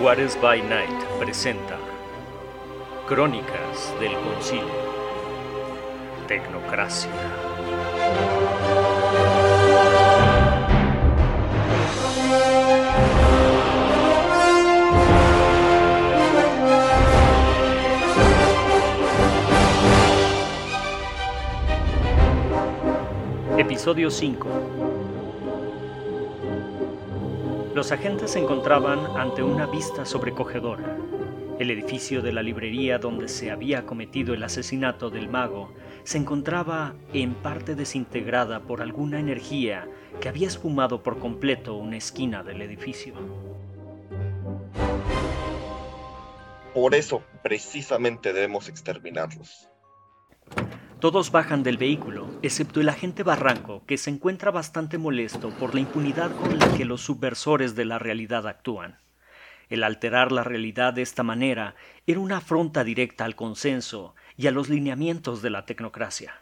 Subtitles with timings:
[0.00, 1.76] Juárez by Night presenta
[3.06, 4.64] Crónicas del Concilio.
[6.26, 7.10] Tecnocracia.
[23.58, 24.79] Episodio 5
[27.80, 30.98] Los agentes se encontraban ante una vista sobrecogedora.
[31.58, 35.72] El edificio de la librería donde se había cometido el asesinato del mago
[36.04, 39.88] se encontraba en parte desintegrada por alguna energía
[40.20, 43.14] que había esfumado por completo una esquina del edificio.
[46.74, 49.69] Por eso, precisamente debemos exterminarlos.
[51.00, 55.80] Todos bajan del vehículo, excepto el agente Barranco, que se encuentra bastante molesto por la
[55.80, 58.98] impunidad con la que los subversores de la realidad actúan.
[59.70, 61.74] El alterar la realidad de esta manera
[62.06, 66.34] era una afronta directa al consenso y a los lineamientos de la tecnocracia.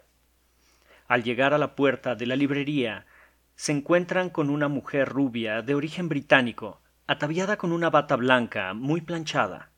[1.07, 3.07] Al llegar a la puerta de la librería,
[3.55, 9.03] se encuentran con una mujer rubia de origen británico, ataviada con una bata blanca muy
[9.03, 9.71] planchada.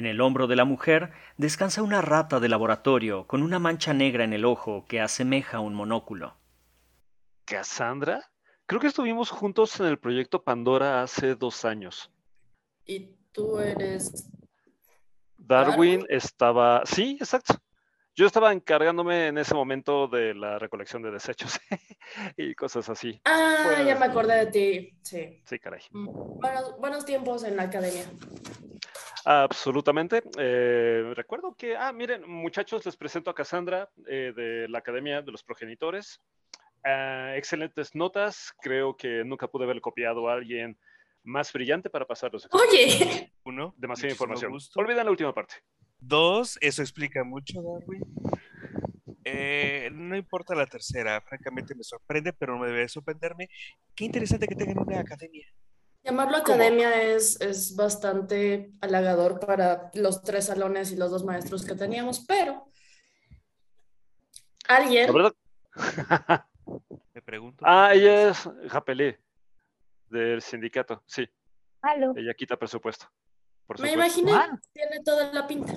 [0.00, 4.24] En el hombro de la mujer descansa una rata de laboratorio con una mancha negra
[4.24, 6.38] en el ojo que asemeja un monóculo.
[7.44, 8.30] ¿Cassandra?
[8.64, 12.10] Creo que estuvimos juntos en el proyecto Pandora hace dos años.
[12.86, 14.26] ¿Y tú eres
[15.36, 16.06] Darwin Darwin.
[16.08, 16.80] estaba...
[16.86, 17.60] Sí, exacto.
[18.20, 21.58] Yo estaba encargándome en ese momento de la recolección de desechos
[22.36, 23.18] y cosas así.
[23.24, 24.98] Ah, Pues- ya me acordé de ti.
[25.00, 25.40] Sí.
[25.42, 25.80] Sí, caray.
[25.90, 28.04] Mm, Buenos, buenos tiempos en la academia.
[29.24, 30.22] Absolutamente.
[30.36, 35.32] Eh, recuerdo que, ah, miren, muchachos, les presento a Cassandra eh, de la Academia de
[35.32, 36.20] los Progenitores.
[36.84, 38.52] Ah, excelentes notas.
[38.60, 40.78] Creo que nunca pude haber copiado a alguien
[41.22, 42.70] más brillante para pasar los exámenes.
[43.00, 44.52] Oye, Uno, Demasiada muchísimo información.
[44.52, 44.78] gusto.
[44.78, 45.54] Olviden la última parte.
[46.00, 48.02] Dos, eso explica mucho, Darwin.
[49.24, 53.48] Eh, no importa la tercera, francamente me sorprende, pero no debe sorprenderme.
[53.94, 55.46] Qué interesante que tengan una academia.
[56.02, 61.74] llamarlo academia es, es bastante halagador para los tres salones y los dos maestros que
[61.74, 62.70] teníamos, pero
[64.68, 65.34] alguien, La verdad.
[67.14, 67.62] Me pregunto.
[67.66, 69.20] ah, ella es Japelé
[70.08, 71.02] del sindicato.
[71.06, 71.28] Sí,
[71.82, 72.14] Aló.
[72.16, 73.06] ella quita presupuesto.
[73.70, 74.20] Por me supuesto.
[74.20, 74.58] imaginé, Ah.
[74.72, 75.74] tiene toda la pinta.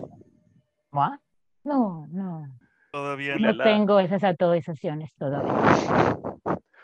[0.91, 1.19] ¿What?
[1.63, 2.57] No, no.
[2.91, 3.53] Todavía no.
[3.53, 6.17] No tengo esas autorizaciones todavía.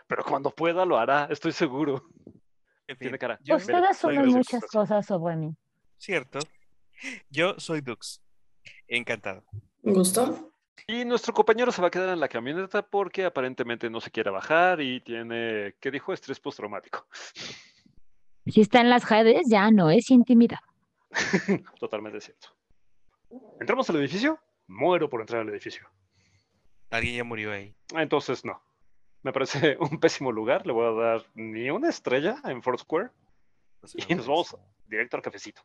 [0.06, 2.03] Pero cuando pueda lo hará, estoy seguro.
[2.86, 3.40] En fin, Tiene cara.
[3.42, 5.56] yo Ustedes de muchas cosas sobre mí.
[5.98, 6.38] Cierto.
[7.31, 8.22] Yo soy Dux.
[8.88, 9.44] Encantado.
[9.81, 10.52] ¿Un gusto?
[10.86, 14.30] Y nuestro compañero se va a quedar en la camioneta porque aparentemente no se quiere
[14.30, 16.14] bajar y tiene, ¿qué dijo?
[16.14, 17.08] Estrés postraumático.
[18.46, 20.59] Si está en las redes, ya no es intimidad.
[21.80, 22.50] Totalmente cierto.
[23.59, 24.40] ¿Entramos al edificio?
[24.68, 25.88] Muero por entrar al edificio.
[26.90, 27.75] Alguien ya murió ahí.
[27.94, 28.62] Ah, Entonces no.
[29.22, 30.66] Me parece un pésimo lugar.
[30.66, 33.09] Le voy a dar ni una estrella en Foursquare
[34.08, 35.62] y nos vamos directo al cafecito.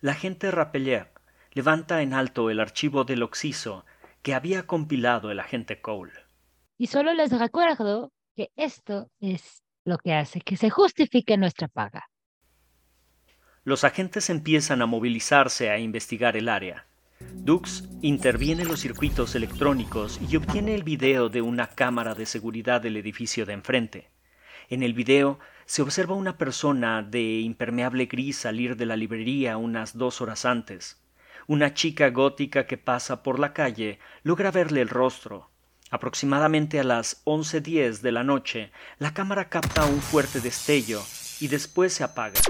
[0.00, 1.12] La agente Rapellier
[1.52, 3.84] levanta en alto el archivo del Oxiso
[4.22, 6.12] que había compilado el agente Cole.
[6.78, 12.08] Y solo les recuerdo que esto es lo que hace que se justifique nuestra paga.
[13.64, 16.84] Los agentes empiezan a movilizarse a investigar el área.
[17.20, 22.80] Dux interviene en los circuitos electrónicos y obtiene el video de una cámara de seguridad
[22.80, 24.10] del edificio de enfrente.
[24.68, 29.96] En el video se observa una persona de impermeable gris salir de la librería unas
[29.96, 31.00] dos horas antes.
[31.46, 35.50] Una chica gótica que pasa por la calle logra verle el rostro.
[35.90, 41.00] Aproximadamente a las 11.10 de la noche, la cámara capta un fuerte destello
[41.38, 42.40] y después se apaga.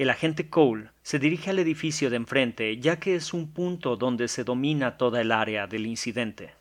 [0.00, 4.28] El agente Cole se dirige al edificio de enfrente, ya que es un punto donde
[4.28, 6.54] se domina toda el área del incidente.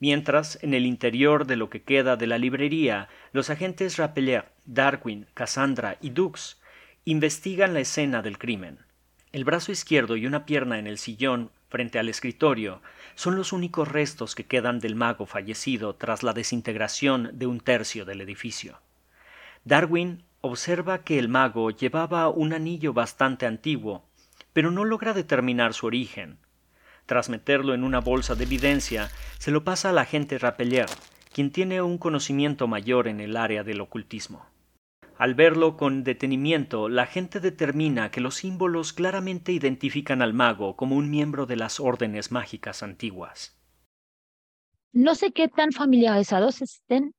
[0.00, 5.26] Mientras, en el interior de lo que queda de la librería, los agentes Rapellier, Darwin,
[5.34, 6.58] Cassandra y Dux
[7.04, 8.78] investigan la escena del crimen.
[9.32, 12.80] El brazo izquierdo y una pierna en el sillón frente al escritorio
[13.14, 18.06] son los únicos restos que quedan del mago fallecido tras la desintegración de un tercio
[18.06, 18.80] del edificio.
[19.66, 24.04] Darwin observa que el mago llevaba un anillo bastante antiguo,
[24.52, 26.38] pero no logra determinar su origen.
[27.06, 30.88] Tras meterlo en una bolsa de evidencia, se lo pasa al agente Rapellier,
[31.32, 34.46] quien tiene un conocimiento mayor en el área del ocultismo.
[35.16, 40.96] Al verlo con detenimiento, la gente determina que los símbolos claramente identifican al mago como
[40.96, 43.56] un miembro de las órdenes mágicas antiguas.
[44.92, 47.14] No sé qué tan familiarizados estén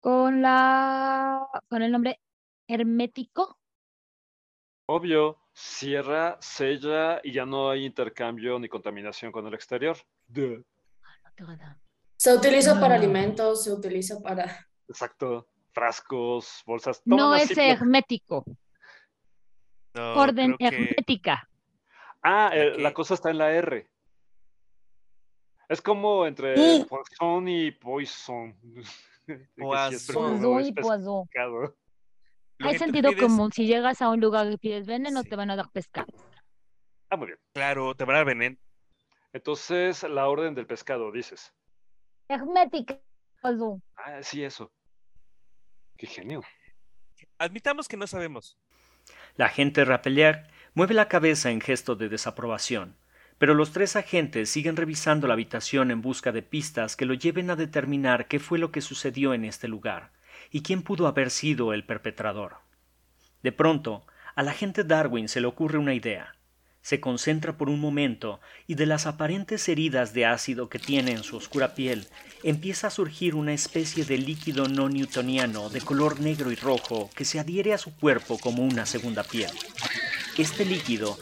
[0.00, 2.18] con la con el nombre
[2.68, 3.58] hermético
[4.88, 9.96] Obvio, cierra, sella y ya no hay intercambio ni contaminación con el exterior.
[10.28, 10.62] Duh.
[12.16, 12.98] Se utiliza para Ah.
[12.98, 14.68] alimentos, se utiliza para...
[14.88, 15.48] Exacto.
[15.72, 17.02] Frascos, bolsas.
[17.04, 18.44] No todas es hermético.
[19.94, 21.48] No, Orden que- hermética.
[22.22, 23.90] Ah, eh, la cosa está en la R.
[25.68, 26.86] Es como entre Mm.
[26.86, 28.56] poison y poison.
[29.56, 30.64] Poison.
[30.64, 31.28] y poison.
[32.58, 33.52] Lo Hay sentido pides- común.
[33.52, 35.28] Si llegas a un lugar y pides veneno, Sí.
[35.28, 36.06] te van a dar pescado.
[37.10, 37.38] Ah, muy bien.
[37.54, 38.56] Claro, te van a dar veneno.
[39.32, 41.52] Entonces, la orden del pescado, dices.
[42.28, 42.98] Hermética.
[43.96, 44.72] Ah, sí, eso.
[45.96, 46.42] Qué genio.
[47.38, 48.58] Admitamos que no sabemos.
[49.36, 52.96] La agente Rappelier mueve la cabeza en gesto de desaprobación,
[53.38, 57.50] pero los tres agentes siguen revisando la habitación en busca de pistas que lo lleven
[57.50, 60.12] a determinar qué fue lo que sucedió en este lugar
[60.50, 62.56] y quién pudo haber sido el perpetrador.
[63.42, 64.04] De pronto,
[64.34, 66.34] al agente Darwin se le ocurre una idea.
[66.82, 71.24] Se concentra por un momento y de las aparentes heridas de ácido que tiene en
[71.24, 72.06] su oscura piel
[72.44, 77.24] empieza a surgir una especie de líquido no newtoniano de color negro y rojo que
[77.24, 79.50] se adhiere a su cuerpo como una segunda piel.
[80.38, 81.18] Este líquido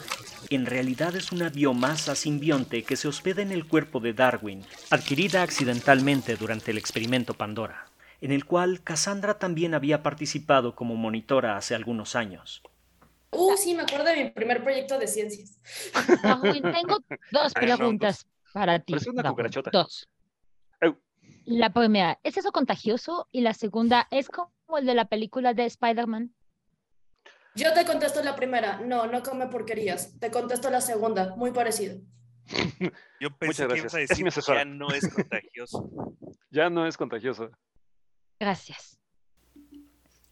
[0.49, 5.41] en realidad es una biomasa simbionte que se hospeda en el cuerpo de Darwin, adquirida
[5.41, 7.87] accidentalmente durante el experimento Pandora,
[8.21, 12.61] en el cual Cassandra también había participado como monitora hace algunos años.
[13.31, 15.59] Uh, sí, me acuerdo de mi primer proyecto de ciencias.
[16.53, 16.99] Tengo
[17.31, 18.93] dos no, preguntas para ti.
[18.93, 19.35] Parece una Darwin.
[19.35, 19.71] cucarachota.
[19.71, 20.07] Dos.
[21.45, 23.27] La primera, ¿es eso contagioso?
[23.31, 26.33] Y la segunda, ¿es como el de la película de Spider-Man?
[27.53, 28.81] Yo te contesto la primera.
[28.81, 30.19] No, no come porquerías.
[30.19, 31.35] Te contesto la segunda.
[31.35, 32.01] Muy parecido.
[33.19, 35.89] Yo pensé Muchas que ibas a decir ya no es contagioso.
[36.51, 37.51] Ya no es contagioso.
[38.39, 38.99] Gracias.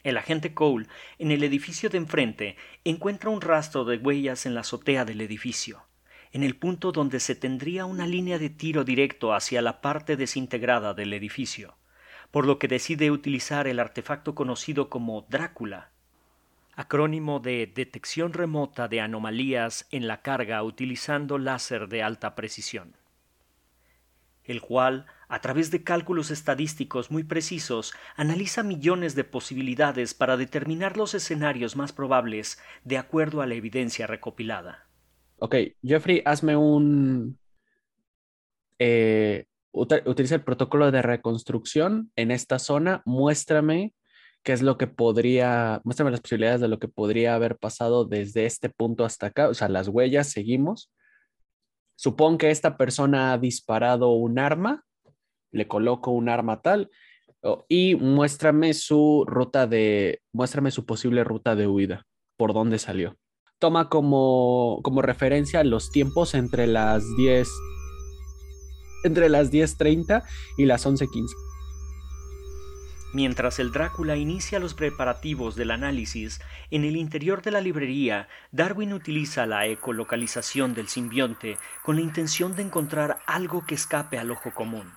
[0.03, 4.61] El agente Cole, en el edificio de enfrente, encuentra un rastro de huellas en la
[4.61, 5.85] azotea del edificio,
[6.33, 10.93] en el punto donde se tendría una línea de tiro directo hacia la parte desintegrada
[10.93, 11.77] del edificio,
[12.31, 15.91] por lo que decide utilizar el artefacto conocido como Drácula,
[16.75, 22.97] acrónimo de Detección Remota de Anomalías en la Carga utilizando láser de alta precisión
[24.45, 30.97] el cual, a través de cálculos estadísticos muy precisos, analiza millones de posibilidades para determinar
[30.97, 34.87] los escenarios más probables de acuerdo a la evidencia recopilada.
[35.37, 37.37] Ok, Jeffrey, hazme un...
[38.79, 43.01] eh, utiliza el protocolo de reconstrucción en esta zona.
[43.05, 43.93] Muéstrame
[44.43, 48.45] qué es lo que podría, muéstrame las posibilidades de lo que podría haber pasado desde
[48.45, 49.49] este punto hasta acá.
[49.49, 50.91] O sea, las huellas, seguimos.
[52.03, 54.83] Supón que esta persona ha disparado un arma,
[55.53, 56.91] le coloco un arma tal,
[57.69, 62.05] y muéstrame su ruta de, muéstrame su posible ruta de huida,
[62.35, 63.17] por dónde salió
[63.63, 67.47] toma como, como referencia los tiempos entre las 10
[69.05, 70.21] entre las 10.30
[70.57, 71.27] y las 11.15.
[73.13, 78.91] Mientras el Drácula inicia los preparativos del análisis, en el interior de la librería, Darwin
[78.91, 84.51] utiliza la ecolocalización del simbionte con la intención de encontrar algo que escape al ojo
[84.51, 84.91] común.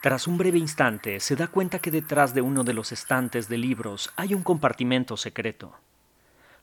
[0.00, 3.58] Tras un breve instante, se da cuenta que detrás de uno de los estantes de
[3.58, 5.74] libros hay un compartimento secreto.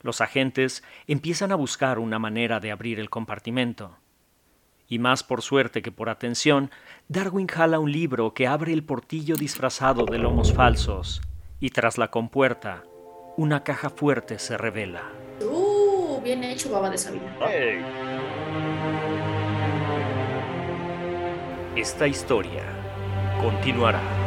[0.01, 3.95] Los agentes empiezan a buscar una manera de abrir el compartimento.
[4.87, 6.71] Y más por suerte que por atención,
[7.07, 11.21] Darwin jala un libro que abre el portillo disfrazado de lomos falsos,
[11.59, 12.83] y tras la compuerta,
[13.35, 15.03] una caja fuerte se revela.
[15.41, 17.35] Uh, bien hecho, baba de Sabina.
[17.47, 17.81] Hey,
[21.77, 22.63] Esta historia
[23.39, 24.26] continuará.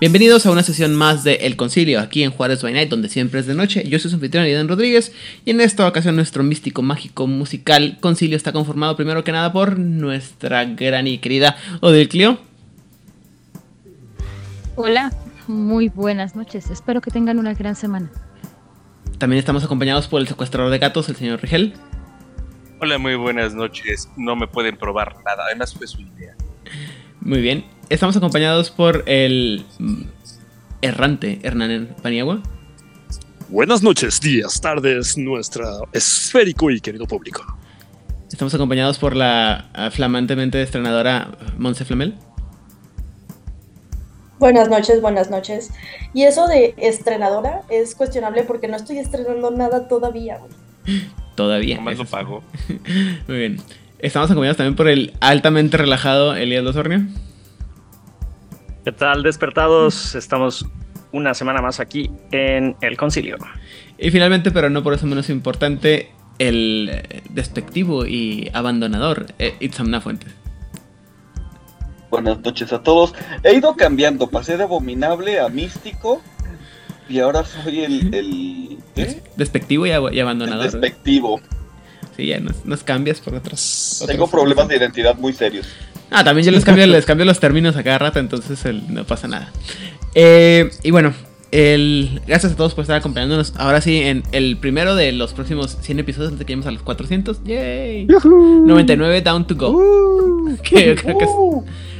[0.00, 3.38] Bienvenidos a una sesión más de El Concilio, aquí en Juárez by Night, donde siempre
[3.38, 3.86] es de noche.
[3.86, 5.12] Yo soy su anfitrión, Aidan Rodríguez,
[5.44, 9.78] y en esta ocasión nuestro místico, mágico, musical concilio está conformado primero que nada por
[9.78, 12.38] nuestra gran y querida Odil Clio.
[14.74, 15.12] Hola,
[15.46, 16.70] muy buenas noches.
[16.70, 18.10] Espero que tengan una gran semana.
[19.18, 21.74] También estamos acompañados por el secuestrador de gatos, el señor Rigel.
[22.80, 24.08] Hola, muy buenas noches.
[24.16, 25.44] No me pueden probar nada.
[25.44, 26.34] Además fue su idea.
[27.20, 27.79] Muy bien.
[27.90, 29.64] Estamos acompañados por el
[30.80, 32.40] errante Hernán Paniagua.
[33.48, 37.42] Buenas noches, días, tardes, nuestra esférico y querido público.
[38.30, 42.14] Estamos acompañados por la flamantemente estrenadora Monse Flamel.
[44.38, 45.72] Buenas noches, buenas noches.
[46.14, 50.38] Y eso de estrenadora es cuestionable porque no estoy estrenando nada todavía.
[50.38, 51.02] güey.
[51.34, 51.76] Todavía.
[51.76, 52.44] Nomás lo pago.
[53.26, 53.56] Muy bien.
[53.98, 57.00] Estamos acompañados también por el altamente relajado Elías Losornio.
[58.84, 60.14] ¿Qué tal, despertados?
[60.14, 60.66] Estamos
[61.12, 63.36] una semana más aquí en el concilio.
[63.98, 70.32] Y finalmente, pero no por eso menos importante, el despectivo y abandonador eh, Itzamna Fuentes.
[72.10, 73.14] Buenas noches a todos.
[73.44, 76.22] He ido cambiando, pasé de abominable a místico
[77.08, 79.22] y ahora soy el, el, ¿qué?
[79.36, 80.70] Despectivo y, ab- y el abandonador.
[80.70, 81.40] despectivo.
[82.16, 84.02] Sí, ya nos, nos cambias por otros.
[84.06, 85.68] Tengo otros- problemas de identidad muy serios.
[86.10, 89.04] Ah, también yo les cambio, les cambio los términos a cada rato, entonces el- no
[89.04, 89.52] pasa nada.
[90.14, 91.14] Eh, y bueno,
[91.52, 93.54] el, gracias a todos por estar acompañándonos.
[93.56, 96.82] Ahora sí, en el primero de los próximos 100 episodios antes que lleguemos a los
[96.82, 97.44] 400.
[97.44, 98.06] ¡Yay!
[98.06, 99.78] 99 down to go.
[100.62, 101.30] que yo creo que es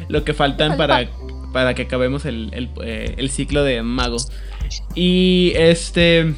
[0.08, 1.08] lo que faltan para,
[1.52, 4.18] para que acabemos el, el, eh, el ciclo de Mago.
[4.94, 6.34] Y este.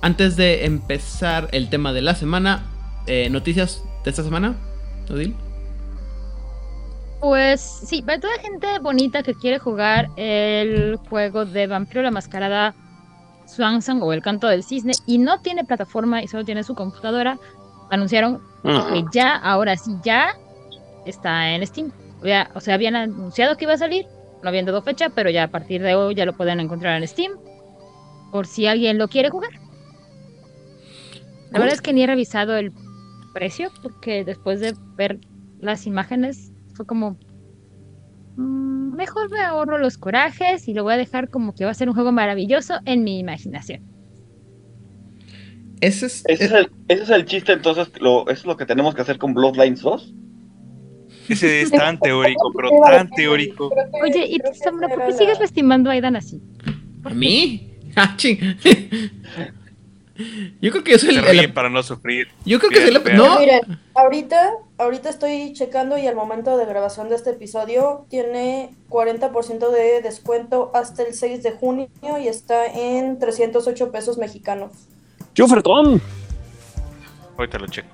[0.00, 2.66] Antes de empezar el tema de la semana,
[3.08, 4.54] eh, noticias de esta semana,
[5.10, 5.34] Odil.
[7.20, 12.74] Pues sí, para toda gente bonita que quiere jugar el juego de Vampiro la Mascarada
[13.46, 17.38] Swansong o el Canto del Cisne y no tiene plataforma y solo tiene su computadora,
[17.90, 20.28] anunciaron que ya, ahora sí, ya
[21.06, 21.90] está en Steam.
[22.22, 24.06] Ya- o sea, habían anunciado que iba a salir,
[24.42, 27.08] no habían dado fecha, pero ya a partir de hoy ya lo pueden encontrar en
[27.08, 27.32] Steam.
[28.30, 29.50] Por si alguien lo quiere jugar.
[31.50, 32.72] La verdad es que ni he revisado el
[33.32, 35.18] precio, porque después de ver
[35.60, 37.18] las imágenes fue como.
[38.36, 41.74] "Mm, mejor me ahorro los corajes y lo voy a dejar como que va a
[41.74, 43.82] ser un juego maravilloso en mi imaginación.
[45.80, 46.24] Ese es.
[46.26, 49.02] Ese es el, ese es el chiste, entonces, lo, eso es lo que tenemos que
[49.02, 50.14] hacer con Bloodlines 2.
[51.28, 53.70] Ese es tan teórico, pero tan teórico.
[54.02, 56.40] Oye, y Samra, ¿por qué sigues lastimando a Aidan así?
[57.04, 57.64] ¿A mí?
[60.60, 61.26] Yo creo que yo soy Se el.
[61.26, 62.28] ríe el- para no sufrir.
[62.44, 62.98] yo creo que soy la.
[63.14, 63.60] No, Miren,
[63.94, 70.02] ahorita, ahorita estoy checando y al momento de grabación de este episodio tiene 40% de
[70.02, 71.88] descuento hasta el 6 de junio
[72.20, 74.72] y está en 308 pesos mexicanos.
[75.34, 76.00] ¡Qué ofertón!
[77.36, 77.88] Ahorita lo checo.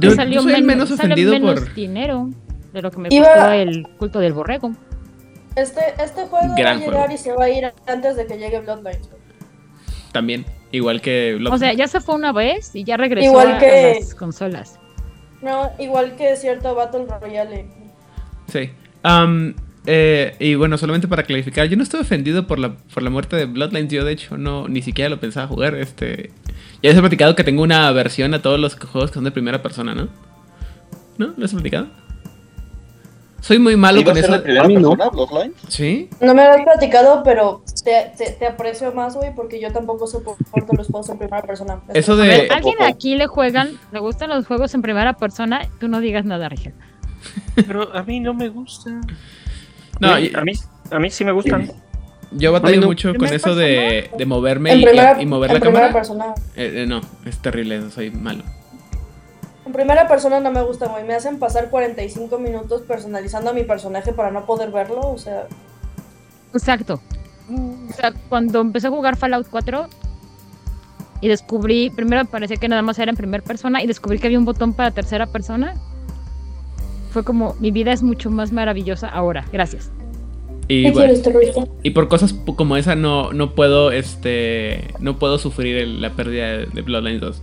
[0.00, 1.74] yo, salió yo soy el menos sale ofendido menos por.
[1.74, 2.30] dinero
[2.72, 4.72] de lo que me Iba- costó el culto del borrego.
[5.54, 7.14] Este, este juego Gran va a llegar juego.
[7.14, 9.08] y se va a ir antes de que llegue Bloodlines.
[10.12, 10.44] También.
[10.72, 11.36] Igual que.
[11.38, 14.00] Blood- O sea, ya se fue una vez y ya regresó Igual a- que- a
[14.00, 14.78] las consolas.
[15.42, 17.66] No, igual que cierto Battle Royale.
[18.52, 18.70] Sí.
[19.02, 19.54] Am,
[19.86, 23.36] eh, y bueno, solamente para clarificar, yo no estoy ofendido por la, por la muerte
[23.36, 23.92] de Bloodlines.
[23.92, 25.74] Yo, de hecho, no ni siquiera lo pensaba jugar.
[25.76, 26.30] Este.
[26.82, 29.30] Ya les he platicado que tengo una aversión a todos los juegos que son de
[29.30, 30.08] primera persona, ¿no?
[31.18, 31.32] ¿No?
[31.36, 31.86] ¿Lo has platicado?
[33.46, 34.60] Soy muy malo ¿Iba a con ser eso.
[34.60, 34.96] A mí no.
[34.96, 35.50] persona?
[35.68, 36.08] ¿Sí?
[36.20, 40.72] No me habías platicado, pero te, te, te aprecio más, güey, porque yo tampoco soporto
[40.76, 41.80] los juegos en primera persona.
[41.94, 45.12] Eso A de- ver, Eh, ¿alguien aquí le juegan, le gustan los juegos en primera
[45.14, 45.60] persona?
[45.78, 46.74] Tú no digas nada, Rigel.
[47.54, 48.90] Pero a mí no me gusta.
[50.00, 50.52] No, y- a, mí,
[50.90, 51.70] a mí sí me gustan.
[52.32, 52.86] yo batallo no.
[52.88, 55.92] mucho con ¿Primera eso de, de moverme y, primera, y mover la primera cámara.
[55.94, 56.24] persona.
[56.56, 58.42] Eh, eh, no, es terrible, soy malo.
[59.66, 61.04] En primera persona no me gusta, güey.
[61.04, 65.00] Me hacen pasar 45 minutos personalizando a mi personaje para no poder verlo.
[65.00, 65.46] O sea,
[66.54, 67.00] Exacto.
[67.50, 69.88] O sea, cuando empecé a jugar Fallout 4
[71.20, 74.26] y descubrí, primero me parecía que nada más era en primera persona y descubrí que
[74.26, 75.74] había un botón para tercera persona.
[77.10, 79.44] Fue como, mi vida es mucho más maravillosa ahora.
[79.52, 79.90] Gracias.
[80.68, 86.48] Y, por cosas como esa no, no puedo este no puedo sufrir el- la pérdida
[86.48, 87.42] de, de Bloodlines 2.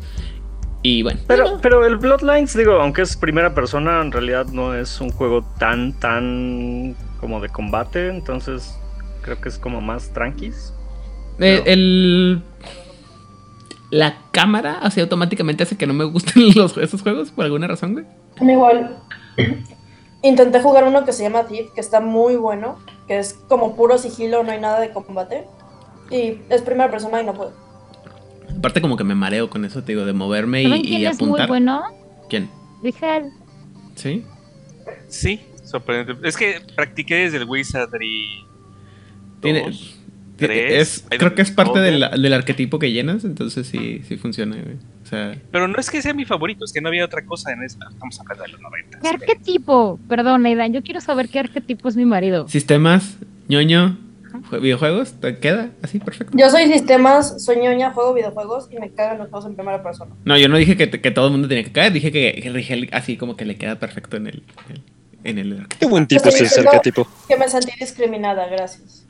[0.84, 5.00] Y bueno, Pero, pero el Bloodlines, digo, aunque es primera persona, en realidad no es
[5.00, 8.78] un juego tan, tan como de combate, entonces
[9.22, 10.74] creo que es como más tranquis.
[11.40, 12.44] eh, el
[13.92, 17.94] la cámara así automáticamente hace que no me gusten los, esos juegos por alguna razón,
[17.94, 18.06] güey.
[18.40, 18.98] A mí igual.
[20.24, 23.98] Intenté jugar uno que se llama Thief, que está muy bueno, que es como puro
[23.98, 25.46] sigilo, no hay nada de combate.
[26.10, 27.54] Y es primera persona y no puedo.
[28.58, 31.06] Aparte como que me mareo con eso, te digo, de moverme y, ¿Saben y quién
[31.12, 31.84] es muy bueno?
[32.30, 32.50] ¿Quién?
[32.82, 33.24] Rigel.
[33.96, 34.24] ¿Sí?
[35.08, 36.28] Sí, sorprendente.
[36.28, 38.44] Es que practiqué desde el Wizard y
[39.42, 40.00] Tiene- dos,
[40.38, 41.06] tiene- tres.
[41.10, 44.76] es- creo que es parte del, del arquetipo que llenas, entonces sí, sí funciona, güey.
[45.04, 47.52] O sea, Pero no es que sea mi favorito, es que no había otra cosa
[47.52, 47.80] en esa.
[47.92, 49.00] Estamos hablando de los 90.
[49.00, 50.00] ¿Qué arquetipo?
[50.10, 52.48] Perdón, Aidan, yo quiero saber qué arquetipo es mi marido.
[52.48, 53.18] sistemas,
[53.50, 53.98] ñoño,
[54.52, 56.38] videojuegos, ¿te queda así perfecto?
[56.38, 60.12] Yo soy sistemas, soy ñoña, juego videojuegos y me cagan los juegos en primera persona.
[60.26, 62.50] No, yo no dije que, que todo el mundo tenía que caer, dije que, que
[62.50, 64.44] Rigel así como que le queda perfecto en el,
[65.24, 65.80] en el arquetipo.
[65.80, 67.08] Qué buen tipo ese arquetipo.
[67.28, 69.06] Que me sentí discriminada, gracias.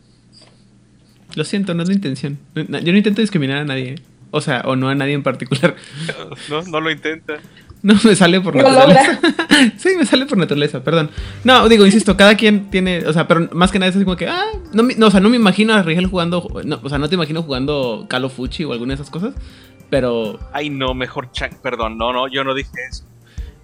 [1.35, 2.37] Lo siento, no es mi intención.
[2.55, 3.93] Yo no intento discriminar a nadie.
[3.93, 3.95] ¿eh?
[4.35, 5.75] O sea, o no a nadie en particular.
[6.49, 7.35] No, no lo intenta.
[7.93, 9.19] No, me sale por Lo naturaleza.
[9.77, 11.09] sí, me sale por naturaleza, perdón.
[11.43, 14.15] No, digo, insisto, cada quien tiene, o sea, pero más que nada es así como
[14.15, 16.87] que, ah, no, me- no, o sea, no me imagino a Rigel jugando, no, o
[16.89, 19.33] sea, no te imagino jugando Call of Fuchi o alguna de esas cosas,
[19.89, 21.55] pero, Ay, no, mejor Chuck.
[21.61, 23.03] Perdón, no, no, yo no dije eso.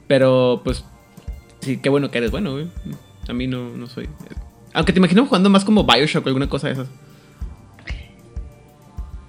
[0.06, 0.84] pero, pues,
[1.62, 2.68] sí, qué bueno que eres bueno, güey.
[3.30, 4.10] A mí no, no soy.
[4.74, 6.88] Aunque te imagino jugando más como Bioshock o alguna cosa de esas.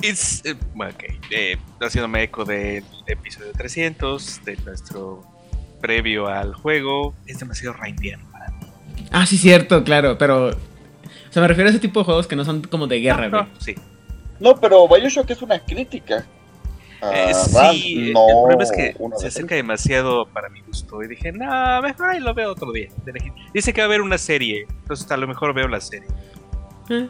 [0.02, 5.24] Es, eh, bueno, ok, eh, haciéndome eco del episodio 300, de nuestro
[5.80, 8.66] previo al juego, es demasiado reindiano para mí.
[9.10, 10.52] Ah, sí, cierto, claro, pero, o
[11.30, 13.42] sea, me refiero a ese tipo de juegos que no son como de guerra, No,
[13.42, 13.74] no, sí.
[14.38, 16.24] No, pero Bioshock es una crítica.
[17.02, 21.02] a Eh, sí, no el problema es que se acerca demasiado para mi gusto.
[21.02, 22.88] Y dije, no, mejor ahí lo veo otro día.
[23.52, 26.08] Dice que va a haber una serie, entonces a lo mejor veo la serie.
[26.88, 27.08] Eh.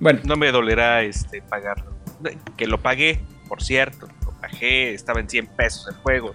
[0.00, 1.95] Bueno, No me dolerá este pagarlo.
[2.56, 4.08] Que lo pagué, por cierto.
[4.24, 6.34] Lo pagué, estaba en 100 pesos el juego.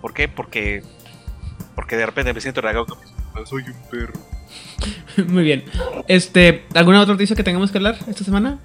[0.00, 0.28] ¿Por qué?
[0.28, 0.82] Porque
[1.74, 4.12] porque de repente me siento mis- Soy un perro.
[5.28, 5.64] Muy bien.
[6.08, 8.58] Este, ¿alguna otra noticia que tengamos que hablar esta semana?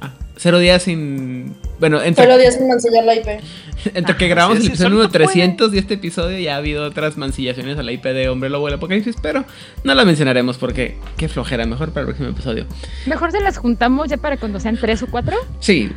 [0.00, 1.54] Ah, cero días sin.
[1.78, 3.26] Bueno, entre, Solo días sin mancillar la IP.
[3.94, 5.24] entre que Ah, grabamos sí, el episodio número no puede.
[5.26, 8.66] 300 y este episodio, ya ha habido otras mancillaciones a la IP de Hombre Lobo
[8.66, 9.44] del Apocalipsis, pero
[9.84, 12.66] no la mencionaremos porque qué flojera, mejor para el próximo episodio.
[13.06, 15.90] Mejor se las juntamos ya para cuando sean tres o cuatro, Sí,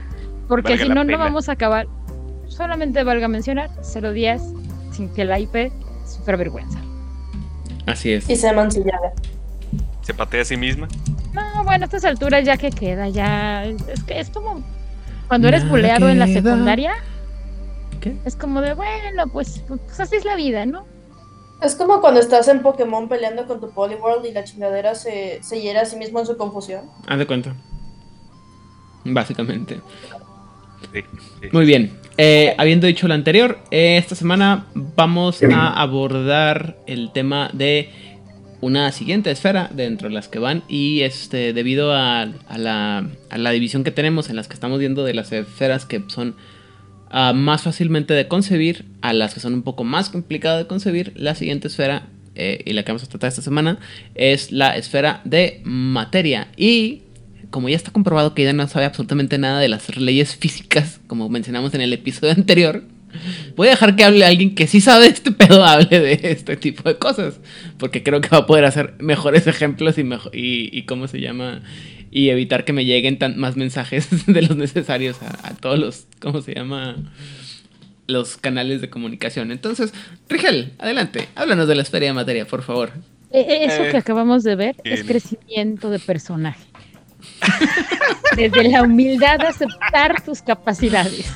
[0.48, 1.88] porque si no, no vamos a acabar.
[2.48, 4.42] Solamente valga mencionar, cero días
[4.92, 5.72] sin que la IP
[6.06, 6.80] sufra vergüenza.
[7.88, 8.30] así es.
[8.30, 9.14] Y sea mancillada.
[10.04, 10.88] Se patea a sí misma.
[11.34, 13.66] No, bueno, a estas alturas ya que queda, ya.
[13.66, 14.64] Es que es como
[15.28, 16.94] cuando eres buleado en la secundaria.
[18.02, 18.16] ¿Qué?
[18.26, 20.86] Es como de, bueno, pues, pues así es la vida, ¿no?
[21.62, 25.62] Es como cuando estás en Pokémon peleando con tu Poliworld y la chingadera se, se
[25.62, 26.82] hiera a sí mismo en su confusión.
[27.08, 27.56] Haz de cuenta.
[29.06, 29.80] Básicamente.
[30.92, 31.02] Sí,
[31.42, 31.48] sí.
[31.54, 31.98] Muy bien.
[32.18, 38.03] Eh, habiendo dicho lo anterior, eh, esta semana vamos a abordar el tema de
[38.64, 43.92] una siguiente esfera dentro de las que van y este debido a, la división que
[43.92, 46.36] tenemos en las que estamos viendo de las esferas que son
[47.10, 51.12] ah, más fácilmente de concebir a las que son un poco más complicadas de concebir,
[51.16, 53.80] la siguiente esfera eh, y la que vamos a tratar esta semana
[54.16, 56.48] es la esfera de materia.
[56.56, 57.02] Y
[57.50, 61.28] como ya está comprobado que ella no sabe absolutamente nada de las leyes físicas, como
[61.30, 62.84] mencionamos en el episodio anterior,
[63.56, 66.56] voy a dejar que hable alguien que sí sabe de este pedo, hable de este
[66.58, 67.40] tipo de cosas,
[67.78, 71.20] porque creo que va a poder hacer mejores ejemplos y, mejo- y, y cómo se
[71.22, 71.62] llama,
[72.12, 76.06] y evitar que me lleguen tan, más mensajes de los necesarios a, a todos los,
[76.20, 76.96] ¿cómo se llama?
[78.06, 79.52] Los canales de comunicación.
[79.52, 79.94] Entonces,
[80.30, 82.92] Rigel, adelante, háblanos de la esfera de materia, por favor.
[83.32, 86.60] E- e- Eso Eh, que acabamos de ver es crecimiento de personaje.
[88.36, 91.32] Desde la humildad de aceptar tus capacidades.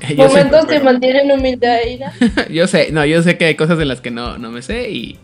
[0.08, 2.12] Yo sé- Momentos que mantienen humildad, Ira.
[2.50, 4.90] yo sé, no, yo sé que hay cosas de las que no, no me sé
[4.90, 5.18] y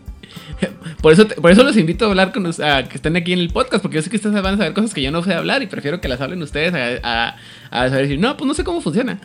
[1.01, 3.33] por eso, te- por eso los invito a hablar con us- a que estén aquí
[3.33, 5.23] en el podcast, porque yo sé que ustedes van a saber cosas que yo no
[5.23, 7.37] sé hablar y prefiero que las hablen ustedes a, a,
[7.71, 9.19] a saber decir, no, pues no sé cómo funciona.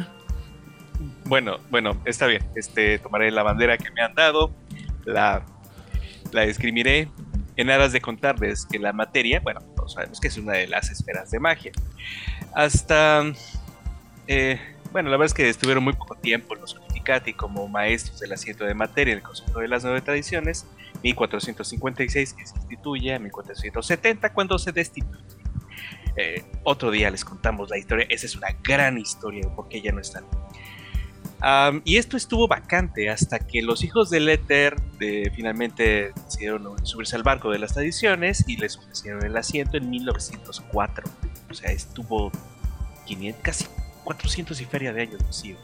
[1.24, 2.42] Bueno, bueno, está bien.
[2.56, 4.52] Este, tomaré la bandera que me han dado,
[5.04, 5.44] la,
[6.32, 7.08] la escribiré
[7.56, 10.90] en aras de contarles que la materia, bueno, todos sabemos que es una de las
[10.90, 11.72] esferas de magia.
[12.54, 13.24] Hasta,
[14.26, 14.58] eh,
[14.92, 18.64] bueno, la verdad es que estuvieron muy poco tiempo los Unificati como maestros del asiento
[18.64, 20.66] de materia en el concepto de las nueve tradiciones,
[21.02, 25.18] 1456 que se instituye a 1470 cuando se destituye.
[26.16, 29.81] Eh, otro día les contamos la historia, esa es una gran historia de por qué
[29.81, 30.24] ya no están.
[31.40, 37.16] Am, y esto estuvo vacante hasta que los hijos del éter de- finalmente decidieron subirse
[37.16, 41.11] al barco de las tradiciones y les ofrecieron el asiento en 1904.
[41.50, 42.31] O sea, estuvo
[43.07, 43.64] 500, casi
[44.04, 45.56] 400 y feria de años vacío.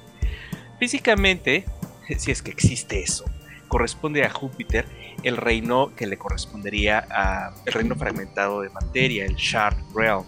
[0.79, 1.65] Físicamente,
[2.19, 3.25] si es que existe eso,
[3.69, 4.87] corresponde a Júpiter
[5.23, 10.25] el reino que le correspondería a el reino fragmentado de materia, el Shard Realm.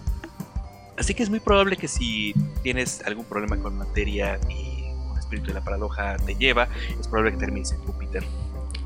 [0.97, 5.47] Así que es muy probable que si tienes algún problema con materia y un espíritu
[5.47, 6.67] de la paradoja te lleva,
[6.99, 8.23] es probable que termines en Júpiter.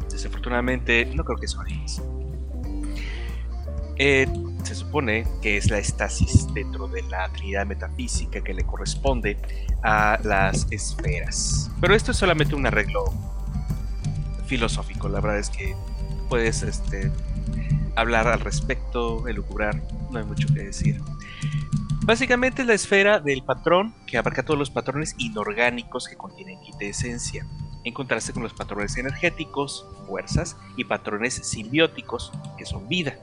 [0.09, 2.01] Desafortunadamente, no creo que eso hagas.
[3.97, 4.27] Eh,
[4.65, 9.37] se supone que es la estasis dentro de la trinidad metafísica que le corresponde
[9.83, 11.69] a las esferas.
[11.81, 13.05] Pero esto es solamente un arreglo
[14.47, 15.75] filosófico, la verdad es que
[16.29, 17.11] puedes este,
[17.95, 21.01] hablar al respecto, elucubrar, no hay mucho que decir.
[22.03, 27.47] Básicamente es la esfera del patrón que abarca todos los patrones inorgánicos que contienen quintesencia,
[27.83, 33.15] en contraste con los patrones energéticos, fuerzas, y patrones simbióticos, que son vida.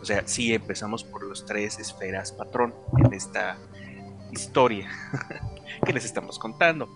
[0.00, 3.58] O sea, sí empezamos por los tres esferas patrón en esta
[4.32, 4.88] historia
[5.84, 6.88] que les estamos contando.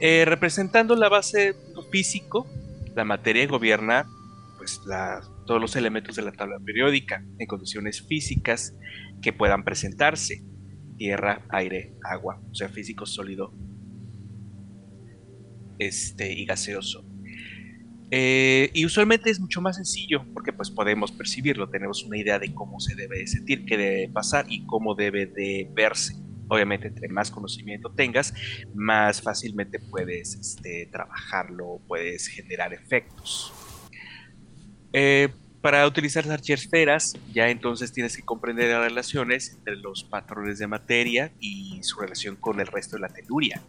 [0.00, 1.54] Eh, representando la base
[1.90, 2.46] físico,
[2.94, 4.06] la materia gobierna
[4.58, 4.80] pues,
[5.46, 8.74] todos los elementos de la tabla periódica en condiciones físicas
[9.22, 10.44] que puedan presentarse.
[10.98, 13.52] Tierra, aire, agua, o sea, físico sólido
[15.78, 17.05] este, y gaseoso.
[18.10, 22.54] Eh, y usualmente es mucho más sencillo porque pues podemos percibirlo, tenemos una idea de
[22.54, 26.14] cómo se debe sentir, qué debe pasar y cómo debe de verse.
[26.48, 28.32] Obviamente, entre más conocimiento tengas,
[28.72, 33.52] más fácilmente puedes este, trabajarlo, puedes generar efectos.
[34.92, 35.28] Eh,
[35.60, 40.68] para utilizar las archiesferas, ya entonces tienes que comprender las relaciones entre los patrones de
[40.68, 43.60] materia y su relación con el resto de la teluria,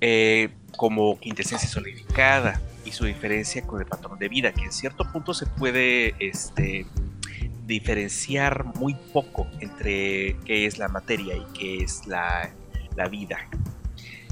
[0.00, 2.60] eh, como quintesencia solidificada
[2.90, 6.86] su diferencia con el patrón de vida, que en cierto punto se puede este,
[7.66, 12.50] diferenciar muy poco entre qué es la materia y qué es la,
[13.10, 13.38] vida.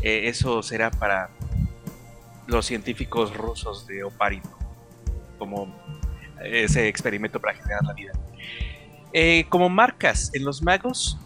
[0.03, 1.31] Eh, eso será para
[2.47, 4.51] los científicos rusos de Oparito,
[5.38, 5.75] como
[6.44, 8.12] ese experimento para generar la vida.
[9.12, 11.16] Eh, como marcas en los magos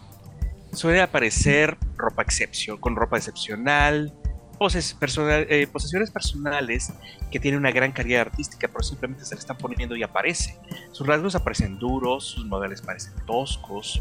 [0.72, 4.14] suele aparecer ropa excepción, con ropa excepcional,
[4.62, 6.92] poses eh, posesiones personales
[7.32, 10.56] que tienen una gran calidad artística, pero simplemente se le están poniendo y aparece.
[10.92, 14.00] Sus rasgos aparecen duros, sus modelos parecen toscos,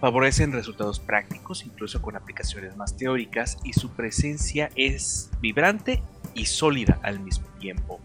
[0.00, 6.02] favorecen resultados prácticos, incluso con aplicaciones más teóricas, y su presencia es vibrante
[6.34, 8.00] y sólida al mismo tiempo.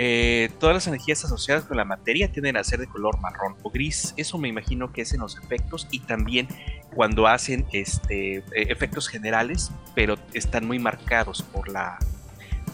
[0.00, 3.70] Eh, todas las energías asociadas con la materia tienden a ser de color marrón o
[3.70, 4.14] gris.
[4.16, 6.46] Eso me imagino que es en los efectos y también
[6.94, 11.98] cuando hacen este, eh, efectos generales, pero están muy marcados por la,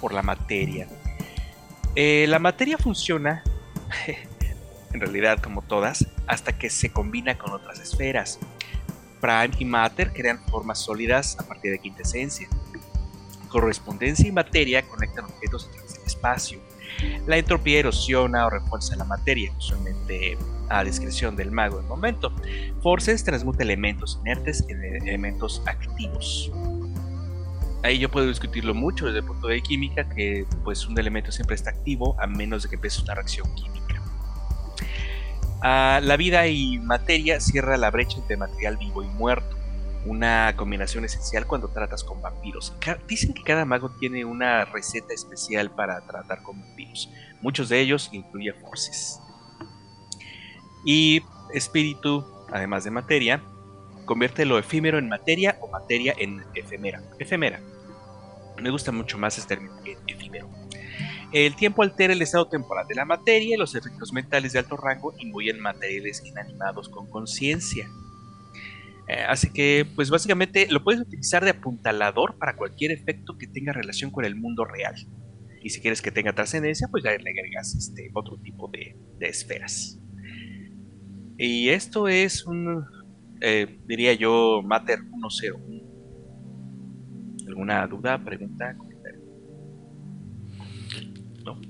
[0.02, 0.86] por la materia.
[1.96, 3.42] Eh, la materia funciona,
[4.92, 8.38] en realidad como todas, hasta que se combina con otras esferas.
[9.22, 12.50] Prime y Matter crean formas sólidas a partir de quintesencia.
[13.48, 16.73] Correspondencia y materia conectan objetos a través del espacio
[17.26, 20.36] la entropía erosiona o refuerza la materia, usualmente
[20.68, 22.32] a discreción del mago del momento.
[22.82, 26.50] Forces transmuta elementos inertes en elementos activos.
[27.82, 31.54] Ahí yo puedo discutirlo mucho desde el punto de química, que pues un elemento siempre
[31.54, 34.02] está activo a menos de que empiece una reacción química.
[35.60, 39.63] Ah, la vida y materia cierra la brecha entre material vivo y muerto
[40.06, 42.74] una combinación esencial cuando tratas con vampiros.
[43.08, 47.10] Dicen que cada mago tiene una receta especial para tratar con vampiros.
[47.40, 49.20] Muchos de ellos incluyen forces.
[50.84, 53.42] Y espíritu, además de materia,
[54.04, 57.02] convierte lo efímero en materia o materia en efemera.
[57.18, 57.60] Efemera.
[58.60, 59.74] Me gusta mucho más este término
[60.06, 60.48] efímero.
[61.32, 64.76] El tiempo altera el estado temporal de la materia y los efectos mentales de alto
[64.76, 67.88] rango imbuyen materiales inanimados con conciencia.
[69.08, 73.72] Eh, así que, pues básicamente lo puedes utilizar de apuntalador para cualquier efecto que tenga
[73.72, 74.94] relación con el mundo real.
[75.62, 79.98] Y si quieres que tenga trascendencia, pues ya le agregas este otro tipo de, esferas.
[81.38, 82.84] Y esto es un,
[83.40, 85.82] eh, diría yo, Matter 1.0.
[87.48, 89.20] ¿Alguna duda, pregunta, comentario?
[91.44, 91.60] No.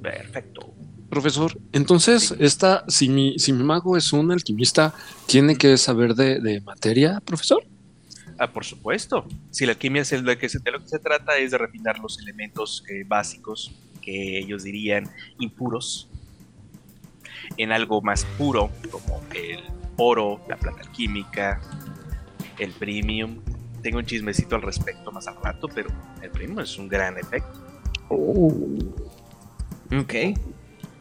[0.00, 0.77] Perfecto.
[1.08, 4.94] Profesor, entonces, esta, si mi, si mi mago es un alquimista,
[5.26, 7.64] ¿tiene que saber de, materia, profesor?
[8.38, 9.26] Ah, por supuesto.
[9.50, 11.58] Si la alquimia es de lo que se, de lo que se trata es de
[11.58, 16.08] refinar los elementos eh, básicos que ellos dirían impuros
[17.56, 19.60] en algo más puro, como el
[19.96, 21.60] oro, la plata alquímica,
[22.58, 23.38] el premium.
[23.82, 25.88] Tengo un chismecito al respecto más al rato, pero
[26.20, 27.58] el premium es un gran efecto.
[28.10, 28.52] Oh.
[29.98, 30.14] Ok.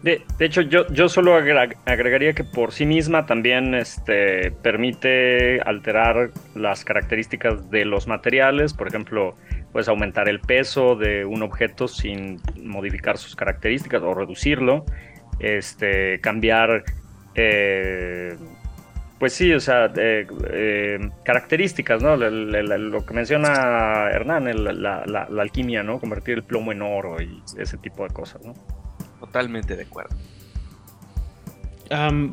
[0.03, 6.85] De, hecho, yo, yo solo agregaría que por sí misma también este, permite alterar las
[6.85, 8.73] características de los materiales.
[8.73, 9.35] Por ejemplo,
[9.71, 14.85] puedes aumentar el peso de un objeto sin modificar sus características o reducirlo.
[15.39, 16.83] Este, cambiar,
[17.33, 18.37] eh,
[19.17, 20.27] pues sí, o sea, eh,
[21.23, 22.15] características, ¿no?
[22.15, 24.45] lo que menciona Hernán,
[24.81, 25.99] la, la alquimia, ¿no?
[25.99, 28.53] Convertir el plomo en oro y ese tipo de cosas, ¿no?
[29.19, 30.15] Totalmente de acuerdo.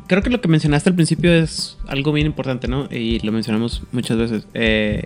[0.07, 2.87] Creo que lo que mencionaste al principio es algo bien importante, ¿no?
[2.91, 4.47] Y lo mencionamos muchas veces.
[4.53, 5.05] Eh,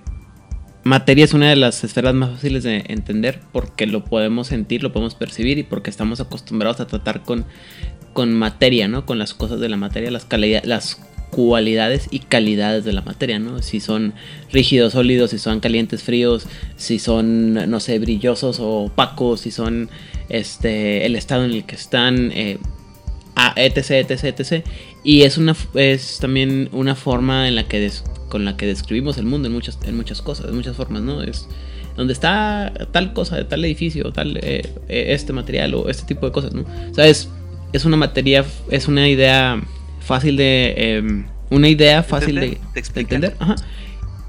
[0.83, 4.91] materia es una de las esferas más fáciles de entender porque lo podemos sentir, lo
[4.91, 7.45] podemos percibir y porque estamos acostumbrados a tratar con,
[8.13, 9.05] con materia, ¿no?
[9.05, 13.39] Con las cosas de la materia, las, calidad- las cualidades y calidades de la materia,
[13.39, 13.61] ¿no?
[13.61, 14.13] Si son
[14.51, 19.89] rígidos, sólidos, si son calientes, fríos, si son, no sé, brillosos o opacos, si son
[20.29, 22.57] este, el estado en el que están, eh,
[23.55, 24.65] etc, etc, etc.
[25.03, 29.17] Y es, una, es también una forma en la que des- con la que describimos
[29.17, 31.21] el mundo en muchas, en muchas cosas, en muchas formas, ¿no?
[31.23, 31.47] Es
[31.95, 36.31] donde está tal cosa, tal edificio, tal eh, eh, este material o este tipo de
[36.31, 36.61] cosas, ¿no?
[36.91, 37.29] O sea, es,
[37.73, 39.61] es una materia, es una idea
[40.09, 40.73] fácil de...
[40.77, 43.15] em, una idea fácil de, Entender, de de explicar.
[43.15, 43.37] entender.
[43.39, 43.55] ajá.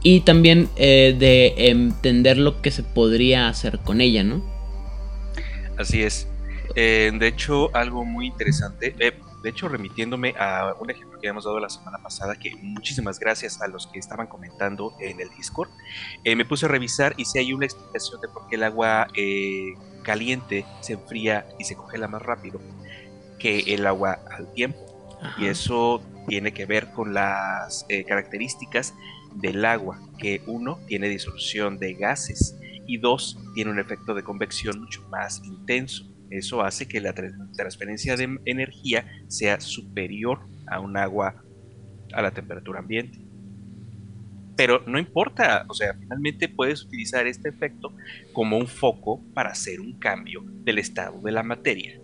[0.02, 4.36] Y también eh, de entender lo que se podría hacer con ella, ¿no?
[5.78, 6.26] Así es.
[6.76, 8.94] Eh, de hecho, algo muy interesante.
[8.98, 9.12] eh,
[9.42, 13.62] de hecho, remitiéndome a un ejemplo que habíamos dado la semana pasada, que muchísimas gracias
[13.62, 15.70] a los que estaban comentando en el Discord,
[16.24, 19.06] eh, me puse a revisar y si hay una explicación de por qué el agua
[19.16, 22.60] eh, caliente se enfría y se congela más rápido
[23.38, 24.78] que el agua al tiempo.
[25.38, 28.94] Y eso tiene que ver con las eh, características
[29.34, 32.56] del agua, que uno tiene disolución de gases
[32.86, 36.04] y dos tiene un efecto de convección mucho más intenso.
[36.30, 41.44] Eso hace que la tra- transferencia de energía sea superior a un agua
[42.12, 43.18] a la temperatura ambiente.
[44.56, 47.94] Pero no importa, o sea, finalmente puedes utilizar este efecto
[48.32, 51.98] como un foco para hacer un cambio del estado de la materia.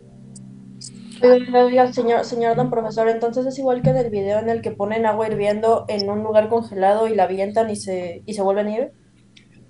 [1.92, 5.06] Señor, señor don profesor, entonces es igual que en el video en el que ponen
[5.06, 8.76] agua hirviendo en un lugar congelado y la avientan y se, y se vuelven a
[8.76, 8.92] ir.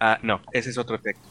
[0.00, 1.28] Ah, no, ese es otro efecto.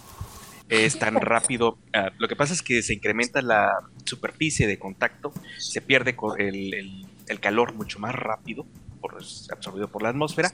[0.70, 1.80] Es tan rápido.
[1.94, 3.72] ah, lo que pasa es que se incrementa la
[4.06, 8.68] superficie de contacto, se pierde el, el- el calor mucho más rápido,
[9.02, 9.16] por,
[9.52, 10.52] absorbido por la atmósfera,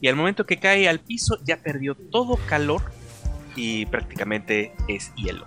[0.00, 2.82] y al momento que cae al piso ya perdió todo calor
[3.54, 5.46] y prácticamente es hielo.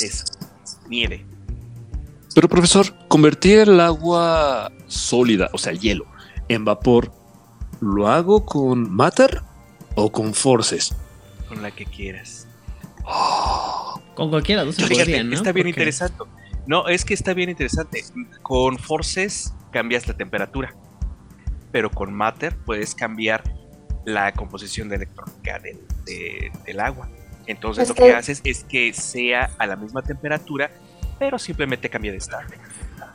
[0.00, 0.24] Es
[0.88, 1.26] nieve.
[2.34, 6.06] Pero profesor, convertir el agua sólida, o sea, el hielo,
[6.48, 7.12] en vapor,
[7.80, 9.42] ¿lo hago con Matter
[9.96, 10.94] o con Forces?
[11.48, 12.46] Con la que quieras.
[14.14, 15.34] Con cualquiera, no se Fíjate, podría, ¿no?
[15.34, 16.16] está bien interesante.
[16.66, 18.04] No, es que está bien interesante.
[18.42, 20.74] Con Forces cambias la temperatura,
[21.72, 23.42] pero con Matter puedes cambiar
[24.04, 27.08] la composición de electrónica del, de- del agua.
[27.46, 30.70] Entonces Es lo que- que haces es que sea a la misma temperatura,
[31.18, 32.48] pero simplemente cambia de estado.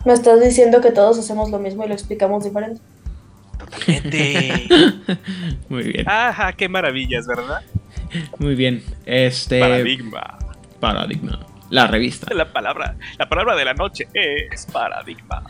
[0.06, 2.82] Me estás diciendo que todos hacemos lo mismo y lo explicamos diferente.
[3.58, 4.64] Totalmente.
[5.70, 7.62] Muy bien, Ajá, qué maravillas, ¿verdad?
[8.40, 8.84] muy bien.
[9.06, 9.60] Este.
[9.60, 10.38] Paradigma.
[10.80, 11.40] Paradigma.
[11.70, 12.34] La revista.
[12.34, 15.44] La palabra, la palabra de la noche es paradigma.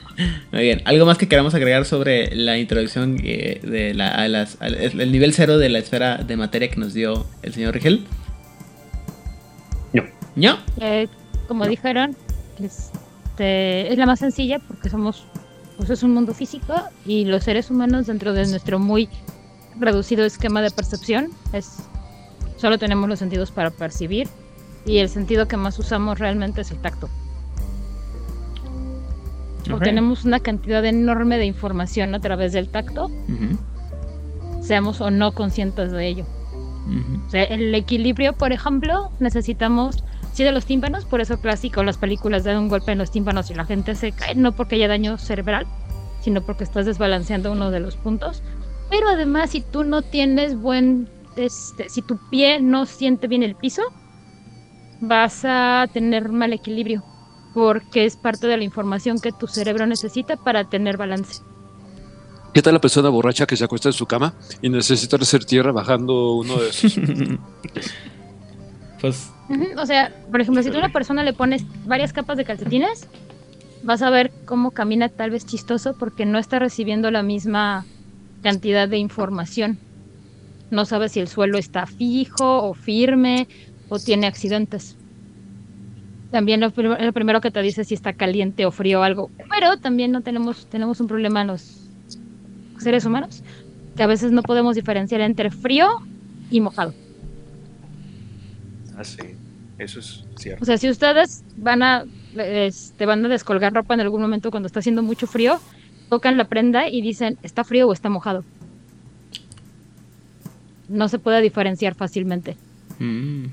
[0.52, 0.82] Muy bien.
[0.86, 5.34] ¿Algo más que queramos agregar sobre la introducción eh, de la, a las- el nivel
[5.36, 8.08] cero de la esfera de materia que nos dio el señor Rigel?
[9.94, 10.04] No.
[10.36, 10.58] ¿No?
[10.82, 11.08] Eh,
[11.48, 12.16] como dijeron,
[12.60, 15.26] este, es la más sencilla porque somos,
[15.78, 16.74] pues es un mundo físico
[17.06, 19.10] y los seres humanos dentro de nuestro muy
[19.80, 21.78] reducido esquema de percepción es
[22.58, 24.28] solo tenemos los sentidos para percibir
[24.86, 27.10] y el sentido que más usamos realmente es el tacto.
[29.70, 29.74] Ok.
[29.74, 33.58] Obtenemos una cantidad enorme de información a través del tacto, Ujú,
[34.64, 36.26] seamos o no conscientes de ello.
[36.86, 37.28] ujú.
[37.28, 40.04] O sea, el equilibrio, por ejemplo, necesitamos,
[40.38, 43.50] sí, de los tímpanos, por eso clásico, las películas dan un golpe en los tímpanos
[43.50, 45.66] y la gente se cae, no porque haya daño cerebral,
[46.22, 48.44] sino porque estás desbalanceando uno de los puntos.
[48.92, 53.56] Pero además, si tú no tienes buen, este, si tu pie no siente bien el
[53.56, 53.82] piso,
[55.02, 57.04] vas a tener mal equilibrio,
[57.56, 61.42] porque es parte de la información que tu cerebro necesita para tener balance.
[62.54, 65.72] ¿Qué tal la persona borracha que se acuesta en su cama y necesita hacer tierra
[65.72, 67.00] bajando uno de esos?
[69.02, 69.30] pues
[69.78, 73.08] O sea, por ejemplo, si tú a una persona le pones varias capas de calcetines,
[73.84, 77.86] vas a ver cómo camina tal vez chistoso porque no está recibiendo la misma
[78.42, 79.80] cantidad de información.
[80.70, 83.48] No sabe si el suelo está fijo o firme
[83.88, 84.96] o tiene accidentes.
[86.30, 89.32] También lo, prim- lo primero que te dice si está caliente o frío o algo.
[89.50, 91.90] Pero también no tenemos, tenemos un problema en los
[92.80, 93.42] seres humanos,
[93.96, 95.88] que a veces no podemos diferenciar entre frío
[96.50, 96.94] y mojado.
[98.98, 99.20] Ah, sí,
[99.78, 100.64] eso es cierto.
[100.64, 102.04] O sea, si ustedes van a,
[102.36, 105.60] este, van a descolgar ropa en algún momento cuando está haciendo mucho frío,
[106.10, 108.44] tocan la prenda y dicen, ¿está frío o está mojado?
[110.90, 112.56] No se puede diferenciar fácilmente.
[113.00, 113.46] mm,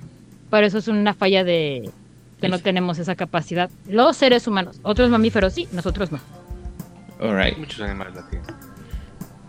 [0.50, 1.90] Por eso es una falla de
[2.40, 3.70] que no tenemos esa capacidad.
[3.88, 6.20] Los seres humanos, otros mamíferos sí, nosotros no.
[7.20, 7.58] Alright.
[7.58, 8.48] Muchos animales la tienen.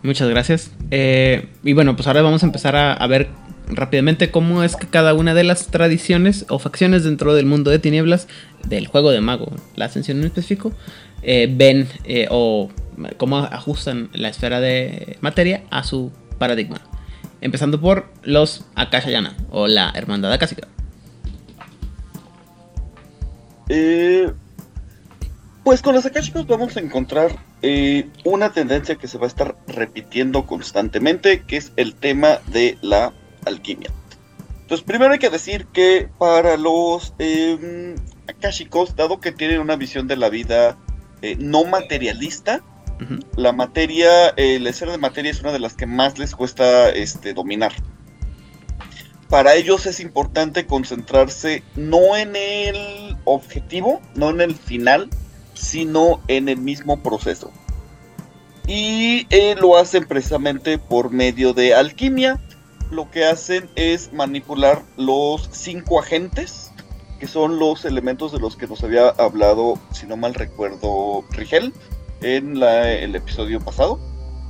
[0.02, 0.70] Muchas gracias.
[0.90, 3.28] Eh, y bueno, pues ahora vamos a empezar a, a ver
[3.68, 7.78] rápidamente cómo es que cada una de las tradiciones o facciones dentro del mundo de
[7.78, 8.28] tinieblas
[8.66, 10.72] del juego de mago, la ascensión en específico,
[11.22, 12.70] eh, ven eh, o
[13.16, 16.80] cómo ajustan la esfera de materia a su paradigma.
[17.40, 20.68] Empezando por los Akashayana o la Hermandad Akashica.
[23.68, 24.30] Eh,
[25.64, 27.36] pues con los akashicos vamos a encontrar
[28.24, 33.12] una tendencia que se va a estar repitiendo constantemente, que es el tema de la
[33.46, 33.90] alquimia.
[34.62, 37.94] Entonces, primero hay que decir que para los eh,
[38.28, 40.76] akashicos, dado que tienen una visión de la vida
[41.22, 42.62] eh, no materialista,
[43.36, 46.88] la materia, eh, la esfera de materia es una de las que más les cuesta
[46.88, 47.72] este, dominar.
[49.28, 55.10] Para ellos es importante concentrarse no en el objetivo, no en el final,
[55.54, 57.52] sino en el mismo proceso.
[58.66, 62.40] Y eh, lo hacen precisamente por medio de alquimia.
[62.90, 66.70] Lo que hacen es manipular los cinco agentes,
[67.18, 71.72] que son los elementos de los que nos había hablado, si no mal recuerdo, Rigel,
[72.20, 73.98] en la- el episodio pasado.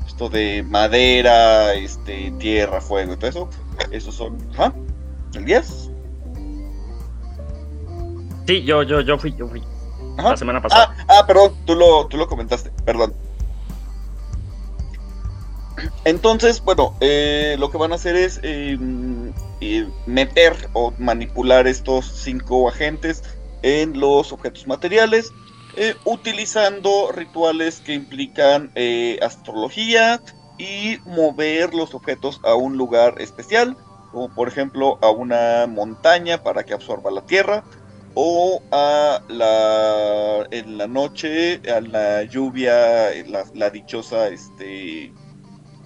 [0.06, 3.48] Esto de madera, este, tierra, fuego y todo eso.
[3.90, 4.72] Esos son, ajá,
[5.34, 5.90] Elías.
[8.46, 9.62] Sí, yo, yo, yo fui, yo fui.
[10.18, 10.30] Ajá.
[10.30, 10.94] La semana pasada.
[11.08, 13.12] Ah, ah, perdón, tú lo, tú lo comentaste, perdón.
[16.04, 18.78] Entonces, bueno, eh, lo que van a hacer es eh,
[19.60, 23.22] eh, meter o manipular estos cinco agentes
[23.62, 25.32] en los objetos materiales,
[26.06, 28.72] utilizando rituales que implican
[29.20, 30.22] astrología
[30.56, 33.76] y mover los objetos a un lugar especial,
[34.10, 37.62] como por ejemplo a una montaña para que absorba la tierra,
[38.14, 45.12] o a la en la noche a la lluvia la, la dichosa este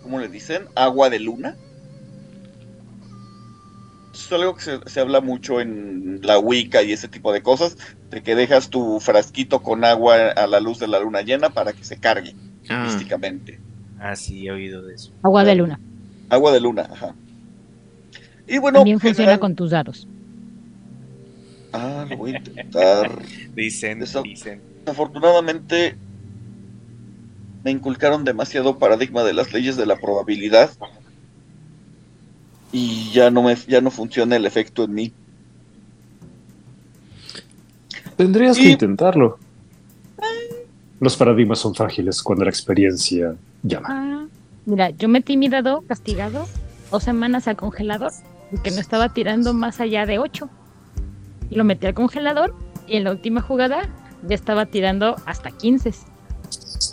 [0.03, 1.57] cómo le dicen agua de luna
[4.15, 7.77] es algo que se, se habla mucho en la Wicca y ese tipo de cosas
[8.11, 11.73] de que dejas tu frasquito con agua a la luz de la luna llena para
[11.73, 12.35] que se cargue
[12.69, 13.59] Ah, místicamente
[13.99, 15.13] Ah, sí, he oído de eso.
[15.23, 15.79] Agua de luna.
[16.29, 17.15] agua de luna ajá
[18.47, 20.07] y bueno También funciona general- con tus dados.
[21.73, 23.23] ah lo voy a intentar
[23.55, 24.61] Dicen, dicen.
[24.85, 25.97] Desafortunadamente
[27.65, 30.71] me inculcaron demasiado paradigma de las leyes de la probabilidad
[32.73, 35.13] y ya no me ya no funciona el efecto en mí.
[38.17, 39.39] Tendrías Y- que intentarlo.
[41.01, 43.87] Los paradigmas son frágiles cuando la experiencia llama.
[43.91, 44.27] Ah,
[44.67, 46.47] mira, yo metí mi dado castigado
[46.91, 48.13] dos semanas al congelador
[48.51, 50.51] porque no estaba tirando más allá de 8.
[51.49, 52.55] Y lo metí al congelador
[52.87, 53.89] y en la última jugada
[54.29, 55.93] ya estaba tirando hasta 15.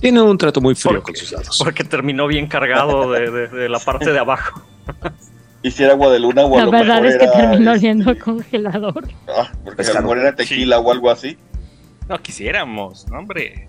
[0.01, 1.57] Tiene un trato muy frío ¿Por con sus dados.
[1.57, 4.61] Porque terminó bien cargado de, de- de la parte de abajo.
[5.63, 7.87] Y si era agua de luna o a La verdad es que era, terminó este,
[7.87, 9.07] oliendo al congelador.
[9.27, 11.35] ah, porque a lo mejor era tequila o algo así.
[12.07, 13.67] No quisiéramos, no, hombre.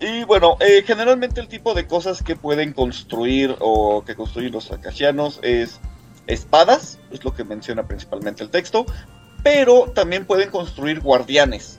[0.00, 4.72] Y bueno, eh, generalmente el tipo de cosas que pueden construir o que construyen los
[4.72, 5.80] akashianos es
[6.26, 8.84] espadas, es lo que menciona principalmente el texto,
[9.44, 11.78] pero también pueden construir guardianes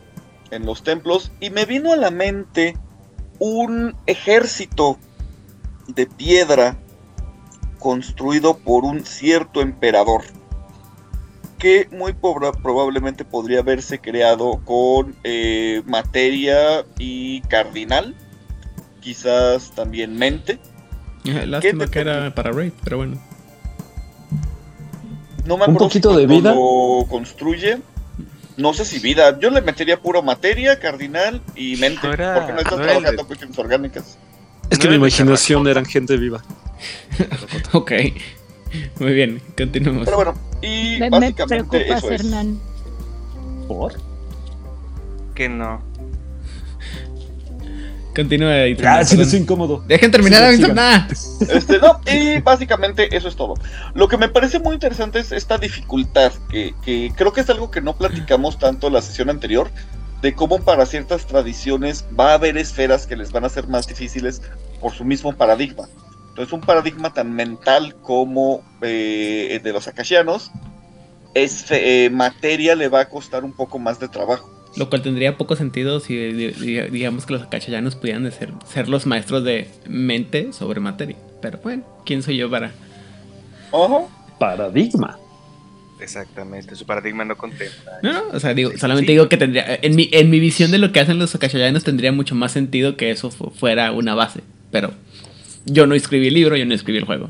[0.56, 1.32] en los templos.
[1.40, 2.78] Y me vino a la mente
[3.40, 4.98] un ejército
[5.88, 6.78] de piedra
[7.80, 10.24] construido por un cierto emperador
[11.64, 18.16] que muy probablemente podría haberse creado con eh, materia y cardinal,
[19.00, 20.60] quizás también mente.
[21.24, 23.18] eh, Lástima que era para Raid, pero bueno.
[25.46, 26.54] No me Un acuerdo poquito si de vida.
[26.54, 27.78] Lo construye.
[28.58, 29.40] No sé si vida.
[29.40, 32.08] Yo le metería puro materia, cardinal y mente.
[32.08, 34.18] No era- porque no estás no trabajando cuestiones orgánicas.
[34.70, 36.44] Es que No mi imaginación eran gente viva.
[37.74, 37.92] Ok.
[39.00, 40.06] Muy bien, continuemos.
[40.06, 42.22] Pero bueno, y Me, me básicamente preocupas, eso es.
[42.22, 42.60] Hernán.
[43.68, 43.94] ¿Por?
[45.36, 45.82] Que no.
[48.16, 48.52] Continúa.
[48.86, 49.28] Ah, sí, perdón.
[49.28, 49.84] es incómodo.
[49.88, 50.78] Dejen terminar sigan.
[50.80, 51.08] ah.
[51.50, 53.56] Este, no, y básicamente eso es todo.
[53.94, 57.72] Lo que me parece muy interesante es esta dificultad, que, que creo que es algo
[57.72, 59.70] que no platicamos tanto en la sesión anterior,
[60.22, 63.88] de cómo para ciertas tradiciones va a haber esferas que les van a ser más
[63.88, 64.42] difíciles
[64.80, 65.88] por su mismo paradigma.
[66.30, 70.52] Entonces, un paradigma tan mental como eh, el de los akashianos,
[71.34, 74.53] es eh, materia le va a costar un poco más de trabajo.
[74.76, 78.52] Lo cual tendría poco sentido si di- di- digamos que los acachayanos pudieran de ser,
[78.68, 81.16] ser los maestros de mente sobre materia.
[81.42, 82.72] Pero bueno, ¿quién soy yo para...?
[83.72, 84.00] Ajá.
[84.40, 85.18] Paradigma.
[86.00, 88.00] Exactamente, su paradigma no contempla.
[88.02, 89.14] No, no, o sea, digo, Sí, solamente sí.
[89.14, 92.12] digo que tendría, en mi, en mi visión de lo que hacen los Akashayanos tendría
[92.12, 94.92] mucho más sentido que eso fu- fuera una base, pero
[95.66, 97.30] yo no escribí el libro, yo no escribí el juego.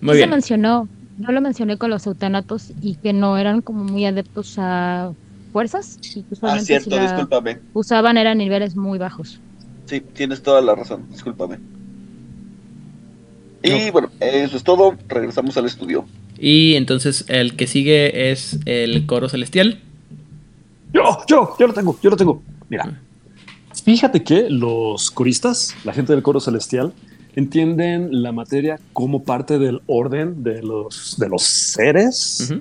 [0.00, 0.30] Muy Sí se bien.
[0.30, 5.12] mencionó, yo lo mencioné con los eutanatos y que no eran como muy adeptos a
[5.58, 7.58] fuerzas y Ah, cierto, si la discúlpame.
[7.74, 9.40] usaban eran niveles muy bajos.
[9.86, 11.58] Sí, tienes toda la razón, discúlpame.
[13.64, 13.92] Y No.
[13.92, 14.94] bueno, eso es todo.
[15.08, 16.04] Regresamos al estudio.
[16.38, 19.80] Y entonces el que sigue es el coro celestial.
[20.94, 22.40] Yo, yo, yo lo tengo, yo lo tengo.
[22.68, 23.00] Mira,
[23.84, 26.92] fíjate que los coristas, la gente del coro celestial,
[27.34, 32.54] entienden la materia como parte del orden de los, de los seres,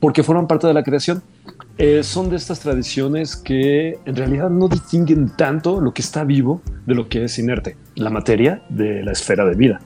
[0.00, 1.22] porque forman parte de la creación.
[1.78, 6.60] Eh, son de estas tradiciones que en realidad no distinguen tanto lo que está vivo
[6.86, 9.80] de lo que es inerte, la materia de la esfera de vida.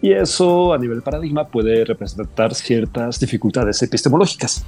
[0.00, 4.64] Y eso a nivel paradigma puede representar ciertas dificultades epistemológicas.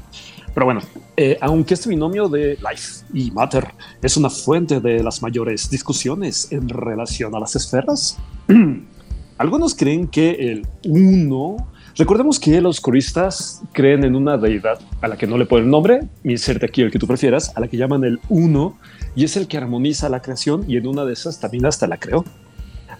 [0.54, 0.80] Pero bueno,
[1.16, 3.66] eh, aunque este binomio de life y matter
[4.02, 8.16] es una fuente de las mayores discusiones en relación a las esferas,
[9.38, 15.16] algunos creen que el uno, recordemos que los coristas creen en una deidad a la
[15.16, 18.04] que no le ponen nombre, inserte aquí el que tú prefieras, a la que llaman
[18.04, 18.78] el uno,
[19.14, 21.96] y es el que armoniza la creación y en una de esas también hasta la
[21.96, 22.24] creó.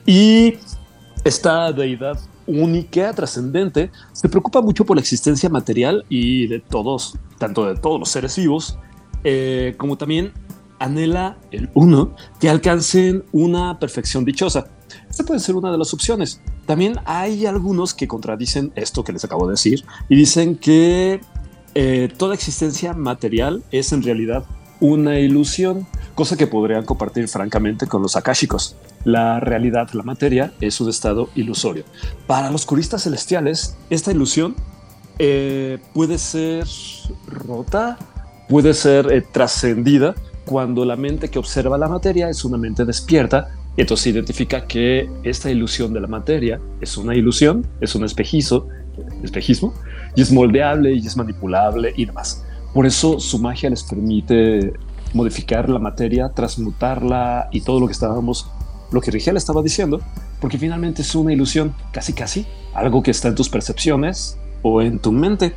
[0.07, 0.55] Y
[1.25, 7.67] esta deidad única, trascendente, se preocupa mucho por la existencia material y de todos, tanto
[7.67, 8.79] de todos los seres vivos,
[9.25, 10.33] eh, como también
[10.79, 14.69] anhela el uno que alcancen una perfección dichosa.
[15.09, 16.41] Esta puede ser una de las opciones.
[16.67, 21.21] También hay algunos que contradicen esto que les acabo de decir y dicen que
[21.75, 24.45] eh, toda existencia material es en realidad
[24.81, 28.77] una ilusión, cosa que podrían compartir francamente con los akáshicos.
[29.05, 31.85] La realidad, la materia, es un estado ilusorio.
[32.27, 34.55] Para los curistas celestiales, esta ilusión
[35.19, 36.67] eh, puede ser
[37.27, 37.99] rota,
[38.49, 40.15] puede ser eh, trascendida
[40.45, 43.51] cuando la mente que observa la materia es una mente despierta.
[43.77, 48.69] Y entonces identifica que esta ilusión de la materia es una ilusión, es un espejizo,
[49.23, 49.75] espejismo,
[50.15, 52.45] y es moldeable y es manipulable y demás.
[52.73, 54.73] Por eso su magia les permite
[55.13, 58.51] modificar la materia, transmutarla y todo lo que estábamos,
[58.93, 60.01] lo que Rigel estaba diciendo,
[60.41, 64.99] porque finalmente es una ilusión, casi casi, algo que está en tus percepciones o en
[64.99, 65.55] tu mente.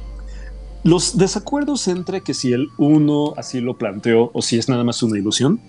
[0.84, 5.04] Los desacuerdos entre que si el uno así lo planteó o si es nada más
[5.04, 5.60] una ilusión,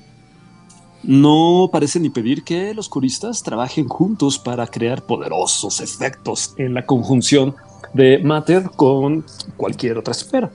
[1.02, 7.54] no parecen impedir que los coristas trabajen juntos para crear poderosos efectos en la conjunción
[7.94, 9.24] de Matter con
[9.56, 10.50] cualquier otra esfera.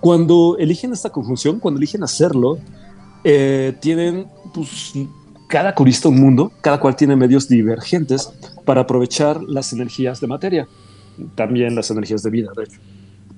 [0.00, 2.58] Cuando eligen esta conjunción, cuando eligen hacerlo,
[3.24, 4.92] eh, tienen pues,
[5.48, 8.30] cada corista un mundo, cada cual tiene medios divergentes
[8.64, 10.68] para aprovechar las energías de materia,
[11.34, 12.50] también las energías de vida.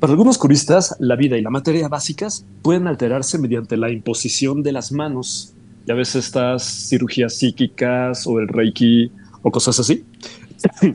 [0.00, 4.72] Para algunos coristas, la vida y la materia básicas pueden alterarse mediante la imposición de
[4.72, 5.54] las manos.
[5.89, 9.11] Ya ves estas cirugías psíquicas o el reiki
[9.41, 10.05] o cosas así.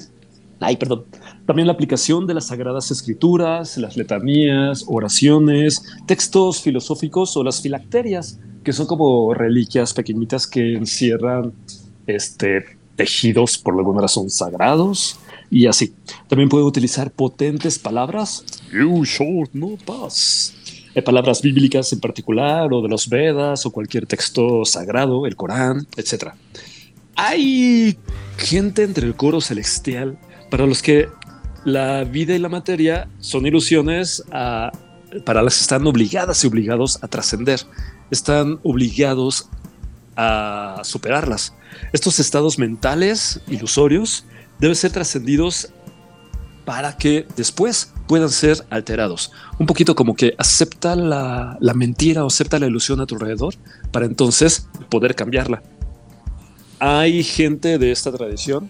[0.60, 1.06] Ay, perdón.
[1.48, 8.40] También la aplicación de las sagradas escrituras, las letanías, oraciones, textos filosóficos o las filacterias,
[8.64, 11.54] que son como reliquias pequeñitas que encierran
[12.06, 12.64] este,
[12.96, 15.18] tejidos por alguna razón sagrados
[15.50, 15.96] y así.
[16.28, 18.46] También puede utilizar potentes palabras.
[18.72, 20.54] You shall not pass.
[21.02, 26.34] Palabras bíblicas en particular, o de los Vedas, o cualquier texto sagrado, el Corán, etc.
[27.16, 27.98] Hay
[28.38, 30.18] gente entre el coro celestial
[30.52, 31.08] para los que
[31.66, 34.72] la vida y la materia son ilusiones a-
[35.26, 37.62] para las que están obligadas y obligados a trascender.
[38.12, 39.48] Están obligados
[40.16, 41.54] a superarlas.
[41.92, 44.26] Estos estados mentales ilusorios
[44.60, 45.70] deben ser trascendidos
[46.66, 49.32] para que después puedan ser alterados.
[49.60, 53.56] Un poquito como que acepta la, la mentira o acepta la ilusión a tu alrededor
[53.92, 55.62] para entonces poder cambiarla.
[56.80, 58.70] Hay gente de esta tradición,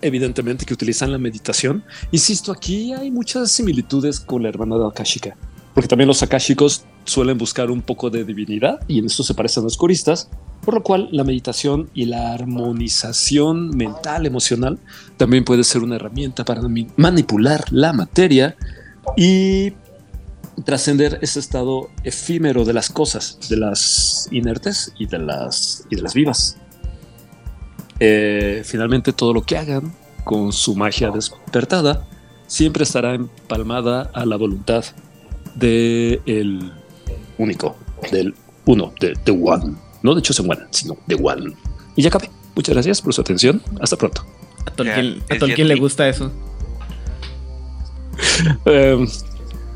[0.00, 1.84] evidentemente, que utilizan la meditación.
[2.10, 5.36] Insisto, aquí hay muchas similitudes con la hermandad akashica,
[5.74, 9.64] porque también los akashicos suelen buscar un poco de divinidad y en esto se parecen
[9.64, 10.28] los coristas,
[10.64, 14.78] por lo cual la meditación y la armonización mental, emocional,
[15.16, 16.62] también puede ser una herramienta para
[16.96, 18.56] manipular la materia
[19.16, 19.72] y
[20.64, 26.02] trascender ese estado efímero de las cosas, de las inertes y de las, y de
[26.02, 26.56] las vivas.
[27.98, 29.92] Eh, finalmente todo lo que hagan
[30.24, 32.06] con su magia despertada
[32.46, 34.84] siempre estará empalmada a la voluntad
[35.54, 36.72] de el
[37.38, 37.76] único,
[38.10, 38.34] del
[38.66, 39.74] uno, de The One.
[40.02, 41.54] No de Chosen One, sino The One.
[41.96, 42.30] Y ya acabé.
[42.54, 43.62] Muchas gracias por su atención.
[43.80, 44.24] Hasta pronto.
[44.66, 46.30] A Tolkien, Ya, a Tolkien le gusta eso.
[48.66, 49.04] Eh,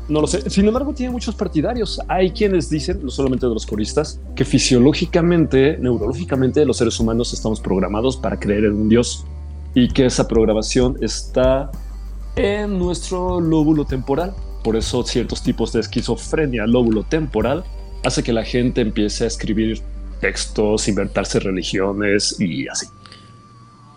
[0.07, 0.49] No lo sé.
[0.49, 1.99] Sin embargo, tiene muchos partidarios.
[2.07, 7.59] Hay quienes dicen, no solamente de los coristas, que fisiológicamente, neurológicamente, los seres humanos estamos
[7.59, 9.25] programados para creer en un Dios
[9.73, 11.69] y que esa programación está
[12.37, 14.33] en nuestro lóbulo temporal.
[14.67, 17.63] Por eso ciertos tipos de esquizofrenia lóbulo temporal
[18.03, 19.81] hace que la gente empiece a escribir
[20.19, 22.85] textos, inventarse religiones y así.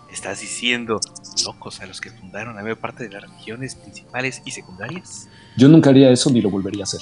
[0.09, 1.01] ¿Estás diciendo
[1.45, 5.27] locos a los que fundaron la mayor parte de las religiones principales y secundarias?
[5.57, 7.01] Yo nunca haría eso ni lo volvería a hacer.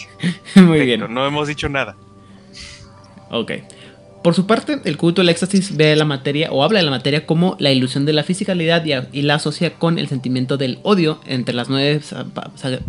[0.56, 1.02] Muy bien.
[1.14, 1.96] No hemos dicho nada.
[3.30, 3.52] Ok.
[4.24, 7.26] Por su parte, el culto del éxtasis ve la materia o habla de la materia
[7.26, 11.22] como la ilusión de la fisicalidad y, y la asocia con el sentimiento del odio
[11.26, 12.02] entre las, nueve,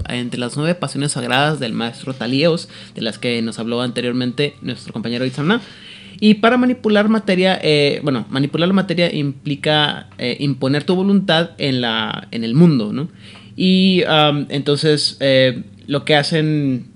[0.09, 4.93] entre las nueve pasiones sagradas del maestro Talieos, de las que nos habló anteriormente nuestro
[4.93, 5.61] compañero Itzamna.
[6.19, 11.81] Y para manipular materia, eh, bueno, manipular la materia implica eh, imponer tu voluntad en,
[11.81, 13.09] la, en el mundo, ¿no?
[13.57, 14.03] Y
[14.49, 16.90] entonces eh, lo que hacen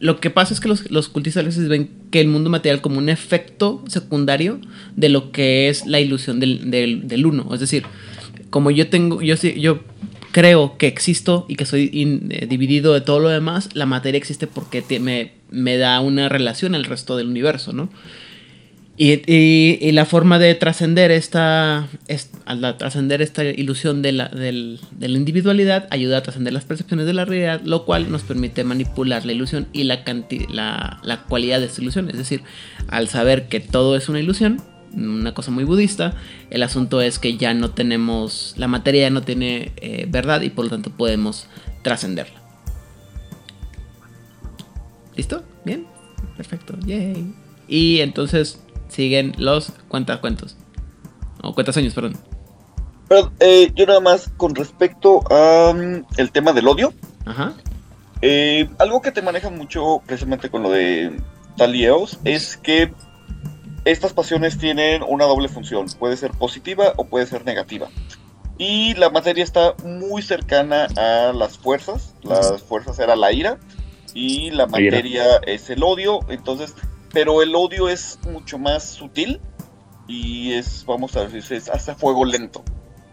[0.00, 2.80] lo que pasa es que los, los cultistas a veces ven que el mundo material
[2.80, 4.60] como un efecto secundario
[4.96, 7.52] de lo que es la ilusión del, del- del uno.
[7.54, 7.84] Es decir,
[8.50, 9.80] como yo tengo, yo, yo
[10.32, 11.90] creo que existo y que soy
[12.30, 16.74] eh, dividido de todo lo demás, la materia existe porque me, me da una relación
[16.74, 17.90] al resto del universo, ¿no?
[19.02, 24.28] Y, y- la forma de trascender esta, es- al la- trascender esta ilusión de la,
[24.28, 28.20] del- de la individualidad ayuda a trascender las percepciones de la realidad, lo cual nos
[28.24, 32.10] permite manipular la ilusión y la, canti- la, la cualidad de esta ilusión.
[32.10, 32.42] Es decir,
[32.88, 34.60] al saber que todo es una ilusión,
[34.92, 36.14] una cosa muy budista,
[36.50, 40.50] el asunto es que ya no tenemos, la materia ya no tiene eh, verdad y
[40.50, 41.46] por lo tanto podemos
[41.80, 42.38] trascenderla.
[45.16, 45.42] ¿Listo?
[45.64, 45.86] ¿Bien?
[46.36, 46.76] Perfecto.
[46.84, 47.32] Yay.
[47.66, 48.60] Y entonces
[48.90, 50.56] siguen los cuentacuentos.
[51.42, 52.16] O cuentasueños, perdón.
[53.08, 56.92] Pero eh, yo nada más con respecto a mm, el tema del odio,
[57.24, 57.54] Ajá.
[58.22, 61.16] eh, algo que te maneja mucho precisamente con lo de
[61.56, 62.92] Talieos es que
[63.84, 67.88] estas pasiones tienen una doble función, puede ser positiva o puede ser negativa.
[68.58, 73.58] Y la materia está muy cercana a las fuerzas, las fuerzas era la ira
[74.12, 76.74] y la materia es el odio, entonces,
[77.12, 79.40] pero el odio es mucho más sutil
[80.06, 82.62] y es, vamos a decir, es hace fuego lento.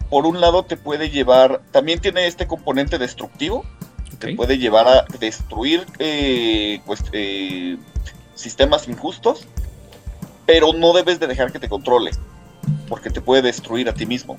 [0.09, 3.65] Por un lado te puede llevar, también tiene este componente destructivo,
[4.19, 7.77] te puede llevar a destruir eh, pues, eh,
[8.33, 9.45] sistemas injustos,
[10.45, 12.11] pero no debes de dejar que te controle,
[12.87, 14.37] porque te puede destruir a ti mismo.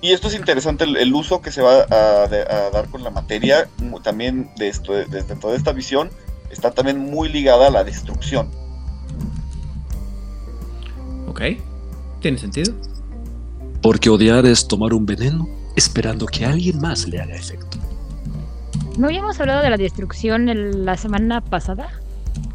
[0.00, 3.10] Y esto es interesante, el, el uso que se va a, a dar con la
[3.10, 3.68] materia,
[4.02, 6.10] también de esto, desde toda esta visión,
[6.50, 8.50] está también muy ligada a la destrucción.
[11.32, 11.40] Ok.
[12.20, 12.74] ¿Tiene sentido?
[13.80, 17.78] Porque odiar es tomar un veneno esperando que alguien más le haga efecto.
[18.98, 21.88] ¿No habíamos hablado de la destrucción el- la semana pasada?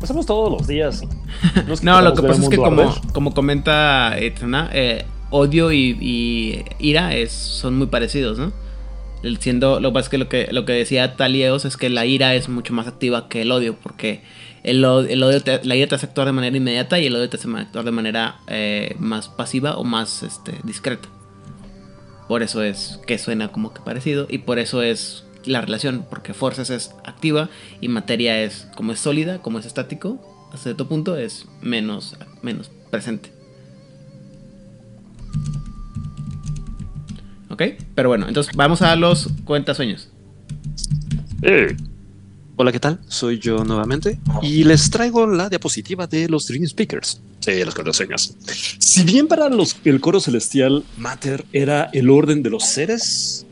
[0.01, 1.01] Hacemos todos los días.
[1.82, 7.15] No, lo que pasa es que como, como comenta Etrana, eh, odio y, y ira
[7.15, 8.51] es, son muy parecidos, ¿no?
[9.23, 11.89] El Siendo, lo que pasa es que lo que, lo que decía Talieos es que
[11.89, 14.21] la ira es mucho más activa que el odio, porque
[14.63, 17.49] el, odio la ira te hace actuar de manera inmediata y el odio te hace
[17.49, 21.09] actuar de manera eh, más pasiva o más este, discreta.
[22.27, 26.33] Por eso es que suena como que parecido y por eso es la relación, porque
[26.33, 27.49] fuerzas es activa
[27.79, 30.19] y materia es como es sólida, como es estático,
[30.51, 33.31] hasta cierto punto es menos, menos presente.
[37.49, 37.63] ¿Ok?
[37.95, 40.09] Pero bueno, entonces vamos a los cuentasueños.
[41.43, 41.75] Eh,
[42.59, 42.99] Hola, ¿qué tal?
[43.07, 47.21] Soy yo nuevamente y les traigo la diapositiva de los Dream Speakers.
[47.39, 48.35] Sí, las contraseñas.
[48.79, 53.45] Si bien para los, el coro celestial Matter era el orden de los seres,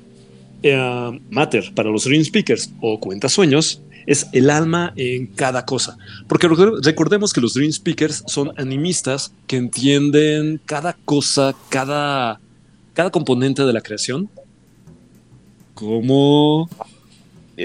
[0.64, 5.98] eh, Matter para los Dream Speakers o cuentasueños es el alma en cada cosa.
[6.28, 12.40] Porque recor- recordemos que los Dream Speakers son animistas que entienden cada cosa, cada,
[12.94, 14.30] cada componente de la creación
[15.76, 16.70] como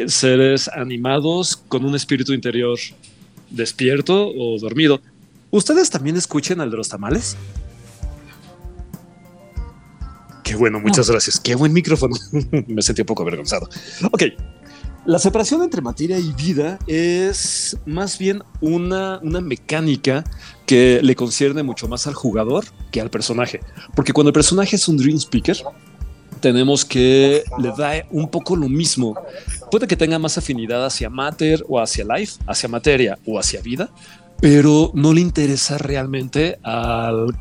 [0.06, 2.78] seres animados con un espíritu interior
[3.50, 5.00] despierto o dormido.
[5.50, 7.36] ¿Ustedes también escuchen al de los tamales?
[10.44, 11.38] Qué bueno, muchas gracias.
[11.38, 12.16] Qué buen micrófono.
[12.66, 13.68] Me sentí un poco avergonzado.
[14.10, 14.24] Ok.
[15.06, 20.24] La separación entre materia y vida es más bien una, una mecánica
[20.66, 23.60] que le concierne mucho más al jugador que al personaje.
[23.94, 25.56] Porque cuando el personaje es un Dream Speaker,
[26.40, 29.14] tenemos que le da un poco lo mismo.
[29.70, 33.90] Puede que tenga más afinidad hacia matter o hacia life, hacia materia o hacia vida,
[34.40, 37.36] pero no le interesa realmente al,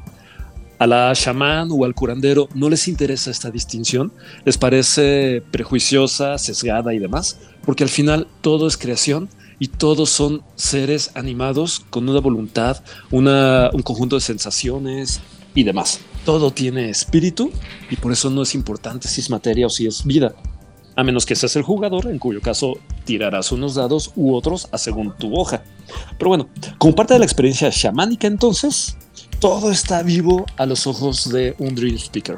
[0.77, 4.13] A la chamán o al curandero no les interesa esta distinción,
[4.45, 9.27] les parece prejuiciosa, sesgada y demás, porque al final todo es creación
[9.59, 15.19] y todos son seres animados con una voluntad, una, un conjunto de sensaciones
[15.53, 15.99] y demás.
[16.25, 17.51] Todo tiene espíritu
[17.89, 20.33] y por eso no es importante si es materia o si es vida.
[20.99, 24.77] A menos que seas el jugador, en cuyo caso tirarás unos dados u otros a
[24.77, 25.63] según tu hoja.
[26.17, 28.97] Pero bueno, como parte de la experiencia chamánica entonces,
[29.39, 32.35] todo está vivo a los ojos de un Dream Speaker.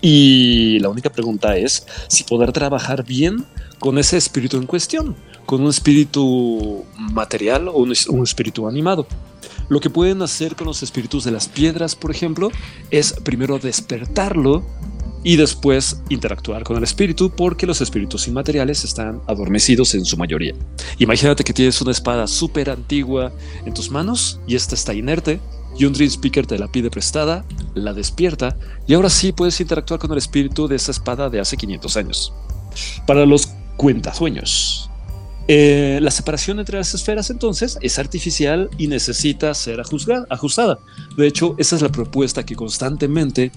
[0.00, 3.44] Y la única pregunta es si poder trabajar bien
[3.78, 9.06] con ese espíritu en cuestión, con un espíritu material o un, un, espíritu animado.
[9.68, 12.50] Lo que pueden hacer con los espíritus de las piedras, por ejemplo,
[12.90, 14.64] es primero despertarlo
[15.22, 20.54] y después interactuar con el espíritu porque los espíritus inmateriales están adormecidos en su mayoría.
[20.98, 23.32] Imagínate que tienes una espada súper antigua
[23.64, 25.40] en tus manos y esta está inerte
[25.78, 27.44] y un Dream Speaker te la pide prestada,
[27.74, 28.56] la despierta
[28.86, 32.32] y ahora sí puedes interactuar con el espíritu de esa espada de hace 500 años.
[33.06, 34.90] Para los cuentasueños.
[35.48, 40.78] Eh, la separación entre las esferas entonces es artificial y necesita ser ajustada.
[41.16, 43.50] De hecho, esa es la propuesta que constantemente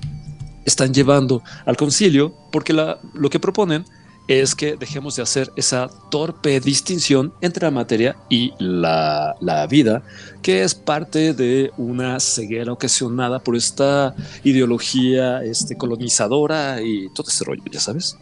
[0.66, 3.86] están llevando al concilio porque lo que proponen
[4.28, 10.04] es que dejemos de hacer esa torpe distinción entre la materia y la, la, vida,
[10.42, 17.44] que es parte de una ceguera ocasionada por esta ideología este, colonizadora y todo ese
[17.44, 18.18] rollo, ya sabes.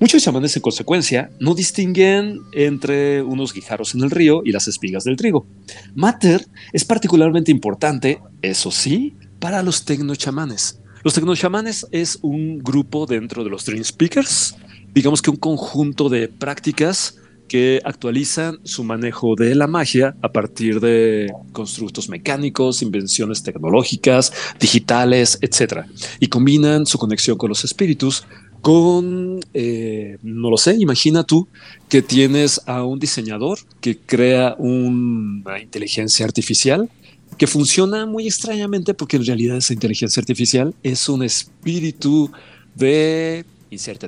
[0.00, 5.04] Muchos chamanes, en consecuencia, no distinguen entre unos guijarros en el río y las espigas
[5.04, 5.46] del trigo.
[5.94, 10.80] Mater es particularmente importante, eso sí, para los tecnochamanes.
[11.04, 14.56] Los tecnochamanes es un grupo dentro de los Dream Speakers,
[14.92, 17.18] digamos que un conjunto de prácticas
[17.48, 25.38] que actualizan su manejo de la magia a partir de constructos mecánicos, invenciones tecnológicas, digitales,
[25.40, 25.86] etc.
[26.20, 28.26] Y combinan su conexión con los espíritus
[28.60, 31.46] con, eh, no lo sé, imagina tú
[31.88, 36.90] que tienes a un diseñador que crea una inteligencia artificial
[37.38, 42.30] que funciona muy extrañamente porque en realidad esa inteligencia artificial es un espíritu
[42.74, 43.44] de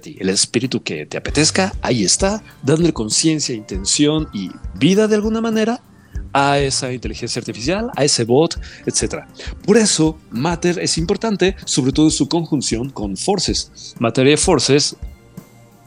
[0.02, 0.16] ti.
[0.18, 5.80] El espíritu que te apetezca, ahí está, dándole conciencia, intención y vida de alguna manera
[6.32, 9.24] a esa inteligencia artificial, a ese bot, etc.
[9.64, 13.94] Por eso, Matter es importante, sobre todo en su conjunción con Forces.
[13.98, 14.96] Matter y Forces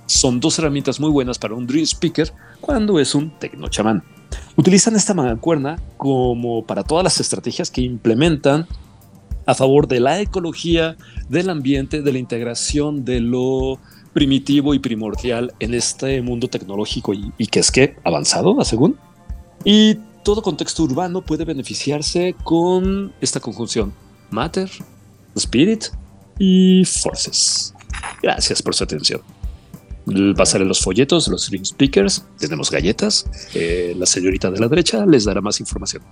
[0.05, 2.31] son dos herramientas muy buenas para un Dream Speaker
[2.61, 4.12] cuando es un tecnochamán.
[4.55, 8.67] Utilizan esta mancuerna como para todas las estrategias que implementan
[9.45, 10.95] a favor de la ecología,
[11.29, 13.79] del ambiente, de la integración de lo
[14.13, 18.97] primitivo y primordial en este mundo tecnológico y, que es que avanzado, según.
[19.65, 23.93] Y todo contexto urbano puede beneficiarse con esta conjunción
[24.29, 24.69] Matter,
[25.35, 25.85] Spirit
[26.39, 27.73] y Forces.
[28.21, 29.21] Gracias por su atención.
[30.35, 33.25] Pasaré los folletos, los Dream Speakers, tenemos galletas.
[33.53, 36.03] Eh, la señorita de la derecha les dará más información.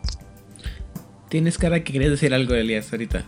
[1.30, 3.26] Tienes cara que querías decir algo, Elias, ahorita.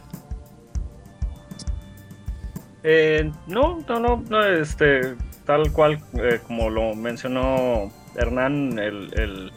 [2.83, 9.51] Eh, no, no, no, no, este, tal cual eh, como lo mencionó Hernán, el, el,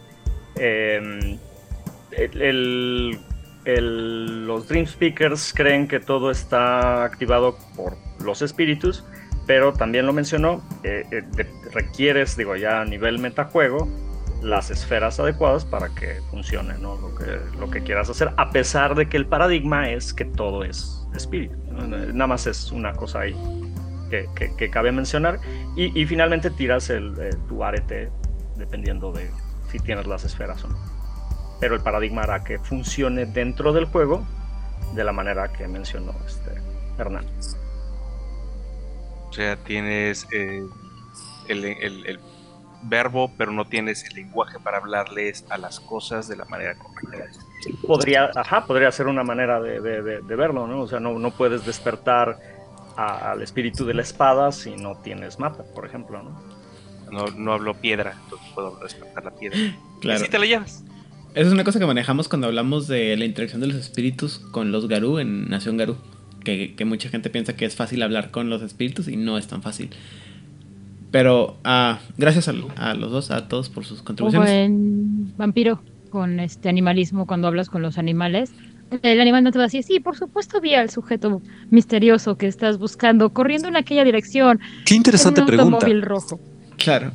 [0.57, 1.39] eh,
[2.13, 3.19] el,
[3.65, 9.05] el, los Dream Speakers creen que todo está activado por los espíritus,
[9.47, 11.23] pero también lo mencionó, eh, eh,
[11.73, 13.89] requieres, digo, ya a nivel metajuego,
[14.43, 16.97] las esferas adecuadas para que funcione ¿no?
[16.97, 20.65] lo, que, lo que quieras hacer, a pesar de que el paradigma es que todo
[20.65, 21.57] es espíritu.
[21.73, 23.35] Nada más es una cosa ahí
[24.11, 25.41] que, que, que cabe mencionar.
[25.75, 28.11] Y, y finalmente tiras el, eh, tu arete
[28.57, 29.31] dependiendo de
[29.71, 30.77] si tienes las esferas o no.
[31.61, 34.27] Pero el paradigma hará que funcione dentro del juego
[34.95, 36.51] de la manera que mencionó este
[36.99, 37.25] Hernán.
[39.37, 40.67] O sea, tienes eh,
[41.47, 42.19] el, el, el,
[42.85, 47.39] verbo, pero no tienes el lenguaje para hablarles a las cosas de la manera correcta.
[47.87, 50.81] Podría, ajá, podría ser una manera de, de, de, de verlo, ¿no?
[50.81, 52.39] O sea, no, no puedes despertar
[52.97, 56.41] a, al espíritu de la espada si no tienes mapa, por ejemplo, ¿no?
[57.11, 59.59] No, no hablo piedra, entonces puedo despertar la piedra.
[60.01, 60.21] Claro.
[60.21, 60.83] Y si te la llevas.
[61.35, 64.73] Esa es una cosa que manejamos cuando hablamos de la interacción de los espíritus con
[64.73, 65.97] los Garú en Nación Garú.
[66.47, 69.49] Que, que, mucha gente piensa que es fácil hablar con los espíritus y no es
[69.49, 69.91] tan fácil.
[71.11, 74.49] Pero uh, gracias a, a, los dos, a todos por sus contribuciones.
[74.49, 78.53] Como en Vampiro, con este animalismo, cuando hablas con los animales,
[79.03, 82.47] el animal no te va a decir, sí, por supuesto vi al sujeto misterioso que
[82.47, 84.61] estás buscando corriendo en aquella dirección.
[84.85, 85.77] Qué interesante en un pregunta.
[85.79, 86.39] automóvil rojo.
[86.77, 87.11] Claro.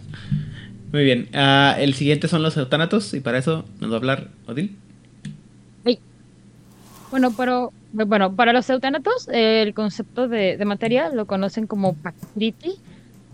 [0.92, 1.30] Muy bien.
[1.34, 4.76] Uh, el siguiente son los eutanatos y para eso nos va a hablar Odil.
[7.12, 12.76] Bueno, pero bueno, para los eutanatos, el concepto de, de materia lo conocen como Pakriti,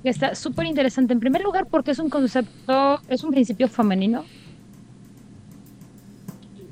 [0.03, 1.14] que está súper interesante.
[1.14, 4.24] En primer lugar, porque es un concepto, es un principio femenino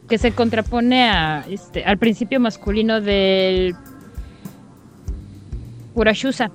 [0.09, 3.75] que se contrapone a, este, al principio masculino del
[5.93, 6.51] Purashusa.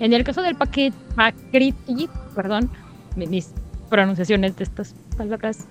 [0.00, 2.70] En el caso del Pakri- Pakriti, perdón,
[3.16, 3.50] mi- mis
[3.88, 5.66] pronunciaciones de estas palabras,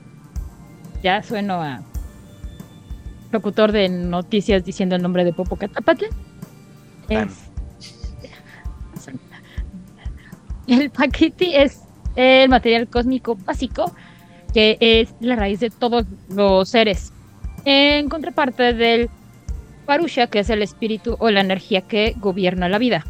[1.03, 1.81] ya sueno a
[3.31, 6.05] locutor de noticias diciendo el nombre de Popocatépetl.
[7.09, 7.49] Es-
[10.67, 11.81] El Pakriti es
[12.15, 13.93] el material cósmico básico
[14.53, 17.11] que es la raíz de todos los seres.
[17.65, 19.09] En contraparte del
[19.85, 23.05] Parusha, que es el espíritu o la energía que gobierna la vida.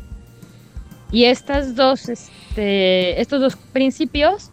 [1.11, 4.51] Y estas dos, este, estos dos principios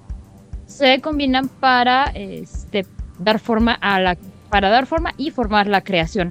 [0.66, 2.84] se combinan para este,
[3.18, 4.18] dar forma a la,
[4.52, 6.30] para dar forma y formar la creación.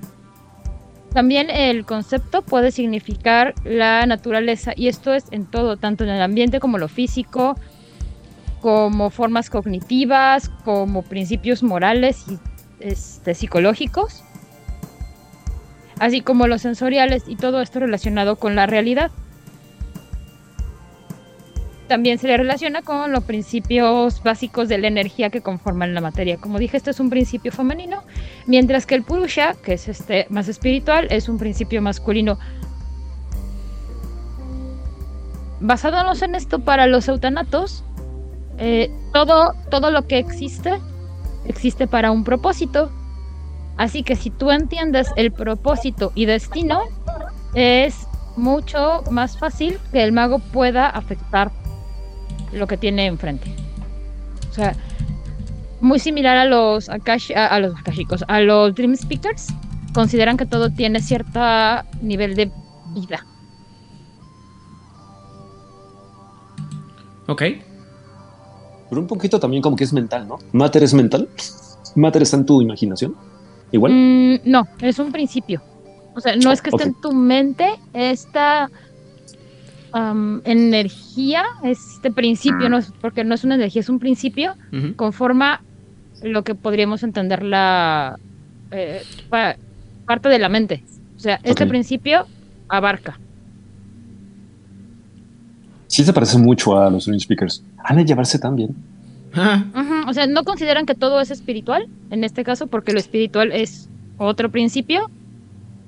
[1.12, 6.22] También el concepto puede significar la naturaleza y esto es en todo, tanto en el
[6.22, 7.58] ambiente como lo físico,
[8.62, 12.38] como formas cognitivas, como principios morales y
[12.80, 14.24] este, psicológicos,
[15.98, 19.10] así como los sensoriales y todo esto relacionado con la realidad.
[21.92, 26.38] También se le relaciona con los principios básicos de la energía que conforman la materia.
[26.38, 28.02] Como dije, este es un principio femenino,
[28.48, 32.40] mientras que el Purusha, que es este más espiritual, es un principio masculino.
[35.60, 37.84] Basándonos en esto, para los eutanatos,
[38.58, 40.80] eh, todo, todo lo que existe
[41.44, 42.90] existe para un propósito.
[43.76, 46.84] Así que si tú entiendes el propósito y destino,
[47.54, 51.52] es mucho más fácil que el mago pueda afectar
[52.52, 53.54] lo que tiene enfrente.
[54.50, 54.76] O sea,
[55.80, 59.48] muy similar a los Akash, a, a los Akashicos, a los Dream Speakers,
[59.94, 61.40] consideran que todo tiene cierto
[62.02, 62.52] nivel de
[62.94, 63.26] vida.
[67.28, 67.44] Ok.
[68.90, 70.38] Pero un poquito también como que es mental, ¿no?
[70.52, 71.30] Matter es mental.
[71.96, 73.16] Matter está en tu imaginación.
[73.72, 73.94] Igual.
[73.94, 75.62] Mm, no, es un principio.
[76.14, 78.70] O sea, no es que esté en tu mente, esta
[79.94, 84.56] am, energía, este principio, no es, porque no es una energía, es un principio,
[84.96, 85.62] conforma
[86.24, 88.18] lo que podríamos entender la
[88.72, 89.56] eh, pa-
[90.06, 90.84] parte de la mente.
[91.18, 92.26] O sea, este principio
[92.70, 93.20] abarca.
[95.88, 97.64] Sí se parece mucho a los Dream Speakers.
[97.84, 98.76] Han de llevarse tan bien.
[99.34, 103.52] Ah, O sea, no consideran que todo es espiritual, en este caso, porque lo espiritual
[103.52, 105.10] es otro principio,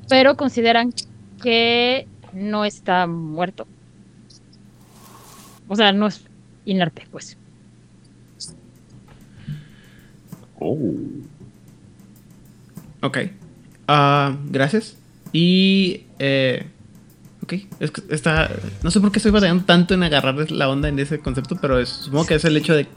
[0.09, 0.93] pero consideran
[1.41, 3.65] que no está muerto.
[5.73, 6.23] O sea, no es
[6.65, 7.35] inerte, pues.
[10.59, 10.77] Oh.
[13.01, 13.17] ok.
[13.87, 14.97] Ah, gracias.
[15.31, 16.03] Y.
[16.19, 16.65] Eh,
[17.41, 17.53] ok.
[17.79, 18.49] Es que está.
[18.83, 21.79] No sé por qué estoy batallando tanto en agarrar la onda en ese concepto, pero
[21.79, 22.87] es- supongo que es el hecho de.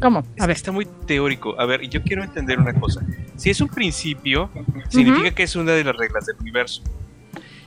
[0.00, 0.18] ¿Cómo?
[0.18, 0.50] A que ver.
[0.50, 1.58] está muy teórico.
[1.60, 3.00] A ver, yo quiero entender una cosa.
[3.36, 4.50] Si es un principio,
[4.88, 6.82] significa que es una de las reglas del universo.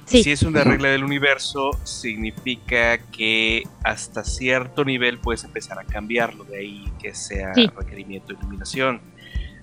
[0.05, 0.23] Sí.
[0.23, 6.43] Si es una regla del universo, significa que hasta cierto nivel puedes empezar a cambiarlo,
[6.43, 7.67] de ahí que sea Sí.
[7.75, 9.01] requerimiento de iluminación.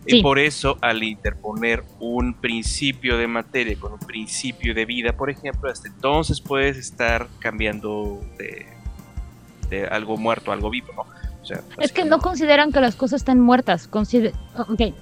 [0.06, 0.16] Sí.
[0.18, 5.30] Y por eso, al interponer un principio de materia con un principio de vida, por
[5.30, 8.66] ejemplo, hasta entonces puedes estar cambiando de,
[9.70, 11.02] de algo muerto a algo vivo, ¿no?
[11.40, 13.86] O sea, Es que no consideran que las cosas estén muertas.
[13.86, 14.92] Consider ok.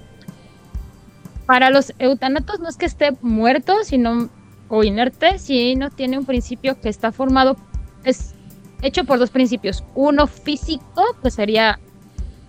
[1.47, 4.29] Para los eutanatos no es que esté muerto, sino
[4.71, 7.57] o inerte, sino tiene un principio que está formado,
[8.05, 8.33] es
[8.81, 9.83] hecho por dos principios.
[9.95, 11.77] Uno físico, que sería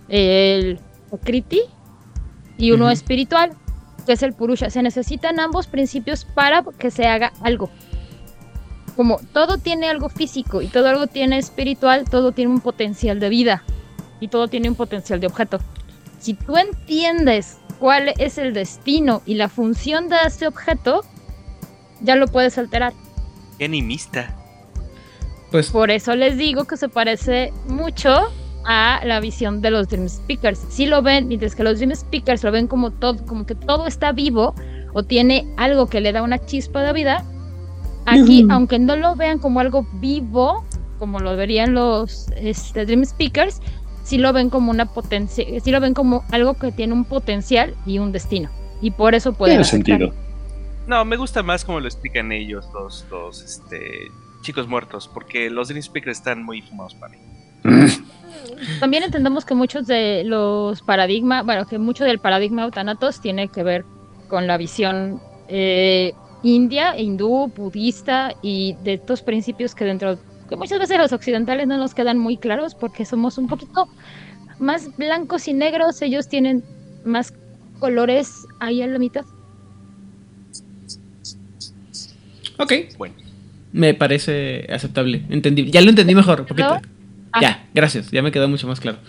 [0.07, 0.79] el
[1.21, 1.61] Kriti,
[2.57, 3.51] y uno espiritual,
[4.05, 4.69] que es el Purusha.
[4.69, 7.69] Se necesitan ambos principios para que se haga algo.
[8.95, 13.27] Como todo tiene algo físico y todo algo tiene espiritual, todo tiene un potencial de
[13.27, 13.63] vida
[14.21, 15.59] y todo tiene un potencial de objeto.
[16.19, 21.03] Si tú entiendes cuál es el destino y la función de ese objeto,
[22.03, 22.93] ya lo puedes alterar.
[23.57, 24.35] qué animista.
[25.51, 25.69] Pues.
[25.69, 28.15] Por eso les digo que se parece mucho
[28.65, 30.59] a la visión de los Dream Speakers.
[30.69, 33.85] Si lo ven, mientras que los Dream Speakers lo ven como todo, como que todo
[33.87, 34.55] está vivo
[34.93, 37.23] o tiene algo que le da una chispa de vida.
[38.05, 38.53] Aquí, Ujú.
[38.53, 40.65] aunque no lo vean como algo vivo,
[40.99, 43.61] como lo verían los este, Dream Speakers,
[44.03, 47.75] sí lo ven como una potencia, sí lo ven como algo que tiene un potencial
[47.85, 48.49] y un destino.
[48.81, 49.99] Y por eso pueden Tiene afectar.
[49.99, 50.22] sentido.
[50.87, 52.67] No, me gusta más como lo explican ellos,
[53.09, 54.11] los, este,
[54.41, 57.19] chicos muertos, porque los Dream Speakers están muy fumados para mí.
[58.79, 63.63] También entendemos que muchos de los paradigmas, bueno, que mucho del paradigma eutanatos tiene que
[63.63, 63.85] ver
[64.27, 66.13] con la visión eh,
[66.43, 70.17] india, hindú, budista y de estos principios que dentro,
[70.49, 73.87] que muchas veces los occidentales no nos quedan muy claros porque somos un poquito
[74.59, 76.63] más blancos y negros, ellos tienen
[77.05, 77.33] más
[77.79, 79.25] colores ahí en la mitad.
[82.57, 82.73] Ok.
[82.97, 83.15] Bueno.
[83.71, 85.23] Me parece aceptable.
[85.29, 85.71] Entendí.
[85.71, 86.45] Ya lo entendí mejor.
[86.45, 86.79] Poquito.
[87.31, 87.41] Ah.
[87.41, 88.11] Ya, gracias.
[88.11, 88.99] Ya me quedó mucho más claro.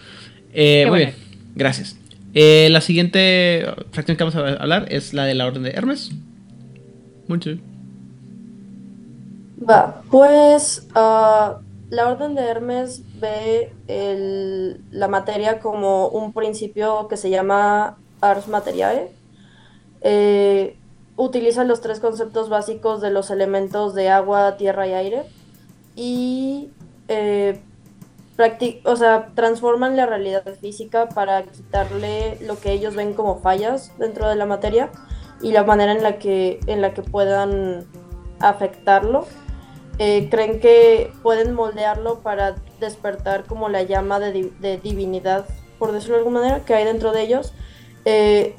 [0.53, 1.15] Eh, muy bien.
[1.55, 1.97] Gracias.
[2.33, 6.11] Eh, la siguiente fracción que vamos a hablar es la de la Orden de Hermes.
[7.29, 7.57] Mucho.
[9.69, 13.71] Va, pues uh, la Orden de Hermes ve
[14.91, 19.11] la materia como un principio que se llama Ars Materiae.
[20.01, 20.77] Eh,
[21.17, 25.23] utiliza los tres conceptos básicos de los elementos de agua, tierra y aire
[25.97, 26.71] y
[27.09, 27.61] eh,
[28.85, 34.29] o sea, transforman la realidad física para quitarle lo que ellos ven como fallas dentro
[34.29, 34.91] de la materia
[35.41, 37.85] y la manera en la que, en la que puedan
[38.41, 39.27] afectarlo.
[39.99, 45.45] Eh, creen que pueden moldearlo para despertar como la llama de, de, divinidad,
[45.79, 47.53] por decirlo de alguna manera, que hay dentro de ellos.
[48.05, 48.57] Eh,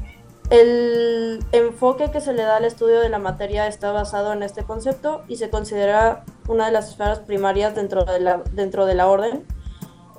[0.49, 4.63] el enfoque que se le da al estudio de la materia está basado en este
[4.63, 9.07] concepto y se considera una de las esferas primarias dentro de la, dentro de la
[9.07, 9.45] orden.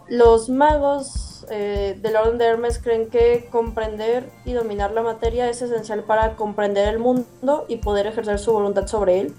[0.09, 5.49] Los magos eh, de la orden de Hermes creen que comprender y dominar la materia
[5.49, 9.35] es esencial para comprender el mundo y poder ejercer su voluntad sobre él.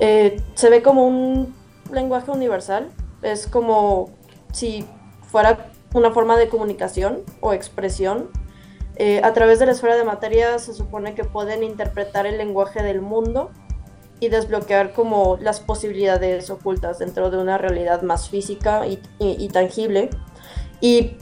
[0.00, 1.54] Eh, se ve como un
[1.92, 2.88] lenguaje universal,
[3.22, 4.10] es como
[4.52, 4.86] si
[5.30, 8.30] fuera una forma de comunicación o expresión
[8.96, 12.82] eh, a través de la esfera de materia se supone que pueden interpretar el lenguaje
[12.82, 13.50] del mundo
[14.20, 20.10] y desbloquear como las posibilidades ocultas dentro de una realidad más física y, tangible.
[20.80, 21.16] Y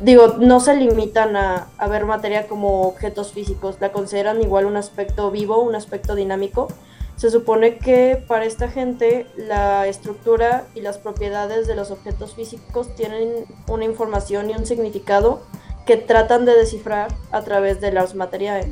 [0.00, 4.76] digo, no se limitan a, a, ver materia como objetos físicos, la consideran igual un
[4.76, 6.68] aspecto vivo, un aspecto dinámico.
[7.16, 12.94] Se supone que para esta gente la estructura y las propiedades de los objetos físicos
[12.94, 15.40] tienen una información y un significado
[15.86, 18.68] que tratan de descifrar a través de las materiales.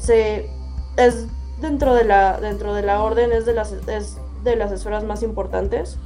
[0.00, 0.50] Se,
[0.96, 1.26] es
[1.60, 5.22] dentro de la, dentro de la orden, es de las, es de las esferas más
[5.22, 5.96] importantes.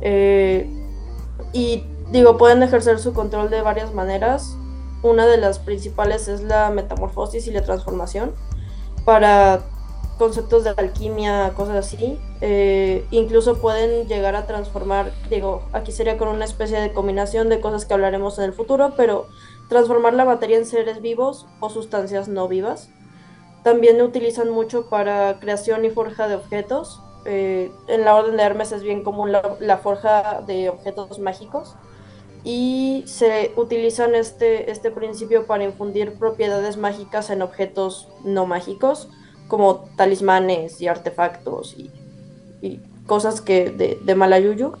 [0.00, 0.68] Eh,
[1.52, 4.56] y digo, pueden ejercer su control de varias maneras.
[5.02, 8.32] Una de las principales es la metamorfosis y la transformación
[9.04, 9.60] para
[10.18, 12.18] conceptos de alquimia, cosas así.
[12.40, 17.60] Eh, incluso pueden llegar a transformar, digo, aquí sería con una especie de combinación de
[17.60, 19.26] cosas que hablaremos en el futuro, pero
[19.68, 22.90] transformar la materia en seres vivos o sustancias no vivas.
[23.62, 27.00] También utilizan mucho para creación y forja de objetos.
[27.24, 31.74] Eh, en la orden de Hermes es bien común la, forja de objetos mágicos
[32.44, 39.08] y se utilizan este, este principio para infundir propiedades mágicas en objetos no mágicos,
[39.48, 41.90] como talismanes y artefactos y,
[43.06, 44.72] cosas que de, de Malayuyu.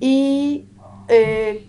[0.00, 0.66] Y
[1.08, 1.66] eh,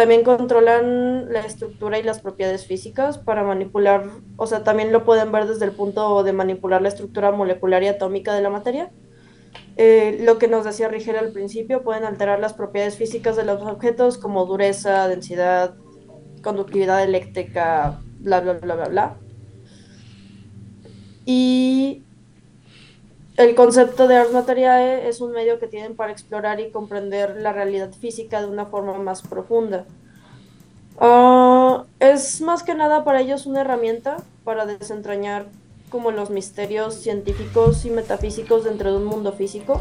[0.00, 5.30] también controlan la estructura y las propiedades físicas para manipular, o sea, también lo pueden
[5.30, 8.90] ver desde el punto de manipular la estructura molecular y atómica de la materia.
[9.76, 13.60] Eh, lo que nos decía Rigel al principio, pueden alterar las propiedades físicas de los
[13.60, 15.74] objetos como dureza, densidad,
[16.42, 19.16] conductividad eléctrica, bla, bla, bla, bla, bla.
[21.26, 22.04] Y
[23.40, 27.54] el concepto de Ars Materiae es un medio que tienen para explorar y comprender la
[27.54, 29.86] realidad física de una forma más profunda.
[30.98, 35.46] Ah, es más que nada para ellos una herramienta para desentrañar
[35.88, 39.80] como los misterios científicos y metafísicos dentro de un mundo físico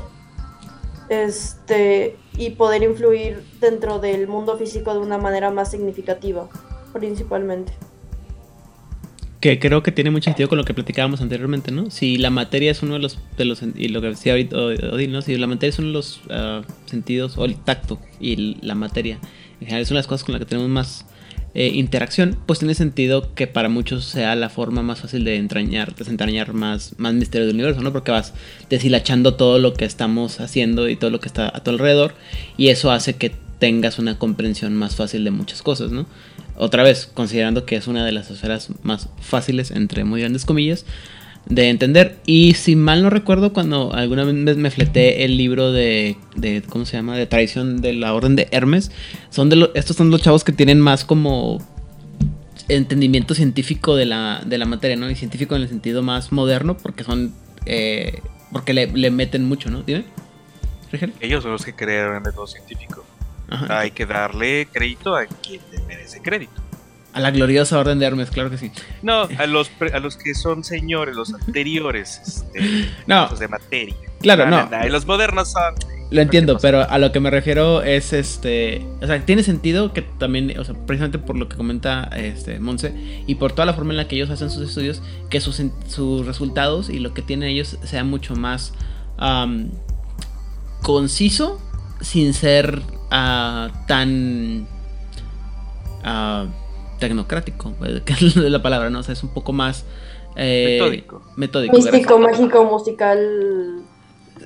[1.09, 6.47] este, y poder influir dentro del mundo físico de una manera más significativa,
[6.93, 7.73] principalmente
[9.39, 11.91] que creo que tiene mucho sentido con lo que platicábamos anteriormente, ¿no?
[11.91, 15.11] Si la materia es uno de los, de los y lo que decía ahorita Odin,
[15.11, 15.21] ¿no?
[15.21, 19.19] Si la materia es uno de los ah, sentidos, o el tacto y la materia,
[19.61, 21.05] en general de las cosas con las que tenemos más
[21.53, 25.95] eh, interacción, pues tiene sentido que para muchos sea la forma más fácil de entrañar,
[25.95, 27.93] desentrañar más, más misterio del universo, ¿no?
[27.93, 28.33] Porque vas
[28.69, 32.13] deshilachando todo lo que estamos haciendo y todo lo que está a tu alrededor,
[32.57, 36.07] y eso hace que tengas una comprensión más fácil de muchas cosas, ¿no?
[36.59, 40.85] Otra vez, considerando que es una de las esferas más fáciles, entre muy grandes comillas,
[41.45, 42.17] de entender.
[42.25, 46.85] Y si mal no recuerdo, cuando alguna vez me fleté el libro de, de ¿cómo
[46.85, 47.15] se llama?
[47.15, 48.91] De tradición de la Orden de Hermes,
[49.29, 51.59] son de estos son los chavos que tienen más como
[52.67, 55.09] entendimiento científico de la, de la materia, ¿no?
[55.09, 57.33] Y científico en el sentido más moderno, porque son,
[57.67, 59.81] eh, porque le, le, meten mucho, ¿no?
[59.83, 60.03] ¿Dime?
[61.21, 63.05] Ellos son los que crearon el método científico.
[63.69, 66.53] Hay que darle crédito a quien le merece crédito.
[67.11, 68.71] A la gloriosa Orden de Hermes, claro que sí.
[69.01, 73.47] No, a los, pre- a los que son señores, los anteriores, este, No, los de
[73.47, 73.95] materia.
[74.21, 74.69] claro, no.
[74.85, 75.73] Y los modernos son.
[76.11, 78.83] Lo entiendo, pero a lo que me refiero es este.
[79.01, 83.23] O sea, tiene sentido que también, o sea, precisamente por lo que comenta este Monse
[83.27, 85.59] y por toda la forma en la que ellos hacen sus estudios, que sus,
[86.25, 88.73] resultados y lo que tienen ellos sea mucho más
[90.81, 91.61] conciso
[92.01, 92.81] sin ser
[93.11, 94.67] ah, tan
[96.03, 96.45] ah,
[96.99, 97.73] tecnocrático,
[98.05, 98.99] que es la palabra, ¿no?
[98.99, 99.85] O sea, es un poco más
[100.35, 101.21] eh, Metódico.
[101.35, 102.39] metódico, Místico, gracias.
[102.39, 103.81] mágico, musical.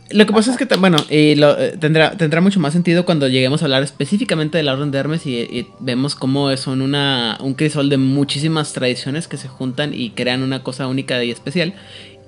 [0.10, 3.28] Lo que pasa es que, bueno, y lo, eh, tendrá, tendrá mucho más sentido cuando
[3.28, 7.38] lleguemos a hablar específicamente de la Orden de Hermes y, y vemos cómo son una,
[7.42, 11.74] un crisol de muchísimas tradiciones que se juntan y crean una cosa única y especial.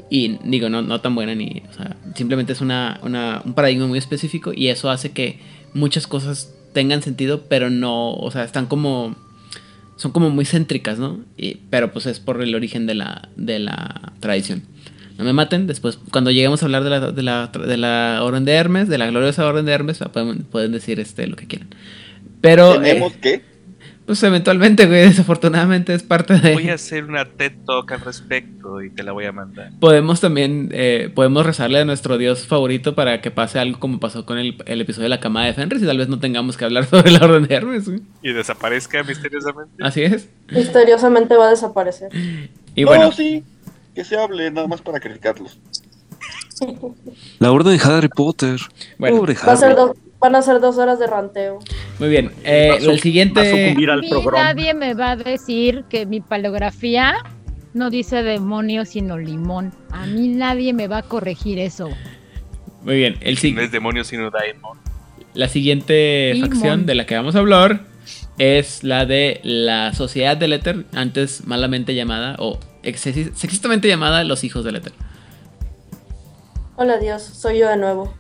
[0.09, 1.63] Y digo, no, no tan buena ni...
[1.69, 5.39] O sea, simplemente es una, una- un paradigma muy específico y eso hace que
[5.73, 8.13] muchas cosas tengan sentido, pero no...
[8.13, 9.15] O sea, están como...
[9.97, 11.19] Son como muy céntricas, ¿no?
[11.37, 14.63] Y- pero pues es por el origen de la, de la tradición.
[15.17, 18.43] No me maten, después cuando lleguemos a hablar de la, de la, de la Orden
[18.43, 21.69] de Hermes, de la gloriosa Orden de Hermes, pueden, pueden decir este lo que quieran.
[22.41, 23.54] Pero, Tenemos eh, que.
[24.05, 26.53] Pues eventualmente, güey, desafortunadamente es parte de...
[26.53, 29.71] Voy a hacer una TED Talk al respecto y te la voy a mandar.
[29.79, 34.25] Podemos también, eh, podemos rezarle a nuestro dios favorito para que pase algo como pasó
[34.25, 36.65] con el, el episodio de la cama de Fenris y tal vez no tengamos que
[36.65, 38.01] hablar sobre la Orden de Hermes, güey.
[38.21, 39.71] Y desaparezca misteriosamente.
[39.83, 40.29] Así es.
[40.51, 42.09] Misteriosamente va a desaparecer.
[42.75, 43.43] Y no, bueno, sí.
[43.95, 45.57] Que se hable nada más para criticarlos.
[47.39, 48.59] La orden de Harry Potter.
[48.97, 49.17] Bueno.
[49.17, 49.75] Pobre Va a ser Harry.
[49.75, 51.59] dos- van a ser dos horas de ranteo.
[51.99, 52.31] muy bien.
[52.43, 53.39] Eh, su- el siguiente...
[53.41, 54.01] va a sucumbir A al
[54.33, 57.15] nadie me va a decir que mi paleografía
[57.73, 59.73] no dice demonio sino limón.
[59.91, 61.89] A mí nadie me va a corregir eso.
[62.83, 63.65] Muy bien, el No siguiente...
[63.65, 64.77] es demonio, sino daemon.
[65.33, 67.81] La siguiente facción de la que vamos a hablar
[68.37, 72.59] es la de la Sociedad del Éter, antes malamente llamada, o
[72.93, 74.93] sexistamente llamada Los Hijos del Éter.
[76.77, 78.13] Hola Dios, soy yo de nuevo.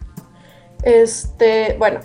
[0.85, 1.99] Este, bueno,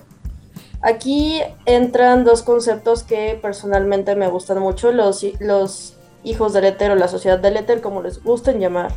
[0.81, 6.91] aquí entran dos conceptos que personalmente me gustan mucho, los, hi- los hijos del éter
[6.91, 8.93] o la sociedad del éter, como les gusten llamar.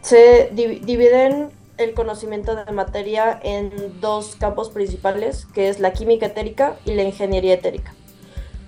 [0.00, 6.26] Se divi- dividen el conocimiento de materia en dos campos principales, que es la química
[6.26, 7.92] etérica y la ingeniería etérica.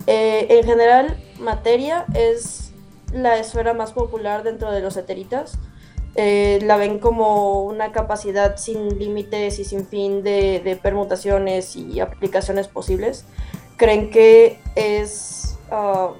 [0.07, 2.73] Eh, en general, materia es
[3.13, 5.53] la esfera más popular dentro de los eteritas
[6.21, 12.01] eh, la ven como una capacidad sin límites y sin fin de, de permutaciones y
[12.01, 13.25] aplicaciones posibles.
[13.77, 16.11] Creen que es ah,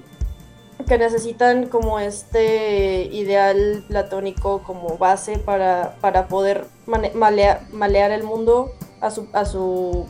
[0.87, 8.23] que necesitan como este ideal platónico como base para, para poder mane- malea- malear el
[8.23, 8.71] mundo
[9.01, 10.05] a su, a su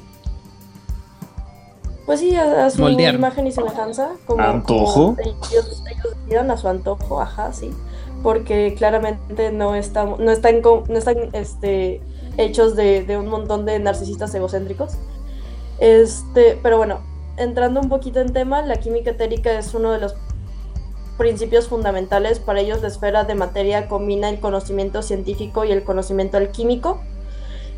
[2.06, 3.16] pues sí, a, a su Moldear.
[3.16, 4.12] imagen y semejanza.
[4.28, 5.16] Como, ¿Antojo?
[5.16, 7.72] como ellos, ellos decidan a su antojo, ajá, sí
[8.22, 12.02] porque claramente no estamos, no están, no están este,
[12.38, 14.94] hechos de, de un montón de narcisistas egocéntricos.
[15.80, 17.00] Este, pero bueno,
[17.38, 20.16] entrando un poquito en tema, la química etérica es uno de los
[21.18, 22.40] principios fundamentales.
[22.40, 27.02] Para ellos la esfera de materia combina el conocimiento científico y el conocimiento alquímico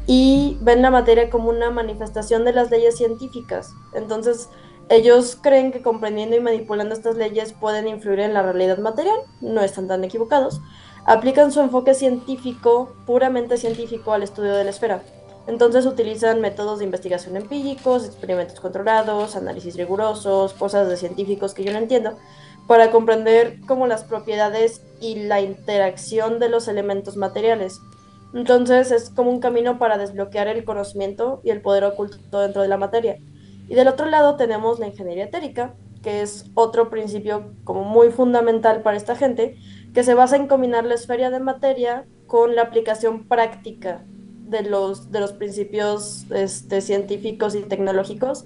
[0.07, 3.73] y ven la materia como una manifestación de las leyes científicas.
[3.93, 4.49] Entonces,
[4.89, 9.61] ellos creen que comprendiendo y manipulando estas leyes pueden influir en la realidad material, no
[9.61, 10.59] están tan equivocados.
[11.05, 15.01] Aplican su enfoque científico, puramente científico, al estudio de la esfera.
[15.47, 21.71] Entonces utilizan métodos de investigación empíricos, experimentos controlados, análisis rigurosos, cosas de científicos que yo
[21.71, 22.17] no entiendo,
[22.67, 27.81] para comprender como las propiedades y la interacción de los elementos materiales.
[28.33, 32.67] Entonces es como un camino para desbloquear el conocimiento y el poder oculto dentro de
[32.67, 33.17] la materia.
[33.67, 38.81] Y del otro lado tenemos la ingeniería etérica, que es otro principio como muy fundamental
[38.81, 39.57] para esta gente,
[39.93, 44.03] que se basa en combinar la esfera de materia con la aplicación práctica
[44.47, 48.45] de los, de los principios este, científicos y tecnológicos.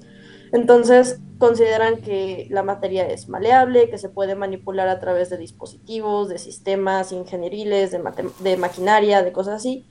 [0.52, 6.30] Entonces consideran que la materia es maleable, que se puede manipular a través de dispositivos,
[6.30, 8.02] de sistemas ingenieriles, de,
[8.40, 9.86] de maquinaria, de cosas así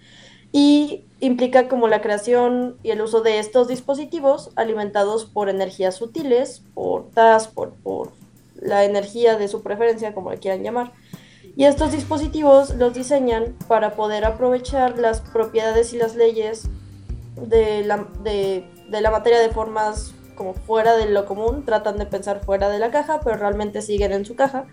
[0.55, 6.63] y implica como la creación y el uso de estos dispositivos alimentados por energías sutiles,
[6.75, 8.13] por TAS, por, por
[8.55, 10.93] la energía de su preferencia, como le quieran llamar.
[11.57, 16.69] Y estos dispositivos los diseñan para poder aprovechar las propiedades y las leyes
[17.35, 22.07] de la, de, de la materia de formas como fuera de lo común, tratan de
[22.07, 24.67] pensar fuera de la caja, pero realmente siguen en su caja.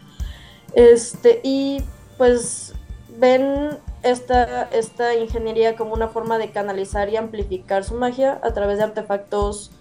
[0.76, 1.82] Este, y
[2.20, 2.76] pues
[3.18, 8.78] ven esta, esta ingeniería como una forma de canalizar y amplificar su magia a través
[8.78, 9.72] de artefactos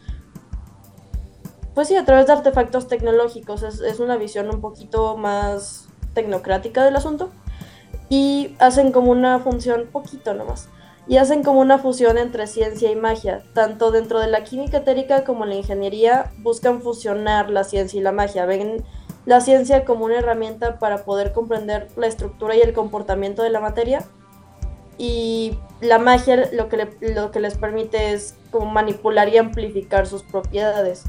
[1.75, 3.63] pues sí, a través de artefactos tecnológicos.
[3.63, 7.31] Es, es una visión un poquito más tecnocrática del asunto.
[8.09, 10.69] Y hacen como una función, poquito nomás,
[11.07, 13.45] y hacen como una fusión entre ciencia y magia.
[13.55, 18.13] Tanto dentro de la química etérica como la ingeniería buscan fusionar la ciencia y la
[18.13, 18.47] magia.
[18.47, 18.85] Ven
[19.27, 23.61] la ciencia como una herramienta para poder comprender la estructura y el comportamiento de la
[23.61, 24.05] materia.
[24.99, 30.23] Y la magia lo que, lo que les permite es como manipular y amplificar sus
[30.23, 31.05] propiedades.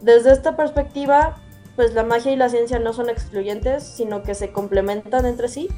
[0.00, 1.40] Desde esta perspectiva,
[1.76, 5.68] pues la magia y la ciencia no son excluyentes, sino que se complementan entre sí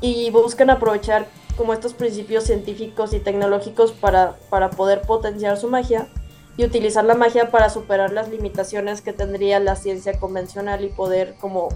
[0.00, 6.08] y buscan aprovechar como estos principios científicos y tecnológicos para, para poder potenciar su magia
[6.56, 11.34] y utilizar la magia para superar las limitaciones que tendría la ciencia convencional y poder
[11.40, 11.68] como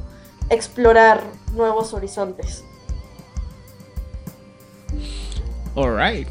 [0.48, 1.22] explorar
[1.54, 2.64] nuevos horizontes.
[5.76, 6.28] Alright.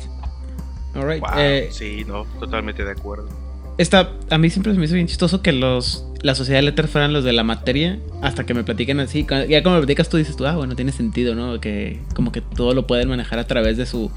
[0.95, 1.21] Alright.
[1.21, 3.29] Wow, eh, sí, no, totalmente de acuerdo.
[3.77, 6.89] esta, a mí siempre se me hizo bien chistoso que los la sociedad de Letter
[6.89, 9.25] fueran los de la materia hasta que me platiquen así.
[9.47, 11.61] Ya como me platicas tú dices tú, ah, bueno, tiene sentido, ¿no?
[11.61, 14.11] Que como que todo lo pueden manejar a través de su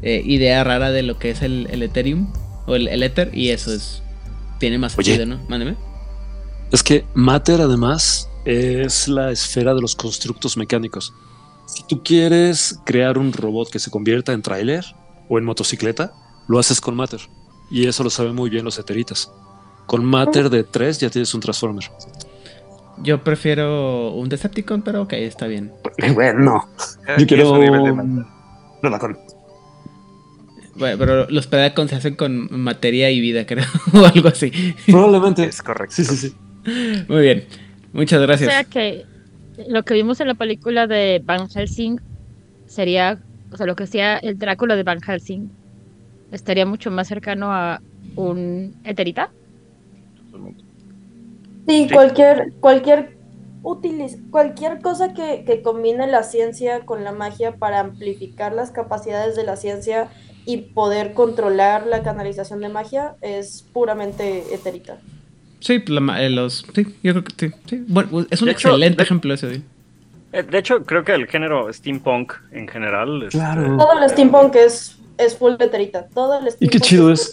[0.00, 2.32] eh, idea rara de lo que es el, el Ethereum
[2.66, 4.02] o el, el Ether y eso es
[4.58, 5.16] tiene más Oye.
[5.16, 5.44] sentido, ¿no?
[5.48, 5.76] Mándeme.
[6.70, 11.12] Es que Matter además es la esfera de los constructos mecánicos.
[11.66, 14.84] Si tú quieres crear un robot que se convierta en tráiler
[15.28, 16.12] o en motocicleta,
[16.48, 17.20] lo haces con Matter.
[17.70, 19.32] Y eso lo saben muy bien los eteritas.
[19.86, 21.90] Con Matter de 3 ya tienes un Transformer.
[23.02, 25.72] Yo prefiero un Decepticon, pero ok, está bien.
[26.14, 26.68] Bueno,
[27.18, 28.26] yo quiero un maldad.
[28.80, 29.18] Predacon.
[30.74, 34.50] Bueno, pero los Predacons se hacen con materia y vida, creo, o algo así.
[34.86, 35.44] Probablemente.
[35.44, 35.94] Es correcto.
[35.96, 36.34] Sí, sí, sí.
[37.08, 37.44] Muy bien.
[37.92, 38.50] Muchas O gracias.
[38.50, 39.04] sea que
[39.68, 41.98] lo que vimos en la película de Van Helsing
[42.66, 43.20] sería,
[43.52, 45.50] o sea, lo que hacía el Drácula de Van Helsing
[46.30, 47.82] estaría mucho más cercano a
[48.16, 49.30] un Eterita.
[51.68, 51.88] Sí, Sí.
[51.94, 53.16] cualquier, cualquier,
[53.62, 59.36] utiliz- cualquier cosa que, que combine la ciencia con la magia para amplificar las capacidades
[59.36, 60.08] de la ciencia
[60.44, 64.98] y poder controlar la canalización de magia es puramente eterita.
[65.60, 67.54] Sí, la eh, los, sí, yo creo que sí.
[67.66, 67.84] sí.
[67.86, 69.54] Bueno, es un De hecho, excelente de- ejemplo ese.
[69.54, 69.64] sí.
[70.32, 73.22] Eh, De hecho, creo que el género steampunk en general.
[73.22, 73.76] este, Claro.
[73.76, 76.08] Todo el steampunk es, es full eterita.
[76.12, 77.32] Todo el Y steampunk qué chido es.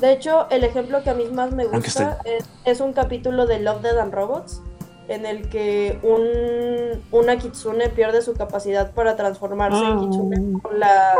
[0.00, 3.60] De hecho, el ejemplo que a mí más me gusta es, es un capítulo de
[3.60, 4.60] Love, Dead and Robots
[5.08, 11.14] en el que un, una kitsune pierde su capacidad para transformarse en kitsune por, la,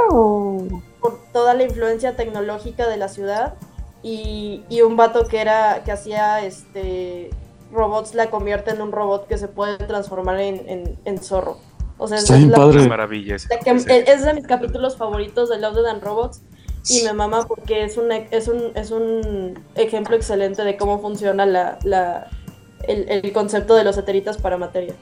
[1.01, 3.55] por toda la influencia tecnológica de la ciudad
[4.03, 7.31] y, y un vato que era que hacía este
[7.73, 11.59] robots la convierte en un robot que se puede transformar en, en- en zorro.
[11.99, 12.89] O sea, es, Está bien la- padre.
[12.89, 16.43] Maravilla ese- que- ese- es de mis capítulos favoritos de Love, and Robots
[16.91, 21.47] y me mama porque es un, es un, es un ejemplo excelente de cómo funciona
[21.47, 22.29] la, la,
[22.89, 24.95] el, el concepto de los eteritas para materia.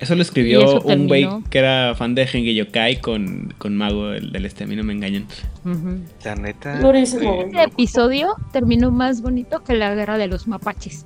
[0.00, 4.12] Eso lo escribió eso un güey que era fan de Gengi Yokai con, con Mago
[4.12, 5.26] el del este, a mí no me engañan.
[6.24, 6.80] La neta.
[6.80, 7.44] Durísimo, eh.
[7.44, 11.04] Este episodio terminó más bonito que la guerra de los mapaches.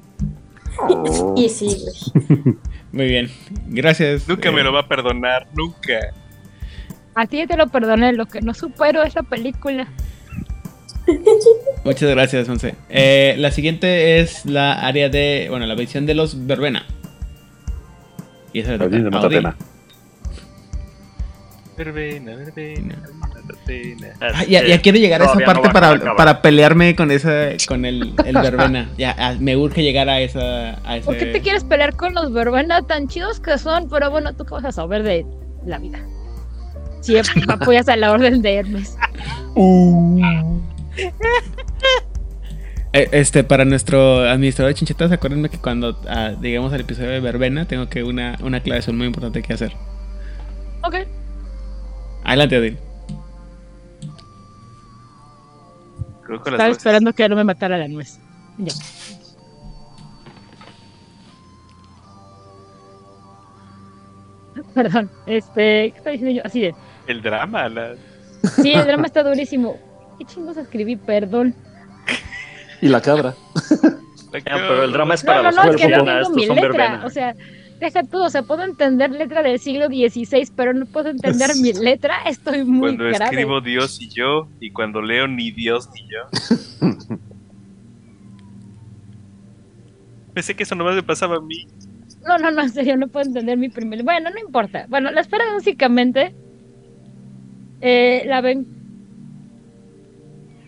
[1.37, 2.57] Y sí, güey.
[2.93, 3.31] Muy bien,
[3.67, 4.29] gracias.
[4.29, 6.15] Nunca eh, me lo va a perdonar, nunca.
[7.17, 9.89] A ti te lo perdoné, lo que no supero es la película.
[11.85, 12.75] Muchas gracias, Monse.
[12.89, 16.87] Eh, la siguiente es la área de, bueno, la visión de los verbena.
[18.53, 19.43] Y esa Audín de a Odín.
[19.43, 19.57] Matatena.
[21.77, 23.03] Verbena, verbena,
[23.45, 24.07] verbena.
[24.21, 27.85] Ah, ya, ya quiero llegar a esa no parte para, para pelearme con esa, con
[27.85, 28.91] el, el verbena.
[28.97, 31.05] Ya, me urge llegar a esa, a ese.
[31.05, 33.89] ¿Por qué te quieres pelear con los verbena tan chidos que son?
[33.89, 35.27] Pero bueno, tú qué vas a saber de
[35.67, 35.99] la vida.
[37.01, 37.17] Si
[37.49, 38.97] apoyas a la orden de Hermes.
[39.57, 40.43] Eh,
[42.93, 47.67] Este, para nuestro administrador de chinchetas, acuérdenme que cuando ah, lleguemos al episodio de verbena,
[47.67, 49.73] tengo que una, una aclaración muy importante que hacer.
[50.85, 50.95] Ok.
[52.23, 52.79] Adelante, Odín.
[56.23, 58.21] Creo que las Estaba voces- esperando que no me matara la nuez.
[58.59, 58.73] Ya.
[64.75, 66.43] Perdón, este, ¿qué estaba diciendo yo?
[66.45, 66.75] Así de,
[67.09, 67.95] El drama, la...
[68.63, 69.77] sí, el drama está durísimo.
[70.19, 70.97] ¿Qué chingos escribí?
[70.97, 71.55] Perdón.
[72.81, 73.35] Y la cabra.
[73.81, 73.91] la
[74.35, 77.03] Ah, pero el drama es para no, los no, es que no tengo mi letra.
[77.07, 77.37] O sea,
[77.79, 81.73] deja todo, o sea, puedo entender letra del siglo XVI, pero no puedo entender mi
[81.73, 82.17] letra.
[82.27, 83.25] Estoy muy Cuando grave.
[83.27, 86.19] escribo Dios y yo, y cuando leo ni Dios ni yo.
[90.35, 91.69] Pensé que eso nomás me pasaba a mí.
[92.27, 94.03] No, no, no, en serio, no puedo entender mi primer.
[94.03, 94.87] Bueno, no importa.
[94.89, 96.35] Bueno, la esfera básicamente
[97.81, 98.74] eh, la ven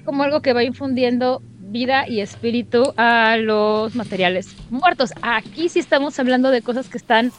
[0.06, 5.12] como algo que va infundiendo vida y espíritu a los materiales muertos.
[5.20, 7.30] Aquí sí estamos hablando de cosas que están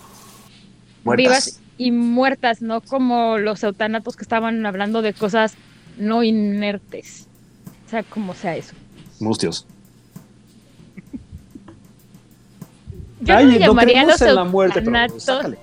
[1.03, 5.55] vivas y muertas, no como los eutanatos que estaban hablando de cosas
[5.97, 7.27] no inertes.
[7.85, 8.73] O sea, como sea eso.
[9.19, 9.65] Mustios.
[13.21, 15.57] Yo Ay, no llamaría los en la muerte, pero eutanatos.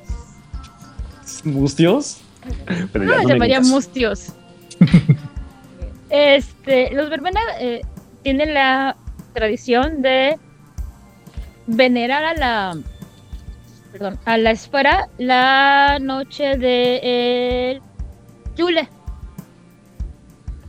[1.45, 2.21] ¿Mustios?
[2.93, 4.33] Pero No no llamaría mustios.
[6.15, 7.81] este, los verbena eh,
[8.23, 8.97] tienen la
[9.33, 10.39] tradición de
[11.67, 12.79] venerar a la
[13.91, 17.01] perdón, la esfera la noche de
[17.73, 17.83] el
[18.55, 18.89] Yule.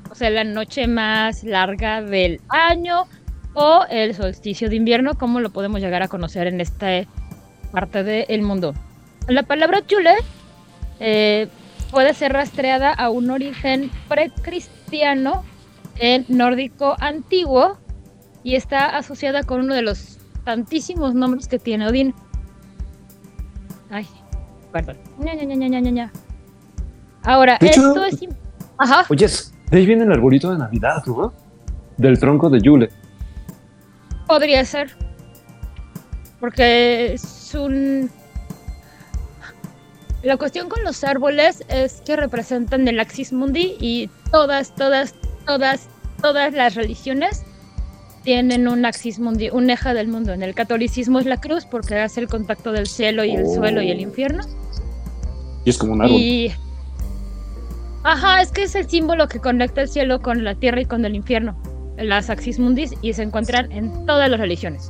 [0.09, 3.03] O sea, la noche más larga del año
[3.53, 6.87] o el solsticio de invierno, como lo podemos llegar a conocer en esta
[7.71, 8.73] parte del mundo.
[9.27, 10.15] La palabra Yule
[10.99, 11.47] eh,
[11.91, 14.74] puede ser rastreada a un origen precristiano
[15.97, 17.77] en nórdico antiguo
[18.43, 22.13] y está asociada con uno de los tantísimos nombres que tiene Odín.
[23.89, 24.07] Ay,
[24.71, 24.97] perdón.
[25.19, 26.11] Ña, ña, ña.
[27.23, 28.19] Ahora, De hecho- esto es...
[28.77, 29.05] Ajá.
[29.09, 29.27] Oye,
[29.71, 31.33] de ahí viene el arbolito de Navidad, ¿no?
[31.97, 32.89] Del tronco de Yule.
[34.27, 34.91] Podría ser.
[36.39, 38.09] Porque es un...
[40.25, 45.13] La cuestión con los árboles es que representan el Axis Mundi y todas, todas,
[45.45, 45.87] todas,
[46.19, 47.43] todas las religiones
[48.23, 50.33] tienen un Axis Mundi, un eje del mundo.
[50.33, 53.53] En el catolicismo es la cruz porque hace el contacto del cielo y el Oh.
[53.53, 54.43] suelo y el infierno.
[55.63, 56.17] Y es como un árbol.
[56.19, 56.51] Y...
[58.01, 61.05] Ajá, es que es el símbolo que conecta el cielo con la tierra y con
[61.05, 61.55] el infierno.
[61.97, 64.89] Las Axis Mundis y se encuentran en todas las religiones.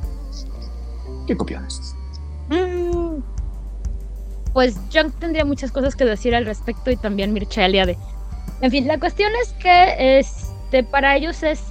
[1.26, 1.94] ¿Qué copiones?
[2.48, 3.18] Mm,
[4.56, 7.98] Pues Junk tendría muchas cosas que decir al respecto y también Mircea Eliade.
[8.62, 11.62] En fin, la cuestión es que este, para ellos es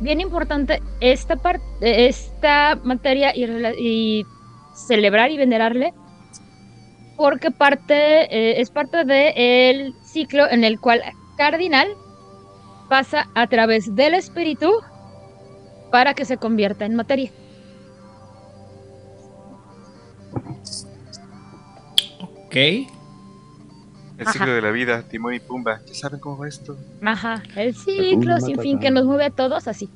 [0.00, 3.46] bien importante esta parte, esta materia y,
[3.78, 4.26] y
[4.74, 5.94] celebrar y venerarle,
[7.16, 7.94] porque parte
[8.24, 11.00] eh, es parte del ciclo en el cual
[11.38, 11.88] Cardinal
[12.90, 14.70] pasa a través del espíritu
[15.90, 17.30] para que se convierta en materia.
[22.50, 22.86] El
[24.26, 24.32] Ok.
[24.32, 24.54] ciclo Ajá.
[24.54, 25.80] de la vida, Timón y Pumba.
[25.86, 26.76] ¿Ya saben cómo va esto?
[27.02, 29.88] Ajá, el ciclo Pumba, sin fin que nos mueve a todos así.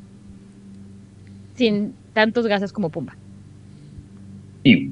[1.57, 3.17] Sin tantos gases como Pumba.
[4.65, 4.91] Y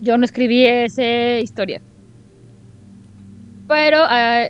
[0.00, 1.80] Yo no escribí esa historia.
[3.68, 4.46] Pero ah,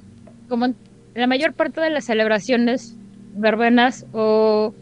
[0.48, 0.77] como en
[1.14, 2.97] la mayor parte de las celebraciones
[3.35, 4.73] verbenas o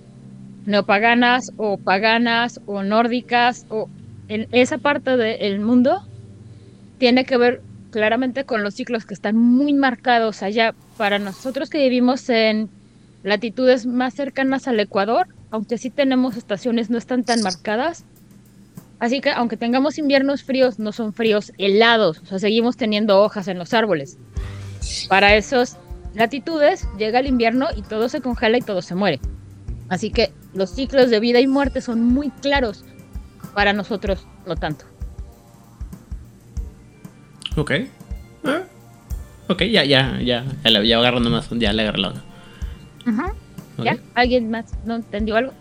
[0.66, 3.88] neopaganas o paganas o nórdicas o
[4.30, 6.06] en esa parte del mundo
[6.98, 10.72] tiene que ver claramente con los ciclos que están muy marcados allá.
[10.96, 12.70] Para nosotros que vivimos en
[13.24, 18.04] latitudes más cercanas al Ecuador, aunque sí tenemos estaciones, no están tan marcadas.
[19.00, 23.48] Así que aunque tengamos inviernos fríos, no son fríos helados, o sea, seguimos teniendo hojas
[23.48, 24.16] en los árboles.
[25.08, 25.76] Para esas
[26.14, 29.18] latitudes llega el invierno y todo se congela y todo se muere.
[29.88, 32.84] Así que los ciclos de vida y muerte son muy claros.
[33.54, 34.84] Para nosotros, no tanto.
[37.56, 37.72] Ok.
[38.44, 38.62] Ah.
[39.48, 40.44] Ok, ya, ya, ya.
[40.64, 41.48] Ya, le- ya agarrando más.
[41.50, 42.22] Ya le agarré la onda.
[43.06, 43.32] Ajá.
[43.82, 43.96] ¿Ya?
[44.14, 45.52] ¿Alguien más no entendió algo?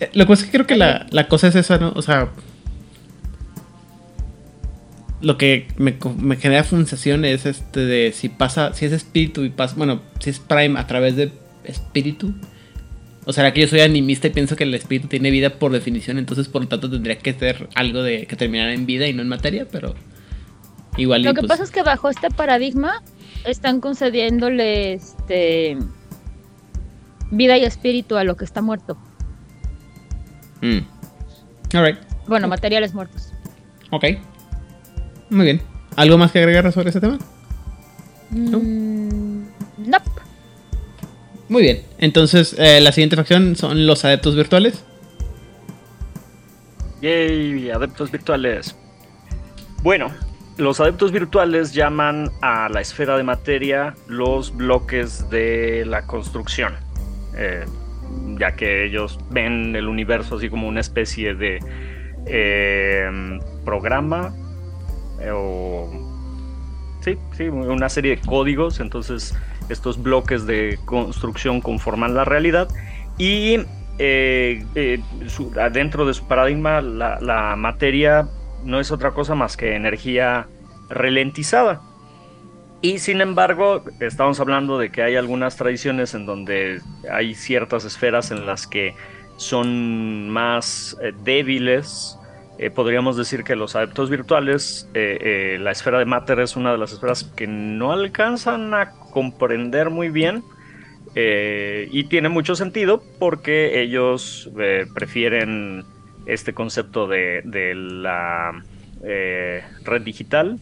[0.00, 1.92] Eh, Lo que pasa es que creo que la, la cosa es esa, ¿no?
[1.96, 2.28] O sea.
[5.20, 9.48] Lo que me, me genera sensación es este de si pasa, si es espíritu y
[9.48, 11.32] pasa, bueno, si es Prime a través de
[11.64, 12.34] espíritu.
[13.26, 16.18] O sea, que yo soy animista y pienso que el espíritu tiene vida por definición,
[16.18, 19.22] entonces por lo tanto tendría que ser algo de que terminara en vida y no
[19.22, 19.94] en materia, pero
[20.98, 21.22] igual.
[21.22, 23.02] y, Lo que pues, pasa es que bajo este paradigma
[23.46, 25.78] están concediéndole este
[27.30, 28.96] vida y espíritu a lo que está muerto.
[30.60, 30.78] mm.
[31.74, 31.98] Alright,
[32.28, 33.32] Bueno, materiales muertos.
[33.90, 34.04] ok.
[35.30, 35.62] Muy bien.
[35.96, 37.18] ¿Algo más que agregar sobre ese tema?
[38.30, 38.58] ¿No?
[38.60, 39.44] Mm,
[39.78, 40.10] nope.
[41.48, 41.82] Muy bien.
[41.98, 44.84] Entonces, eh, la siguiente facción son los adeptos virtuales.
[47.02, 48.76] Yay, adeptos virtuales.
[49.82, 50.10] Bueno,
[50.56, 56.74] los adeptos virtuales llaman a la esfera de materia los bloques de la construcción.
[57.36, 57.64] eh,
[58.38, 61.58] ya que ellos ven el universo así como una especie de
[62.26, 64.32] eh, programa
[65.20, 65.90] eh, o
[67.00, 68.80] sí, sí, una serie de códigos.
[68.80, 69.34] Entonces,
[69.68, 72.68] estos bloques de construcción conforman la realidad
[73.18, 73.60] y
[73.98, 75.00] eh, eh,
[75.72, 78.28] dentro de su paradigma la, la materia
[78.64, 80.46] no es otra cosa más que energía
[80.88, 81.80] ralentizada.
[82.80, 88.30] Y sin embargo, estamos hablando de que hay algunas tradiciones en donde hay ciertas esferas
[88.30, 88.94] en las que
[89.36, 92.18] son más eh, débiles.
[92.58, 96.70] Eh, podríamos decir que los adeptos virtuales, eh, eh, la esfera de Matter es una
[96.72, 100.42] de las esferas que no alcanzan a comprender muy bien.
[101.16, 104.50] y tiene mucho sentido porque ellos
[104.94, 105.84] prefieren
[106.26, 108.64] este concepto de, de la
[109.04, 110.58] eh, red digital,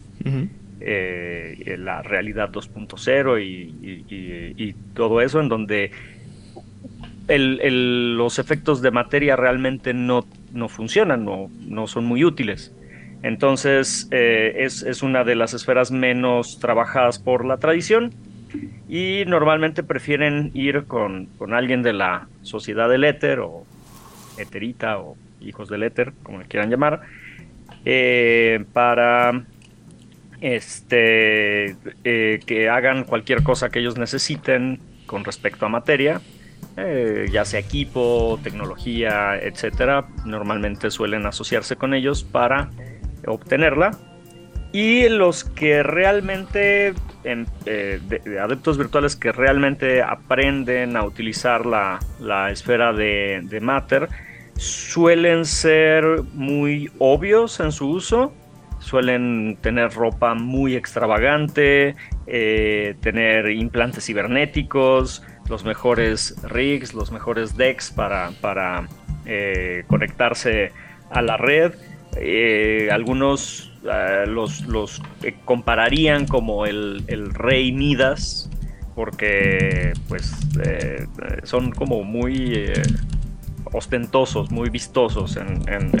[0.79, 3.45] eh, la realidad 2.0 y,
[3.81, 5.91] y- y- y todo eso, en donde
[7.27, 12.73] el- el- los efectos de materia realmente no, no funcionan, no, no son muy útiles.
[13.21, 18.11] Entonces eh, es, es una de las esferas menos trabajadas por la tradición
[18.87, 23.65] y normalmente prefieren ir con, con alguien de la sociedad del éter o
[24.37, 27.01] eterita o hijos del éter, como le quieran llamar,
[27.85, 29.43] eh, para
[30.41, 36.21] este, eh, que hagan cualquier cosa que ellos necesiten con respecto a materia,
[36.77, 40.07] eh, ya sea equipo, tecnología, etcétera.
[40.25, 42.69] Normalmente suelen asociarse con ellos para
[43.27, 43.91] obtenerla.
[44.71, 46.93] Y los que realmente,
[47.23, 53.59] eh, de- de adeptos virtuales que realmente aprenden a utilizar la, la esfera de, de
[53.59, 54.09] Matter,
[54.55, 58.33] suelen ser muy obvios en su uso,
[58.79, 61.95] suelen tener ropa muy extravagante,
[62.25, 68.87] eh, tener implantes cibernéticos, los mejores rigs, los mejores decks para, para
[69.25, 70.71] eh, conectarse
[71.09, 71.73] a la red.
[72.15, 75.01] Eh, algunos eh, los, los
[75.45, 78.49] compararían como el, el rey Midas,
[78.95, 80.31] porque pues
[81.43, 82.71] son como muy
[83.71, 85.91] ostentosos, muy vistosos en, en,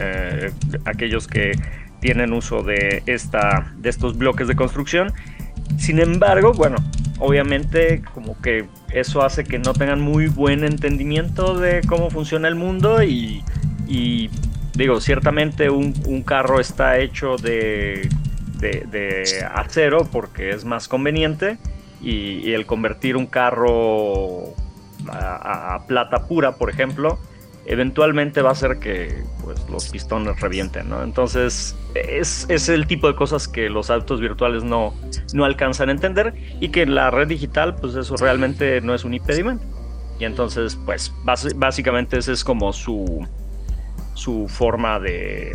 [0.85, 1.53] aquellos que
[1.99, 5.11] tienen uso de, esta, de estos bloques de construcción.
[5.77, 6.77] Sin embargo, bueno,
[7.19, 12.55] obviamente como que eso hace que no tengan muy buen entendimiento de cómo funciona el
[12.55, 13.43] mundo y,
[14.75, 18.09] digo, ciertamente un, carro está hecho de,
[18.59, 21.57] de, acero porque es más conveniente
[22.01, 24.53] y, el convertir un carro
[25.09, 27.19] a plata pura, por ejemplo,
[27.65, 31.03] eventualmente va a hacer que pues, los pistones revienten, ¿no?
[31.03, 34.93] Entonces es, es el tipo de cosas que los autos virtuales no,
[35.33, 39.13] no alcanzan a entender y que la red digital pues eso realmente no es un
[39.13, 39.65] impedimento.
[40.19, 41.13] Y entonces pues
[41.55, 43.25] básicamente esa es como su,
[44.13, 45.53] su forma de,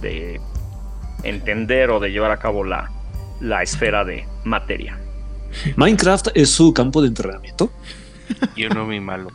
[0.00, 0.40] de
[1.22, 2.90] entender o de llevar a cabo la,
[3.40, 4.98] la esfera de materia.
[5.76, 7.70] Minecraft es su campo de entrenamiento.
[8.56, 9.30] Yo no muy malo.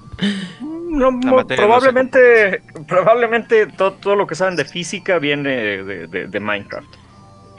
[0.90, 5.50] No, probablemente, probablemente to- todo, lo que saben de física viene
[5.84, 6.88] de, de- de Minecraft.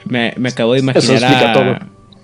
[0.05, 1.77] Me, me acabo de imaginar a- todo.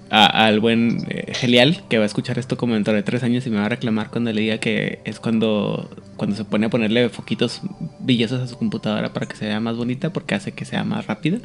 [0.10, 3.46] a- al buen eh, Gelial que va a escuchar esto como dentro de tres años
[3.46, 6.70] y me va a reclamar cuando le diga que es cuando, cuando se pone a
[6.70, 7.62] ponerle foquitos
[8.00, 11.06] brillosos a su computadora para que se vea más bonita porque hace que sea más
[11.08, 11.38] rápida.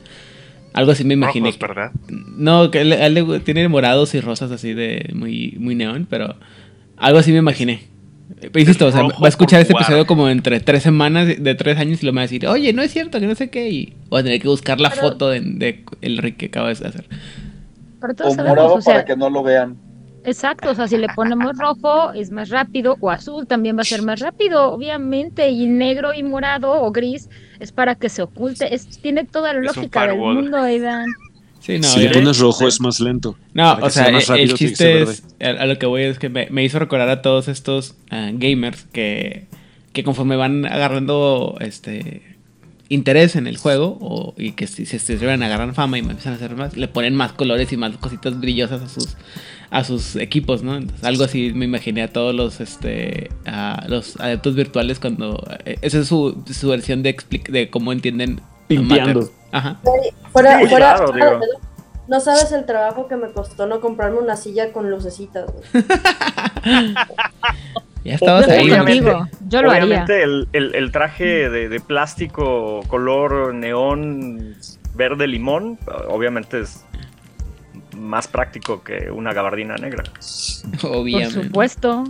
[0.72, 1.48] Algo así me imaginé.
[1.50, 1.90] Rojos, ¿verdad?
[2.08, 6.36] No, que él- él tiene morados y rosas así de muy, muy neón, pero
[7.00, 7.88] algo así me imaginé.
[8.40, 11.76] Pero insisto, o sea, va a escuchar este episodio como entre tres semanas, de tres
[11.78, 13.68] años, y lo me va a decir, oye, no es cierto, que no sé qué,
[13.68, 16.78] y voy a tener que buscar la Pero- foto de, de el Rick que acabas
[16.80, 17.04] de hacer.
[18.00, 19.76] Pero todos O sabemos, morado o sea, para que no lo vean.
[20.24, 23.84] exacto, o sea, si le ponemos rojo es más rápido, o azul también va a
[23.84, 27.28] ser más rápido, obviamente, y negro y morado o gris
[27.58, 31.06] es para que se oculte, es, tiene toda la Es lógica del mundo, Aidan.
[31.60, 33.36] Sí, no, si le pones rojo es más lento.
[33.54, 36.28] No, o sea sea, más el- chiste es, a, a lo que voy es que
[36.30, 39.44] me, me hizo recordar a todos estos ah, gamers que,
[39.92, 42.22] que conforme van agarrando este
[42.88, 46.32] interés en el juego o, y que si se sirven a agarrar fama y empiezan
[46.32, 49.16] a hacer más, le ponen más colores y más cositas brillosas a sus
[49.70, 50.76] a sus equipos, ¿no?
[50.76, 55.76] Entonces, algo así me imaginé a todos los este a los adeptos virtuales cuando eh,
[55.82, 57.16] esa es su, su versión de
[57.48, 59.20] de cómo entienden a Pimpeando.
[59.20, 59.39] Matter.
[59.52, 59.76] Ajá.
[60.32, 61.40] Fuera, Sí, fuera, claro, fuera digo.
[61.40, 61.60] de pedo,
[62.08, 65.50] no sabes el trabajo que me costó no comprarme una silla con lucecitas.
[68.02, 68.70] Ya estabas ahí.
[68.70, 69.12] Obviamente-
[69.46, 69.84] yo lo haría.
[69.84, 74.56] Obviamente el, el- el traje de, de plástico color neón
[74.94, 75.78] verde limón,
[76.08, 76.82] obviamente es
[77.98, 80.04] más práctico que una gabardina negra.
[80.80, 81.44] Por Obviamente.
[81.44, 82.04] supuesto.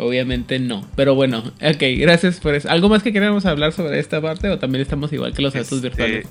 [0.00, 0.86] Obviamente no.
[0.96, 2.70] Pero bueno, ok, gracias por eso.
[2.70, 5.76] ¿Algo más que queramos hablar sobre esta parte o también estamos igual que los Este,
[5.80, 6.28] virtuales?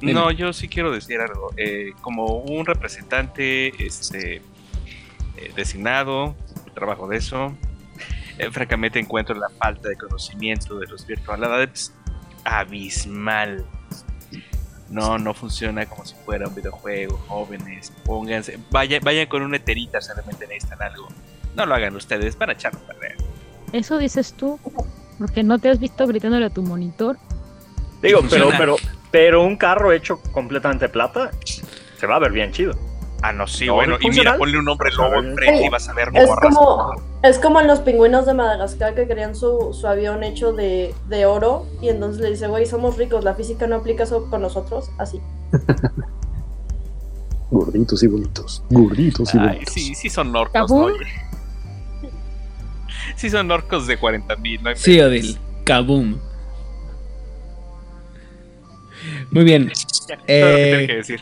[0.00, 0.12] Dime.
[0.12, 1.52] No, yo sí quiero decir algo.
[1.56, 6.36] Eh, como un representante este, eh, designado,
[6.74, 7.56] trabajo de eso,
[8.38, 11.92] eh, francamente encuentro la falta de conocimiento de los virtual adepts
[12.44, 13.64] abismal.
[14.88, 17.92] No, no funciona como si fuera un videojuego, jóvenes.
[18.04, 21.08] Pónganse, vayan, vayan con una eterita, solamente necesitan algo.
[21.58, 23.16] No lo hagan ustedes, para echarlo a perder.
[23.72, 24.60] Eso dices tú,
[25.18, 27.18] porque no te has visto gritándole a tu monitor.
[28.00, 28.76] Digo, pero, pero,
[29.10, 31.32] pero un carro hecho completamente de plata
[31.98, 32.72] se va a ver bien chido.
[33.22, 33.98] Ah, no, sí, No, bueno.
[34.00, 36.92] no Y mira, ponle un hombre lobo enfrente y vas a ver Es como,
[37.24, 41.26] es como en los pingüinos de Madagascar que querían su, su avión hecho de, de
[41.26, 44.92] oro y entonces le dice, güey, somos ricos, la física no aplica eso con nosotros,
[44.98, 45.20] así.
[47.50, 48.62] Gorditos y bonitos.
[48.70, 49.74] Gorditos y Ay, bonitos.
[49.74, 50.94] sí, sí son orcos, oye.
[53.18, 54.70] Sí son orcos de 40 mil, ¿no?
[54.76, 55.36] Sí, Odil.
[55.64, 56.18] Kaboom.
[59.30, 59.70] Muy bien.
[60.08, 61.20] Ya, todo lo que Eh, tengo que decir.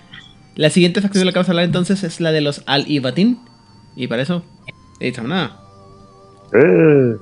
[0.55, 3.41] La siguiente facción de la que vamos a hablar entonces es la de los Al-Ibatin.
[3.97, 4.45] Y para eso,
[5.01, 5.61] he dicho nada.
[6.55, 7.17] Eh,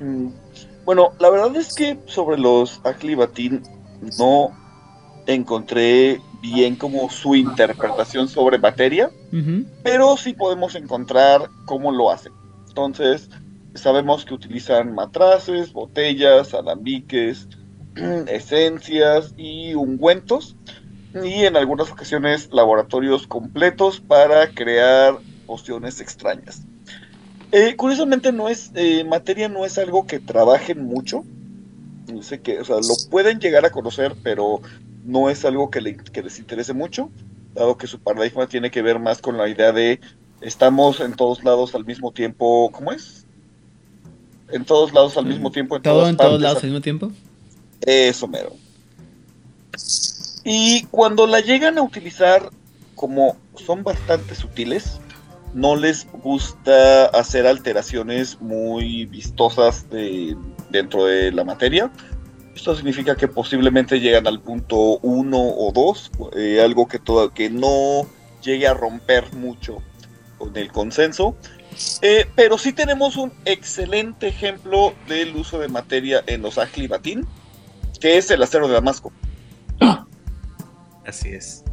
[0.00, 0.28] Mm,
[0.84, 3.62] Bueno, la verdad es que sobre los Aclibatín
[4.18, 4.50] no
[5.26, 9.10] encontré bien como su interpretación sobre materia,
[9.82, 12.32] pero sí podemos encontrar cómo lo hacen.
[12.68, 13.30] Entonces,
[13.74, 17.48] sabemos que utilizan matraces, botellas, alambiques,
[18.28, 20.54] esencias y ungüentos,
[21.14, 25.16] y en algunas ocasiones laboratorios completos para crear
[25.46, 26.62] pociones extrañas.
[27.52, 31.24] Eh, curiosamente no es eh, materia no es algo que trabajen mucho.
[32.12, 34.60] No sé qué, o sea, lo pueden llegar a conocer, pero
[35.04, 37.10] no es algo que, le- que les interese mucho,
[37.54, 40.00] dado que su paradigma tiene que ver más con la idea de
[40.40, 43.26] estamos en todos lados al mismo tiempo, ¿cómo es?
[44.50, 46.80] En todos lados al mismo tiempo, en Todo todas en todos lados al al mismo
[46.82, 47.12] tiempo.
[47.80, 48.52] eso mero.
[50.44, 52.50] Y cuando la llegan a utilizar,
[52.94, 55.00] como son bastante sutiles,
[55.54, 60.36] no les gusta hacer alteraciones muy vistosas de-
[60.70, 61.90] dentro de la materia.
[62.54, 67.50] Esto significa que posiblemente llegan al punto 1 o 2, eh, algo que, todo, que
[67.50, 68.06] no
[68.42, 69.82] llegue a romper mucho
[70.38, 71.36] con el consenso.
[72.02, 77.26] Eh, pero sí tenemos un excelente ejemplo del uso de materia en los Aclibatín,
[78.00, 79.12] que es el acero de Damasco.
[81.06, 81.64] Así es.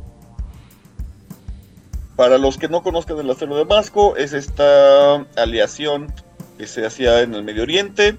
[2.16, 6.12] Para los que no conozcan el acero de Damasco, es esta aleación
[6.58, 8.18] que se hacía en el Medio Oriente,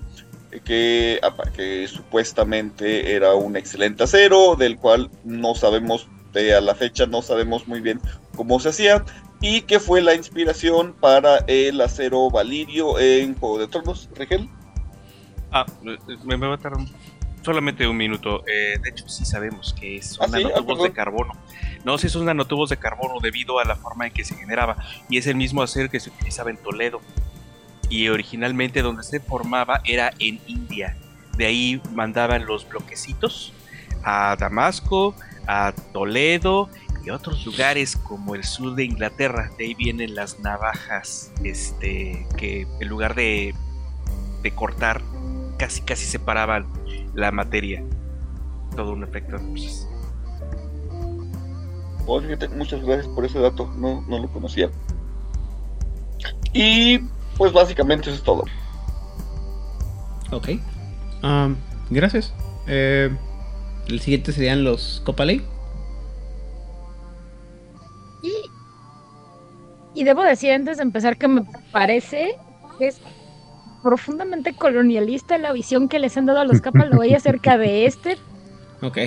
[0.60, 1.20] que,
[1.54, 7.22] que supuestamente era un excelente acero, del cual no sabemos, de a la fecha no
[7.22, 8.00] sabemos muy bien
[8.36, 9.04] cómo se hacía,
[9.40, 14.48] y que fue la inspiración para el acero valirio en Juego de Tronos, Rigel.
[15.50, 16.86] Ah, me, me va a tardar
[17.42, 18.44] solamente un minuto.
[18.46, 21.32] Eh, de hecho, sí sabemos que son Ah, sí, ah, nanotubos de carbono.
[21.84, 24.76] No, sí son nanotubos de carbono debido a la forma en que se generaba.
[25.08, 27.00] Y es el mismo acero que se utilizaba en Toledo.
[27.92, 30.96] Y originalmente donde se formaba era en India.
[31.36, 33.52] De ahí mandaban los bloquecitos
[34.02, 35.14] a Damasco,
[35.46, 36.70] a Toledo
[37.04, 39.50] y otros lugares como el sur de Inglaterra.
[39.58, 43.54] De ahí vienen las navajas, este, que en lugar de,
[44.42, 45.02] de cortar,
[45.58, 46.66] casi casi separaban
[47.12, 47.84] la materia.
[48.74, 49.36] Todo un efecto.
[49.50, 49.86] pues,
[52.06, 52.22] Oh,
[52.56, 54.70] muchas gracias por ese dato, no, no lo conocía.
[56.52, 57.00] Y
[57.42, 58.44] pues básicamente eso es todo.
[60.30, 60.50] Ok.
[61.90, 62.32] Gracias.
[62.68, 63.10] Eh,
[63.88, 65.44] el siguiente serían los Copaley.
[68.22, 68.32] Y,
[70.00, 72.38] y debo decir antes de empezar que me parece
[72.78, 73.00] que es
[73.82, 78.18] profundamente colonialista la visión que les han dado a los Capaloey acerca de este.
[78.82, 78.98] Ok.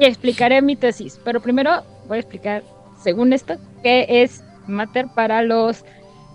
[0.00, 1.20] Y explicaré mi tesis.
[1.24, 2.64] Pero primero voy a explicar,
[3.00, 3.54] según esto,
[3.84, 5.84] qué es Mater para los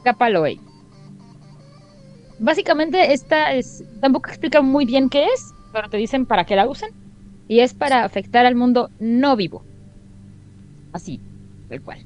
[0.06, 0.60] Capaloey.
[2.38, 3.84] Básicamente, esta es.
[4.02, 6.92] Tampoco explica muy bien qué es, pero te dicen para qué la usan.
[7.48, 9.64] Y es para afectar al mundo no vivo.
[10.94, 11.20] Así,
[11.70, 12.06] tal cual.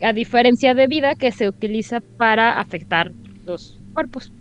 [0.00, 3.12] A diferencia de vida que se utiliza para afectar
[3.44, 4.32] los cuerpos.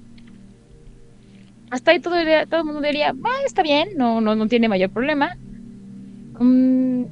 [1.70, 2.16] Hasta ahí todo,
[2.50, 5.36] todo el mundo diría, "Ah, está bien, no, no, no tiene mayor problema.
[6.40, 7.04] Mm,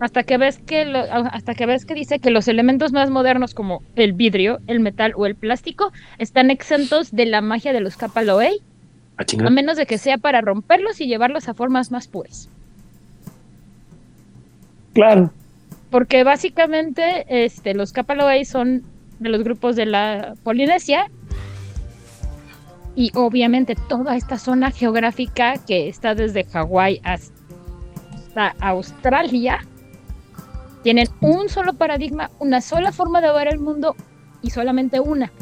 [0.00, 3.54] hasta que ves que lo- hasta que ves que dice que los elementos más modernos
[3.54, 7.96] como el vidrio, el metal o el plástico están exentos de la magia de los
[7.96, 8.60] Kapaloei,
[9.16, 12.48] A a menos de que sea para romperlos y llevarlos a formas más puras.
[14.92, 15.30] Claro.
[15.90, 18.82] Porque básicamente este, los Kapaloei son
[19.20, 21.06] de los grupos de la Polinesia.
[22.96, 29.64] Y obviamente toda esta zona geográfica que está desde Hawái hasta Australia
[30.84, 33.96] tienen un solo paradigma, una sola forma de ver el mundo
[34.42, 35.32] y solamente una.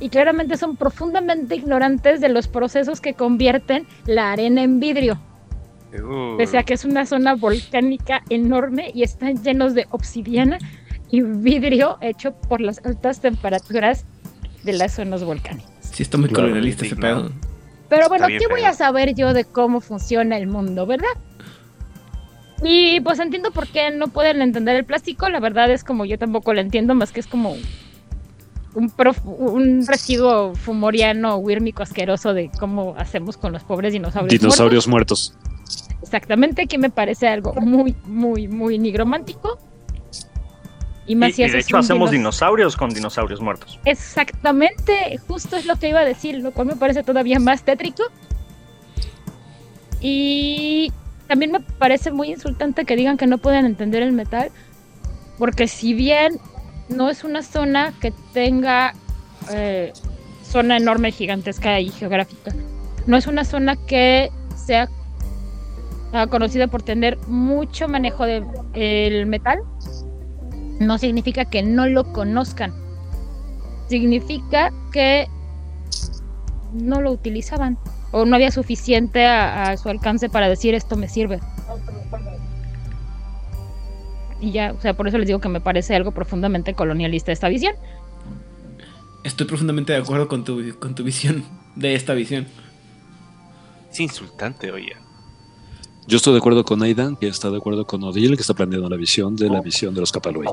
[0.00, 5.18] y claramente son profundamente ignorantes de los procesos que convierten la arena en vidrio.
[5.92, 10.58] Uh, Pese a que es una zona volcánica enorme y están llenos de obsidiana
[11.10, 14.04] y vidrio hecho por las altas temperaturas
[14.62, 15.72] de las zonas volcánicas.
[15.80, 17.32] Sí, está muy colonialista ese pedo.
[17.88, 21.08] Pero bueno, ¿qué voy a saber yo de cómo funciona el mundo, verdad?
[22.62, 25.28] Y pues entiendo por qué no pueden entender el plástico.
[25.28, 27.56] La verdad es como yo tampoco lo entiendo, más que es como
[28.74, 34.40] un, prof- un residuo fumoriano, wírmico, asqueroso de cómo hacemos con los pobres dinosaurios.
[34.40, 35.34] Dinosaurios muertos.
[35.36, 35.48] muertos.
[36.02, 39.58] Exactamente, que me parece algo muy, muy, muy nigromántico.
[41.06, 43.78] Y Y, más si y de haces hecho hacemos dinos- dinosaurios con dinosaurios muertos.
[43.84, 48.02] Exactamente, justo es lo que iba a decir, lo cual me parece todavía más tétrico.
[50.00, 50.92] Y
[51.28, 54.50] también me parece muy insultante que digan que no pueden entender el metal,
[55.38, 56.38] porque si bien
[56.88, 58.94] no es una zona que tenga
[59.50, 59.92] eh,
[60.42, 62.52] zona enorme, gigantesca y geográfica,
[63.06, 64.88] no es una zona que sea
[66.30, 69.58] conocida por tener mucho manejo del metal,
[70.80, 72.72] no significa que no lo conozcan.
[73.88, 75.28] Significa que
[76.72, 77.78] no lo utilizaban
[78.10, 81.40] o no había suficiente a, a su alcance para decir esto me sirve.
[84.40, 87.48] Y ya, o sea, por eso les digo que me parece algo profundamente colonialista esta
[87.48, 87.74] visión.
[89.24, 91.44] Estoy profundamente de acuerdo con tu, con tu visión
[91.74, 92.46] de esta visión.
[93.90, 94.92] Es insultante, oye.
[96.06, 98.88] Yo estoy de acuerdo con Aidan, que está de acuerdo con Odile, que está planteando
[98.88, 100.46] la visión de la visión de los Capaloi.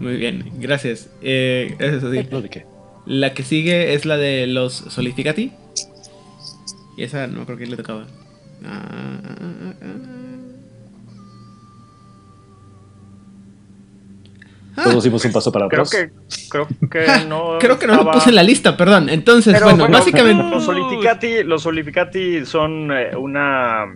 [0.00, 1.08] Muy bien, gracias.
[1.22, 2.28] Eh, gracias, Odil.
[2.30, 2.66] ¿Lo de qué?
[3.06, 5.52] La que sigue es la de los Solificati.
[6.96, 8.06] Y esa no creo que le tocaba.
[8.64, 9.86] Ah, ah, ah, ah.
[14.84, 15.90] Todos dimos un paso para Creo atrás.
[15.90, 16.10] que,
[16.48, 17.58] creo que no.
[17.60, 19.08] Creo que no lo puse en la lista, perdón.
[19.08, 20.42] Entonces, Pero bueno, básicamente.
[20.50, 23.94] Los solificati, los solificati son eh, una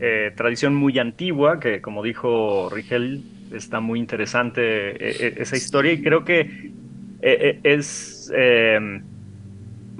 [0.00, 3.22] eh, tradición muy antigua que, como dijo Rigel,
[3.52, 6.72] está muy interesante eh, eh, esa historia y creo que eh,
[7.22, 8.32] eh, es.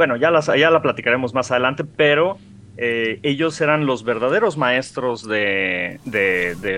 [0.02, 2.36] Bueno, ya, las, ya la platicaremos más adelante, pero
[2.76, 6.00] eh, ellos eran los verdaderos maestros de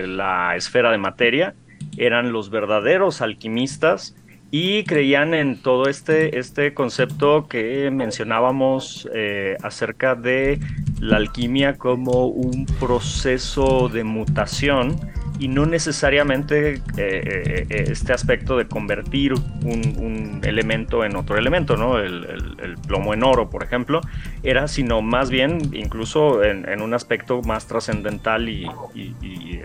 [0.07, 1.55] la esfera de materia,
[1.97, 4.15] eran los verdaderos alquimistas
[4.51, 10.59] y creían en todo este, este concepto que mencionábamos eh, acerca de
[10.99, 14.99] la alquimia como un proceso de mutación
[15.39, 21.75] y no necesariamente eh, eh, eh, este aspecto de convertir un, elemento en otro elemento,
[21.75, 21.97] ¿no?
[21.97, 24.01] El, plomo en oro, por ejemplo,
[24.43, 28.69] era sino más bien incluso en, un aspecto más trascendental y,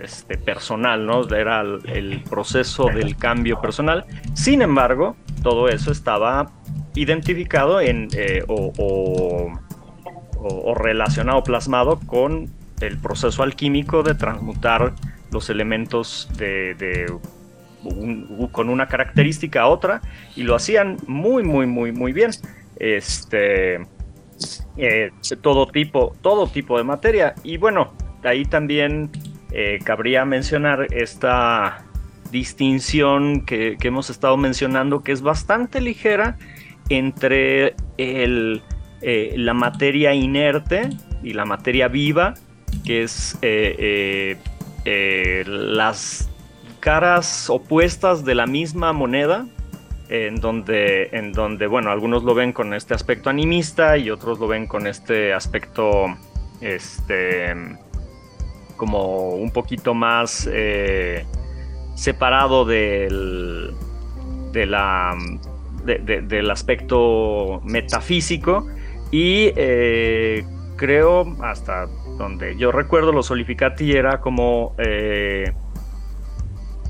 [0.03, 1.23] este, personal, ¿no?
[1.29, 4.07] Era el, proceso del cambio personal.
[4.35, 6.51] Sin embargo, todo eso estaba
[6.95, 8.09] identificado en,
[8.49, 9.53] o
[10.75, 12.49] relacionado, plasmado con
[12.81, 14.95] el proceso alquímico de transmutar
[15.33, 17.07] los elementos de, de
[18.53, 20.01] con una característica a otra
[20.37, 22.31] y lo hacían muy, muy, muy, muy bien.
[22.77, 23.81] Este,
[24.77, 25.11] eh,
[25.43, 27.35] todo tipo, todo tipo de materia.
[27.43, 27.93] Y bueno,
[28.25, 29.11] ahí también
[29.53, 31.85] eh, cabría mencionar esta
[32.31, 36.39] distinción que, que hemos estado mencionando, que es bastante ligera
[36.89, 38.63] entre el,
[39.03, 40.91] eh, la materia inerte
[41.23, 42.35] y la materia viva,
[42.85, 43.37] que es
[44.85, 46.29] eh, las
[46.81, 49.47] caras opuestas de la misma moneda,
[50.09, 54.49] en donde, en donde, bueno, algunos lo ven con este aspecto animista y otros lo
[54.49, 56.07] ven con este aspecto,
[56.61, 57.55] este,
[58.77, 61.25] como un poquito más eh,
[61.95, 63.73] separado del,
[64.53, 68.67] de- del aspecto metafísico.
[69.13, 70.45] Y eh,
[70.77, 71.89] creo hasta
[72.21, 75.53] donde yo recuerdo los solificati era como eh,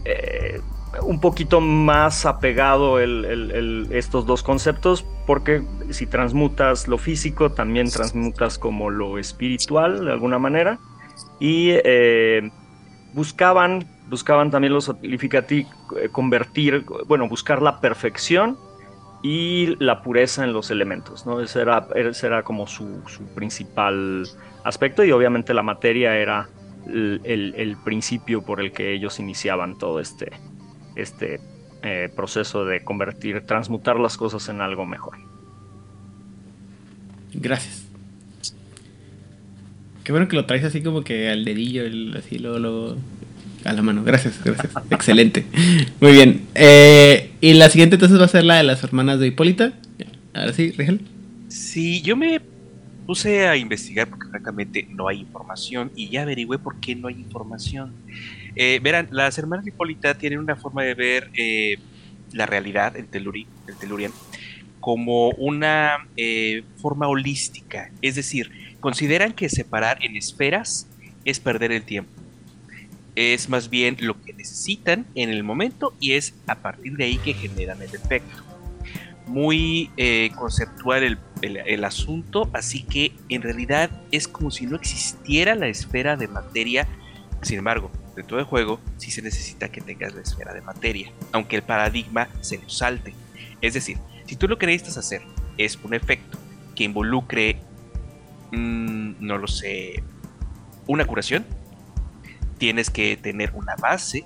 [0.05, 0.61] eh,
[1.02, 8.59] un poquito más apegado el- estos dos conceptos porque si transmutas lo físico también transmutas
[8.59, 10.78] como lo espiritual de alguna manera.
[11.39, 12.51] Y eh,
[13.15, 15.66] buscaban buscaban también los solificati
[15.97, 18.59] eh, convertir bueno buscar la perfección
[19.23, 23.02] y la pureza en los elementos no ese era, ese era como su
[23.35, 24.27] principal
[24.65, 26.49] aspecto y obviamente la materia era
[26.87, 30.31] el, el- el principio por el que ellos iniciaban todo este,
[30.97, 31.41] este
[31.82, 35.16] eh, proceso de convertir, transmutar las cosas en algo mejor.
[37.35, 37.85] Gracias.
[40.05, 42.97] Qué bueno que lo traes así como que al dedillo, el- así luego, luego
[43.65, 44.03] a la mano.
[44.03, 44.73] Gracias, gracias.
[44.91, 45.45] Excelente.
[46.01, 46.47] Muy bien.
[46.55, 49.73] Eh, y la siguiente entonces va a ser la de las hermanas de Hipólita,
[50.32, 51.01] Ahora sí, Rigel.
[51.49, 52.41] Sí, yo me
[53.06, 57.14] puse a investigar porque francamente no hay información y ya averigüé por qué no hay
[57.14, 57.93] información.
[58.56, 61.78] Eh, verán, las hermanas Hipólita tienen una forma de ver eh,
[62.32, 64.12] la realidad, el, teluri, el telurian,
[64.81, 67.90] como una eh, forma holística.
[68.02, 68.51] Es decir,
[68.81, 70.86] consideran que separar en esferas
[71.24, 72.10] es perder el tiempo.
[73.16, 77.18] Es más bien lo que necesitan en el momento y es a partir de ahí
[77.18, 78.49] que generan el efecto.
[79.31, 85.55] Muy eh, conceptual el, el- asunto, así que en realidad es como si no existiera
[85.55, 86.89] la esfera de materia.
[87.43, 91.55] Sin embargo, dentro del juego sí se necesita que tengas la esfera de materia, aunque
[91.57, 93.15] el paradigma se lo salte.
[93.61, 95.23] Es decir, si tú lo que necesitas hacer
[95.57, 96.36] es un efecto
[96.74, 97.61] que involucre,
[98.51, 100.02] mm, no lo sé,
[100.89, 101.47] una curación,
[102.59, 104.24] tienes que tener una base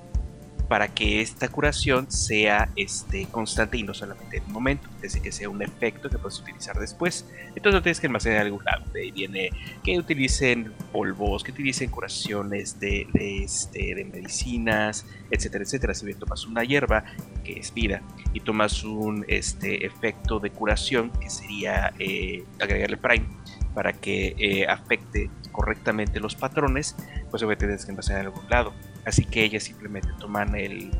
[0.75, 5.23] para que esta curación sea este, constante y no solamente en un momento, es decir,
[5.23, 7.31] que sea un efecto que puedes utilizar después.
[7.51, 8.85] Entonces lo tienes que almacenar en algún lado.
[8.93, 9.51] De ahí viene
[9.85, 15.95] que utilicen polvos, que utilicen curaciones de, de, este, de medicinas, etcétera, etcétera.
[15.95, 17.05] Si bien tomas una hierba
[17.45, 18.03] que es vida
[18.33, 23.29] y tomas un este, efecto de curación que sería eh, agregarle prime
[23.77, 26.97] para que eh, afecte correctamente los patrones,
[27.31, 28.73] pues obviamente tienes que empezar en algún lado.
[29.07, 30.91] Así que ellas simplemente toman el,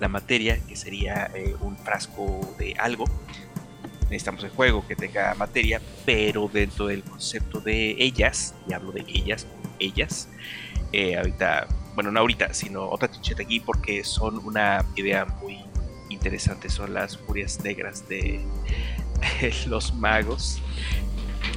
[0.00, 3.04] la materia, que sería eh, un frasco de algo.
[4.04, 9.04] Necesitamos el juego que tenga materia, pero dentro del concepto de ellas, y hablo de
[9.08, 9.46] ellas,
[9.78, 10.28] ellas,
[10.92, 15.58] eh, ahorita, bueno, no ahorita, sino otra chicheta aquí, porque son una idea muy
[16.10, 18.40] interesante, son las furias negras de
[19.66, 20.60] los magos.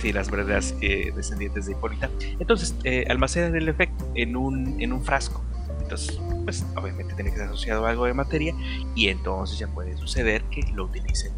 [0.01, 2.09] Sí, las verdaderas eh, descendientes de Hipólita.
[2.39, 5.43] Entonces, eh, almacenan el efecto en un, en un frasco.
[5.81, 8.53] Entonces, pues obviamente tiene que ser asociado a algo de materia
[8.93, 11.31] y entonces ya puede suceder que lo utilicen.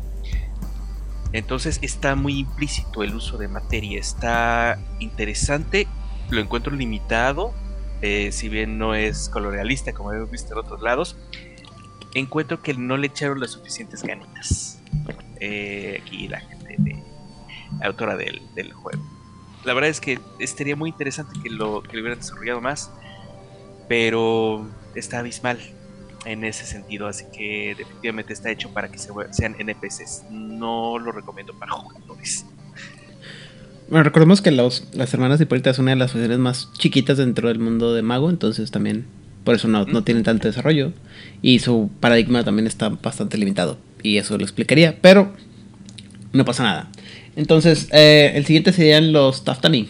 [1.32, 5.88] Entonces está muy implícito el uso de materia, está interesante,
[6.30, 7.54] lo encuentro limitado,
[8.02, 11.18] eh, si bien no es colonialista como hemos visto en otros lados,
[12.16, 14.82] encuentro que no le echaron las suficientes ganitas.
[15.40, 17.04] Eh, aquí la gente de,
[17.82, 19.04] autora del, del juego.
[19.66, 22.92] La verdad es que estaría muy interesante que lo, que lo hubieran desarrollado más,
[23.88, 25.60] pero está abismal
[26.26, 30.26] en ese sentido, así que definitivamente está hecho para que se, sean NPCs.
[30.32, 32.46] No lo recomiendo para jugadores.
[33.90, 37.18] Bueno, recordemos que los, las hermanas de Hipólita es una de las facciones más chiquitas
[37.18, 39.08] dentro del mundo de mago, entonces también
[39.44, 40.94] por eso no, no tienen tanto desarrollo.
[41.42, 43.78] Y su paradigma también está bastante limitado.
[44.04, 45.34] Y eso lo explicaría, pero
[46.34, 46.92] no pasa nada.
[47.40, 49.88] Entonces, eh, el siguiente serían los Taftani.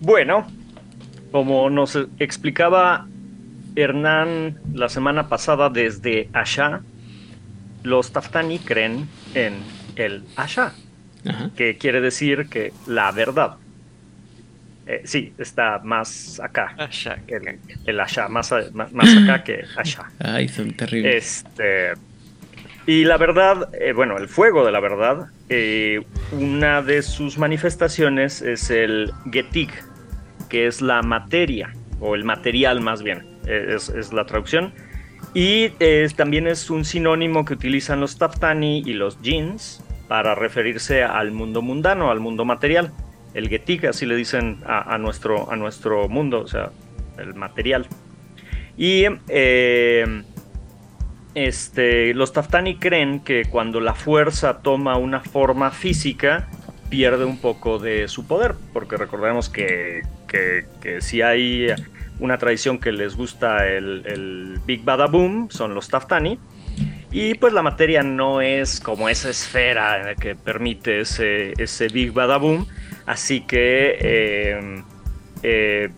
[0.00, 0.44] Bueno,
[1.30, 3.06] como nos explicaba
[3.76, 6.80] Hernán la semana pasada desde Asha,
[7.84, 9.54] los Taftani creen en
[9.94, 10.72] el Asha,
[11.24, 11.50] Ajá.
[11.56, 13.58] que quiere decir que la verdad.
[14.88, 16.74] Eh, sí, está más acá.
[17.28, 20.10] Que El, el Asha, más, más acá que Asha.
[20.18, 21.44] Ay, son terribles.
[21.46, 21.92] Este.
[22.86, 28.42] Y la verdad, eh, bueno, el fuego de la verdad, eh, una de sus manifestaciones
[28.42, 29.70] es el Getig,
[30.48, 34.72] que es la materia, o el material más bien, eh, es, la traducción.
[35.34, 35.70] Y
[36.14, 41.62] también es un sinónimo que utilizan los Taftani y los Jeans para referirse al mundo
[41.62, 42.92] mundano, al mundo material.
[43.34, 46.70] El Getig, así le dicen a, nuestro, a nuestro mundo, o sea,
[47.18, 47.86] el material.
[48.78, 49.04] Y
[51.36, 56.48] este, los Taftani creen que cuando la fuerza toma una forma física,
[56.88, 60.00] pierde un poco de su poder, porque recordemos que,
[61.00, 61.66] si hay
[62.20, 66.38] una tradición que les gusta el, el Big Bada Boom, son los Taftani,
[67.12, 72.38] y pues la materia no es como esa esfera que permite ese, ese Big Bada
[72.38, 72.66] Boom,
[73.04, 74.82] así que, eh,
[75.42, 75.90] eh,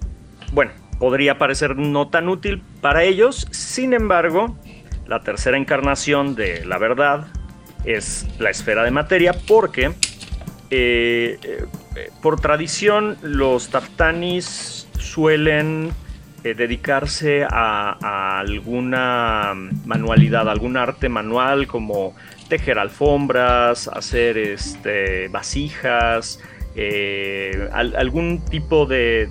[0.52, 4.56] bueno, podría parecer no tan útil para ellos, sin embargo,
[5.09, 7.26] la tercera encarnación de la verdad
[7.85, 9.93] es la esfera de materia porque
[10.70, 15.90] eh, eh, por tradición los taftanis suelen
[16.44, 19.55] eh, dedicarse a, alguna
[19.86, 22.14] manualidad, algún arte manual como
[22.48, 26.40] tejer alfombras, hacer este, vasijas,
[27.72, 29.28] al- algún tipo de,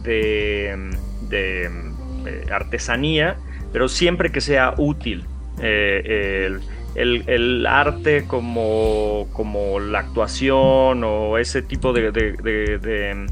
[2.51, 3.37] artesanía,
[3.71, 5.25] pero siempre que sea útil.
[5.61, 6.59] Eh,
[6.95, 13.27] el, arte como, como la actuación o ese tipo de,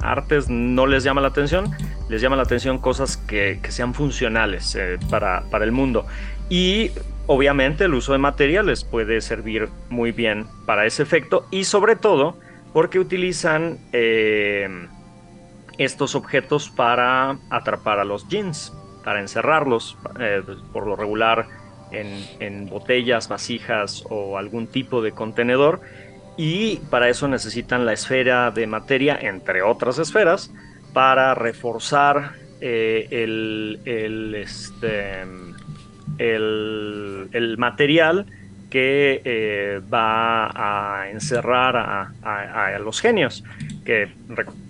[0.00, 1.70] artes no les llama la atención,
[2.08, 6.06] les llama la atención cosas que, sean funcionales eh, para, para el mundo.
[6.50, 6.90] Y
[7.26, 11.96] obviamente el uso de materia les puede servir muy bien para ese efecto y sobre
[11.96, 12.36] todo
[12.72, 14.68] porque utilizan eh,
[15.78, 18.72] estos objetos para atrapar a los jeans,
[19.06, 20.42] para encerrarlos, eh,
[20.72, 21.46] por lo regular
[21.92, 25.80] en, en botellas, vasijas o algún tipo de contenedor
[26.36, 30.52] y para eso necesitan la esfera de materia, entre otras esferas,
[30.92, 35.20] para reforzar eh, el, el, este,
[36.18, 38.26] el, el material
[38.76, 40.50] que eh, va
[41.00, 41.78] a encerrar
[42.22, 43.42] a, los genios.
[43.86, 44.06] Que,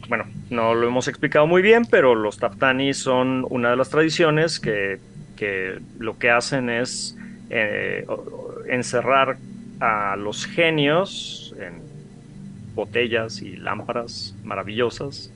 [0.08, 4.60] bueno, no lo hemos explicado muy bien, pero los Taftani son una de las tradiciones
[4.60, 5.00] que,
[5.98, 7.18] lo que hacen es
[7.50, 8.06] eh,
[8.68, 9.38] encerrar
[9.80, 11.82] a los genios en
[12.76, 15.32] botellas y lámparas maravillosas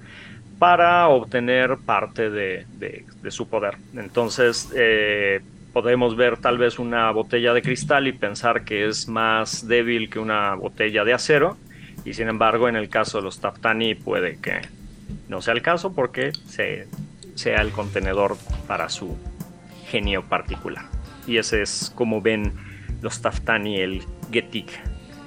[0.61, 3.79] para obtener parte de su poder.
[3.97, 5.41] Entonces, eh,
[5.73, 10.19] podemos ver tal vez una botella de cristal y pensar que es más débil que
[10.19, 11.57] una botella de acero,
[12.05, 14.61] y sin embargo, en el caso de los Taftani puede que
[15.29, 16.87] no sea el caso porque se-
[17.35, 18.37] sea el contenedor
[18.67, 19.17] para su
[19.87, 20.85] genio particular.
[21.27, 22.53] Y ese es como ven
[23.03, 24.03] los Taftani el
[24.33, 24.71] Getik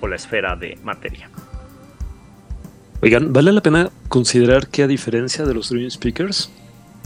[0.01, 1.29] o la esfera de materia.
[3.01, 6.49] Oigan, vale la pena considerar que a diferencia de los Dream Speakers,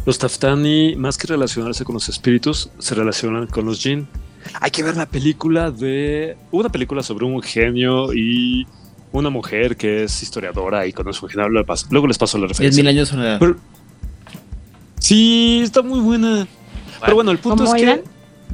[0.06, 4.08] los Taftani, más que relacionarse con los espíritus, se relacionan con los Jinn.
[4.62, 6.38] Hay que ver la película de...
[6.52, 8.66] Una película sobre un genio y
[9.12, 11.50] una mujer que es historiadora y conoce un genio.
[11.50, 12.82] Luego les paso- Luego les paso la referencia.
[12.84, 13.40] 10.000 años de soledad.
[13.40, 13.58] Pero-
[15.00, 16.48] sí, está muy buena.
[17.02, 17.90] Pero bueno, el punto ¿Cómo es que...
[17.90, 18.02] eran?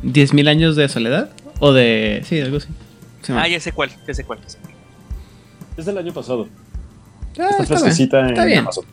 [0.03, 1.29] ¿10.000 años de soledad?
[1.59, 2.23] ¿O de...?
[2.27, 2.67] Sí, algo así.
[3.29, 4.39] Ah, ya sé cuál, ya sé cuál.
[4.41, 4.73] ya sé cuál.
[5.77, 6.47] Es del año pasado.
[7.39, 7.87] Ah, está bien.
[8.01, 8.59] Está en bien.
[8.59, 8.85] Amazon.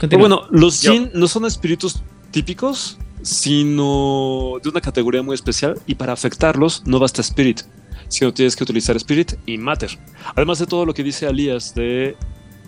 [0.00, 5.80] Pero bueno, los Yo- Jin no son espíritus típicos, sino de una categoría muy especial
[5.86, 7.62] y para afectarlos no basta Spirit,
[8.08, 9.98] sino tienes que utilizar Spirit y Matter.
[10.36, 12.16] Además de todo lo que dice Elías de...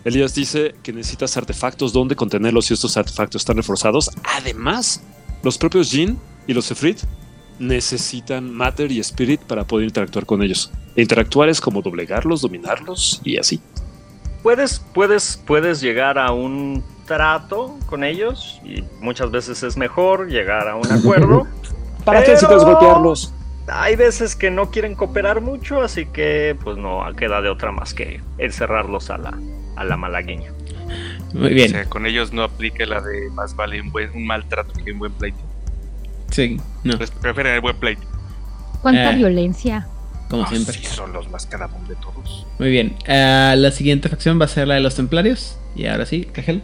[0.04, 4.10] Elías dice que necesitas artefactos donde contenerlos y estos artefactos están reforzados.
[4.36, 5.02] Además,
[5.42, 6.98] los propios Jin y los Efrit
[7.58, 10.70] necesitan Matter y Spirit para poder interactuar con ellos.
[10.96, 13.60] E interactuar es como doblegarlos, dominarlos y así.
[14.42, 20.68] Puedes, puedes, puedes llegar a un trato con ellos y muchas veces es mejor llegar
[20.68, 21.48] a un acuerdo.
[22.04, 23.34] ¿Para qué necesitas golpearlos?
[23.66, 27.94] Hay veces que no quieren cooperar mucho, así que pues no queda de otra más
[27.94, 29.36] que encerrarlos a la,
[29.74, 30.52] a la malagueña.
[31.34, 31.70] Muy O bien.
[31.70, 34.92] sea, con ellos no aplica la de más vale un, buen, un mal trato que
[34.92, 35.38] un buen pleito.
[36.30, 38.02] Sí, no, Pues prefieren el buen pleito.
[38.82, 39.16] ¿Cuánta Eh.
[39.16, 39.88] violencia?
[40.28, 40.74] como Ah, siempre.
[40.74, 42.46] Sí, son los más cadabón de todos.
[42.60, 42.94] Muy bien.
[43.08, 45.56] Ah, la siguiente facción va a ser la de los templarios.
[45.74, 46.62] Y ahora sí, Cajel.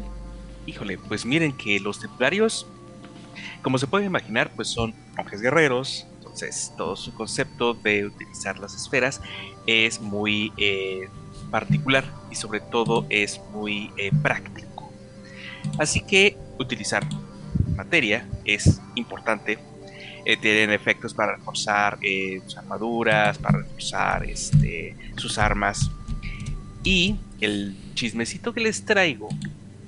[0.66, 2.66] Híjole, pues miren que los templarios,
[3.62, 6.06] como se puede imaginar, pues son monjes guerreros.
[6.18, 9.20] Entonces, todo su concepto de utilizar las esferas
[9.66, 11.08] es muy eh,
[11.52, 14.90] particular y sobre todo es muy eh, práctico.
[15.78, 17.06] Así que utilizar
[17.76, 19.58] materia es importante.
[20.24, 22.00] Eh, tienen efectos para reforzar
[22.44, 25.92] sus armaduras, para reforzar este, sus armas.
[26.82, 29.28] Y el chismecito que les traigo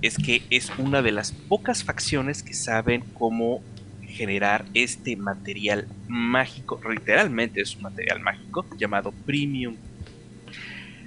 [0.03, 3.63] es que es una de las pocas facciones que saben cómo
[4.07, 9.77] generar este material mágico, literalmente es un material mágico llamado premium.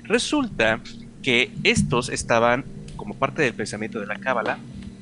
[0.04, 0.82] Resulta
[1.22, 2.66] que estos estaban
[2.96, 4.60] como parte del pensamiento de la cábala,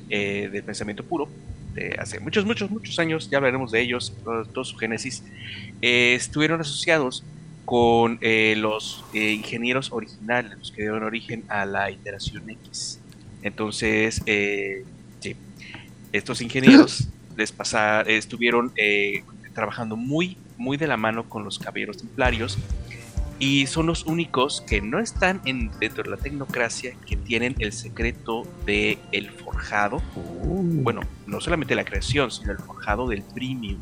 [0.08, 1.28] eh, del pensamiento puro,
[1.74, 5.22] de hace muchos, muchos, muchos años, ya hablaremos de ellos, todo, su génesis,
[5.82, 7.24] eh, estuvieron asociados
[7.64, 12.99] con eh, los ingenieros originales, los que dieron origen a la iteración X.
[13.42, 14.84] Entonces, eh,
[15.20, 15.36] sí,
[16.12, 19.22] estos ingenieros les pasa- estuvieron eh,
[19.54, 22.58] trabajando muy, muy de la mano con los caballeros templarios
[23.38, 27.72] y son los únicos que no están en, dentro de la tecnocracia que tienen el
[27.72, 30.02] secreto del el forjado.
[30.82, 33.78] Bueno, no solamente la creación, sino el forjado del premium.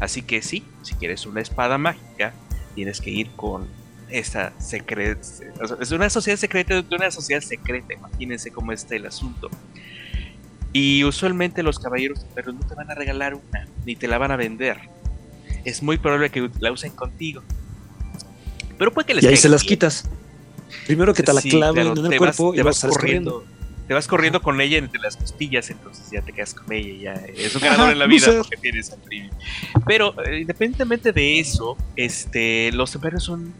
[0.00, 2.34] Así que sí, si quieres una espada mágica,
[2.74, 3.66] tienes que ir con
[4.12, 5.20] esta secreta.
[5.80, 7.94] Es una sociedad secreta de una sociedad secreta.
[7.94, 9.50] Imagínense cómo está el asunto.
[10.72, 14.30] Y usualmente los caballeros pero no te van a regalar una, ni te la van
[14.30, 14.78] a vender.
[15.64, 17.42] Es muy probable que la usen contigo.
[18.78, 19.68] Pero puede que les Y ahí se las bien.
[19.68, 20.08] quitas.
[20.86, 23.44] Primero que te la Sí, claven claro, en el cuerpo vas, y te vas corriendo.
[23.86, 26.92] Te vas corriendo con ella entre las costillas, entonces ya te quedas con ella.
[26.94, 27.12] y Ya
[27.44, 28.38] es un Ajá, ganador en la vida loser.
[28.42, 28.98] porque tienes al.
[29.86, 33.52] Pero eh, independientemente de eso, este, los templarios son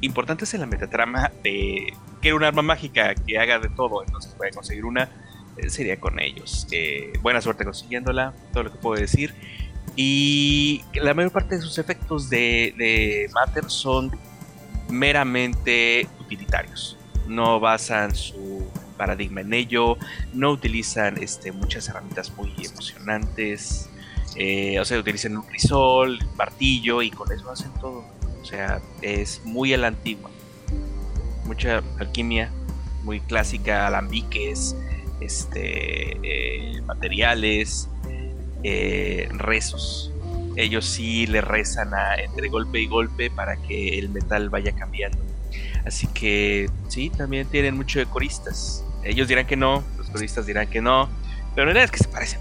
[0.00, 4.50] importantes en la metatrama de que un arma mágica que haga de todo, entonces puede
[4.52, 5.08] conseguir una,
[5.56, 6.66] eh, sería con ellos.
[6.70, 9.34] Eh, buena suerte consiguiéndola, todo lo que puedo decir.
[9.96, 14.16] Y la mayor parte de sus efectos de, de Matter son
[14.88, 16.96] meramente utilitarios.
[17.26, 19.96] No basan su paradigma en ello,
[20.34, 23.88] no utilizan este, muchas herramientas muy emocionantes,
[24.36, 28.04] eh, o sea, utilizan un crisol, martillo y con eso hacen todo.
[28.42, 30.30] O sea, es muy a la antigua.
[31.44, 32.50] Mucha alquimia,
[33.04, 34.76] muy clásica, alambiques,
[35.20, 37.88] este, eh, materiales,
[38.62, 40.12] eh, rezos.
[40.56, 45.18] Ellos sí le rezan a, entre golpe y golpe para que el metal vaya cambiando.
[45.86, 48.84] Así que sí, también tienen mucho de coristas.
[49.04, 51.08] Ellos dirán que no, los coristas dirán que no,
[51.54, 52.40] pero en realidad es que se parecen.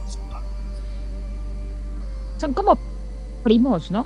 [2.37, 2.77] Son como
[3.43, 4.05] primos, ¿no?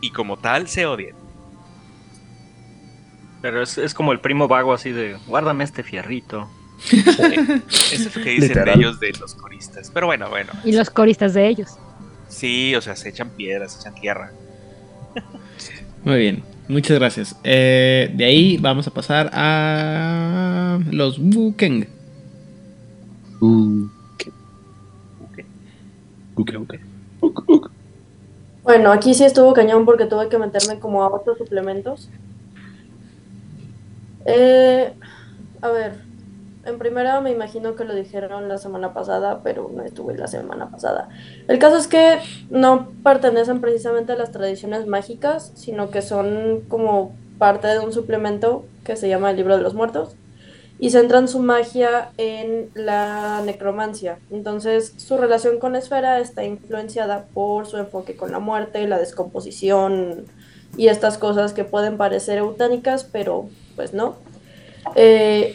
[0.00, 1.16] Y como tal se odian.
[3.42, 6.48] Pero es, es como el primo vago así de, guárdame este fierrito.
[6.90, 7.22] Eso
[7.92, 8.78] es lo que dicen Literal.
[8.78, 9.90] ellos de los coristas.
[9.92, 10.52] Pero bueno, bueno.
[10.64, 11.76] Y los coristas de ellos.
[12.28, 14.32] Sí, o sea, se echan piedras, se echan tierra.
[16.04, 17.36] Muy bien, muchas gracias.
[17.44, 21.86] Eh, de ahí vamos a pasar a los Wukeng.
[26.34, 26.74] Ok, ok.
[28.70, 32.08] Bueno, aquí sí estuvo cañón porque tuve que meterme como a otros suplementos.
[34.24, 34.94] Eh,
[35.60, 35.94] a ver,
[36.64, 40.70] en primera me imagino que lo dijeron la semana pasada, pero no estuve la semana
[40.70, 41.08] pasada.
[41.48, 47.10] El caso es que no pertenecen precisamente a las tradiciones mágicas, sino que son como
[47.38, 50.14] parte de un suplemento que se llama el Libro de los Muertos
[50.80, 54.18] y centran su magia en la necromancia.
[54.30, 60.24] Entonces, su relación con Esfera está influenciada por su enfoque con la muerte, la descomposición
[60.78, 64.16] y estas cosas que pueden parecer eutánicas, pero pues no.
[64.94, 65.54] Eh,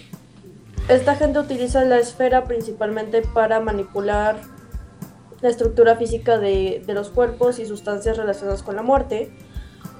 [0.89, 4.39] esta gente utiliza la esfera principalmente para manipular
[5.41, 9.31] la estructura física de, de los cuerpos y sustancias relacionadas con la muerte,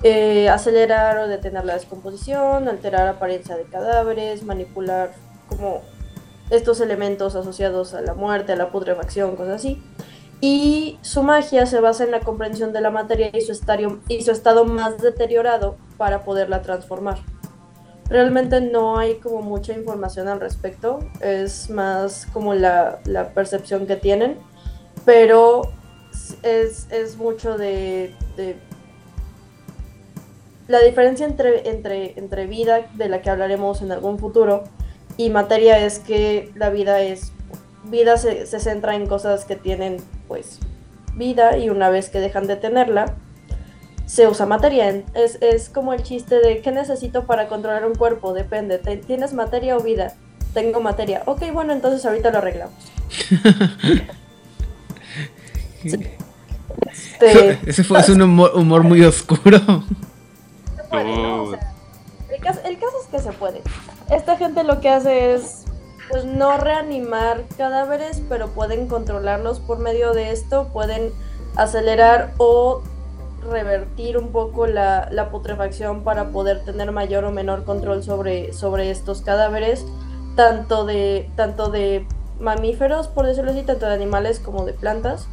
[0.08, 5.14] eh, acelerar o detener la descomposición, alterar apariencia de cadáveres, manipular
[5.50, 5.82] como
[6.52, 9.82] estos elementos asociados a la muerte, a la putrefacción, cosas así.
[10.42, 13.52] Y su magia se basa en la comprensión de la materia y su,
[14.32, 17.18] estado más deteriorado para poderla transformar.
[18.08, 23.00] Realmente no hay como mucha información al respecto, es más como la,
[23.34, 24.38] percepción que tienen,
[25.04, 25.64] pero
[26.44, 28.14] es, mucho de-
[30.68, 34.64] La diferencia entre, entre, entre vida, de la que hablaremos en algún futuro,
[35.18, 37.32] y materia es que la vida es...
[37.86, 39.98] Vida se, se centra en cosas que tienen
[40.28, 40.60] pues
[41.16, 43.14] vida y una vez que dejan de tenerla,
[44.08, 45.04] se usa materia.
[45.14, 48.34] Es, es como el chiste de ¿qué necesito para controlar un cuerpo?
[48.34, 48.80] Depende.
[48.80, 50.14] ¿te- ¿Tienes materia o vida?
[50.56, 51.22] Tengo materia.
[51.28, 52.74] Ok, bueno, entonces ahorita lo arreglamos.
[56.92, 59.60] Este, Ese fue es un humor, humor muy oscuro.
[60.98, 61.44] Se puede, ¿no?
[61.44, 61.74] O sea,
[62.30, 63.62] el, caso, el caso es que se puede.
[64.10, 65.66] Esta gente lo que hace es
[66.10, 71.12] pues no reanimar cadáveres, pero pueden controlarlos por medio de esto, pueden
[71.56, 72.84] acelerar o
[73.50, 78.92] revertir un poco la, la putrefacción para poder tener mayor o menor control sobre, sobre
[78.92, 79.86] estos cadáveres,
[80.36, 82.06] tanto de, tanto de
[82.40, 85.28] mamíferos, por decirlo así, tanto de animales como de plantas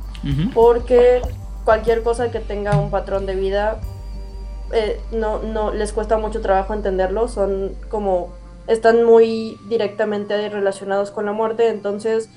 [0.54, 1.20] porque
[1.64, 3.80] cualquier cosa que tenga un patrón de vida
[4.72, 8.30] eh, no, no les cuesta mucho trabajo entenderlo, son como
[8.66, 12.28] están muy directamente relacionados con la muerte, entonces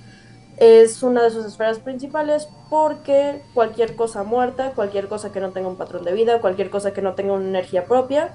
[0.57, 5.67] es una de sus esferas principales porque cualquier cosa muerta, cualquier cosa que no tenga
[5.67, 8.33] un patrón de vida, cualquier cosa que no tenga una energía propia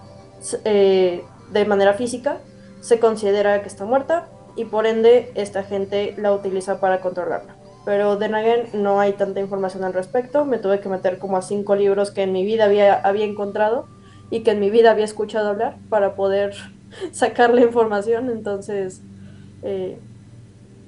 [0.65, 2.39] eh, de manera física,
[2.81, 7.60] se considera que está muerta y por ende esta gente la utiliza para controlarla.
[7.91, 10.45] Pero de Nagen no hay tanta información al respecto.
[10.45, 13.89] Me tuve que meter como a cinco libros que en mi vida había, había encontrado
[14.31, 16.55] y que en mi vida había escuchado hablar para poder
[17.11, 18.31] sacar la información.
[18.31, 19.01] Entonces,
[19.65, 19.99] eh,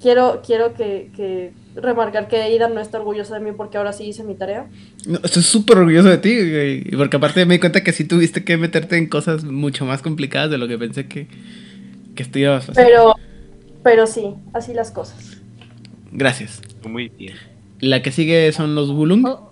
[0.01, 4.05] quiero, quiero que, que remarcar que Aidan no está orgullosa de mí porque ahora sí
[4.05, 4.69] hice mi tarea.
[5.05, 8.45] No, estoy súper orgulloso de ti, güey, porque aparte me di cuenta que sí tuviste
[8.45, 11.27] que meterte en cosas mucho más complicadas de lo que pensé que,
[12.15, 12.73] que pasar.
[12.73, 13.13] Pero,
[13.83, 15.32] pero sí, así las cosas.
[16.13, 16.61] Gracias.
[16.87, 17.35] Muy bien.
[17.79, 19.25] La que sigue son los Wulung.
[19.25, 19.51] O,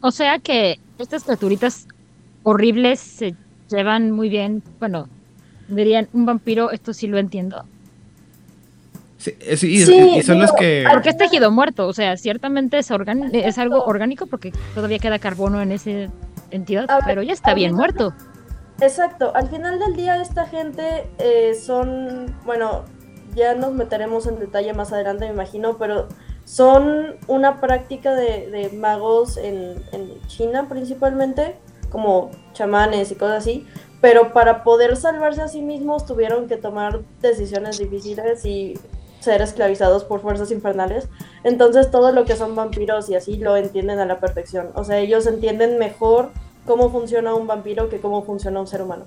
[0.00, 1.86] o sea que estas criaturitas
[2.42, 3.34] horribles se
[3.70, 4.62] llevan muy bien.
[4.80, 5.08] Bueno,
[5.68, 7.64] dirían un vampiro, esto sí lo entiendo.
[9.18, 10.84] Sí, sí, y- Sí, y son los digo, que...
[10.90, 15.18] Porque es tejido muerto, o sea, ciertamente es, organ- es algo orgánico porque todavía queda
[15.18, 16.10] carbono en esa
[16.50, 18.14] entidad, ver, pero ya está bien final- muerto.
[18.80, 22.84] Exacto, al final del día esta gente eh, son, bueno,
[23.34, 26.08] ya nos meteremos en detalle más adelante me imagino, pero
[26.44, 31.56] son una práctica de, de magos en, en China principalmente,
[31.90, 33.66] como chamanes y cosas así,
[34.00, 38.74] pero para poder salvarse a sí mismos tuvieron que tomar decisiones difíciles y
[39.20, 41.08] ser esclavizados por fuerzas infernales.
[41.42, 44.70] Entonces todo lo que son vampiros y así lo entienden a la perfección.
[44.74, 46.30] O sea, ellos entienden mejor
[46.66, 49.06] cómo funciona un vampiro que cómo funciona un ser humano.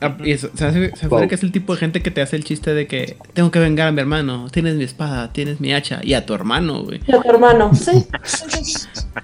[0.00, 1.28] Ah, y eso, se hace- se supone Wow.
[1.28, 3.58] que es el tipo de gente que te hace el chiste de que tengo que
[3.58, 7.00] vengar a mi hermano, tienes mi espada, tienes mi hacha, y a tu hermano, güey.
[7.06, 8.06] Y a tu hermano, sí.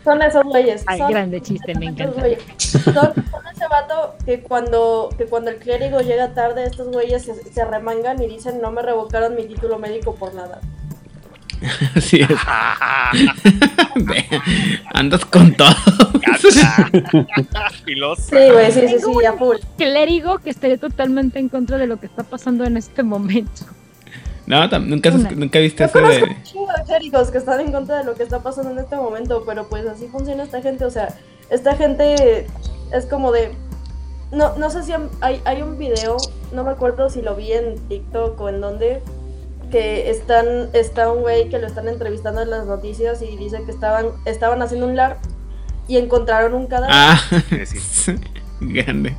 [0.05, 0.83] Son esos güeyes.
[0.87, 2.21] Ay, son grande chiste, me encanta.
[2.21, 2.41] güeyes.
[2.59, 7.35] Son, son ese vato que cuando, que cuando el clérigo llega tarde, estos güeyes se,
[7.35, 10.61] se remangan y dicen no me revocaron mi título médico por nada.
[11.95, 12.29] Así es.
[14.95, 15.69] Andas con todo.
[17.85, 18.23] Filosa.
[18.23, 19.57] Sí, güey, sí, sí, sí, a full.
[19.77, 23.65] Clérigo que estaría totalmente en contra de lo que está pasando en este momento.
[24.47, 26.33] No, nunca, nunca viste conozco de...
[26.33, 28.95] un chingo de clérigos que están en contra de lo que está pasando en este
[28.95, 31.09] momento, pero pues así funciona esta gente, o sea,
[31.51, 32.47] esta gente
[32.93, 33.53] es como de...
[34.31, 36.17] No, no sé si hay, hay un video,
[36.53, 39.03] no me acuerdo si lo vi en TikTok o en dónde,
[39.71, 43.71] que están, está un güey que lo están entrevistando en las noticias y dice que
[43.71, 45.19] estaban, estaban haciendo un LARP
[45.89, 47.21] y encontraron un cadáver Ah,
[48.61, 49.17] grande.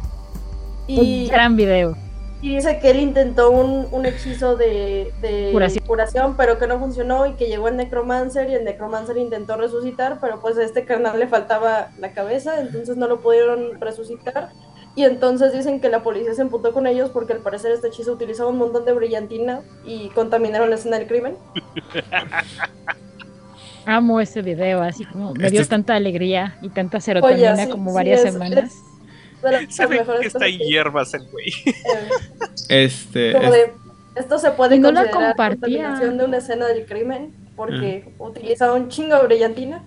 [0.88, 1.96] y, Un gran video.
[2.42, 5.86] y dice que él intentó un, un hechizo de, de Curación.
[5.86, 10.20] curación, pero que no funcionó y que llegó el necromancer y el necromancer intentó resucitar,
[10.22, 14.50] pero pues a este carnal le faltaba la cabeza, entonces no lo pudieron resucitar.
[14.98, 18.14] Y entonces dicen que la policía se emputó con ellos porque al parecer este hechizo
[18.14, 21.36] utilizaba un montón de brillantina y contaminaron la escena del crimen.
[23.86, 27.66] Amo ese video, así como me Este dio es- tanta alegría y tanta serotonina Oye,
[27.66, 28.74] sí, como sí, varias es- semanas.
[29.70, 31.48] es mejores que está en hierbas el güey.
[31.66, 31.74] eh,
[32.70, 33.34] Este...
[33.34, 33.72] como es- de,
[34.16, 35.60] esto se puede Y no la considerar compartía.
[35.60, 38.24] contaminación de una escena del crimen porque Ah.
[38.24, 39.84] utilizaba un chingo de brillantina.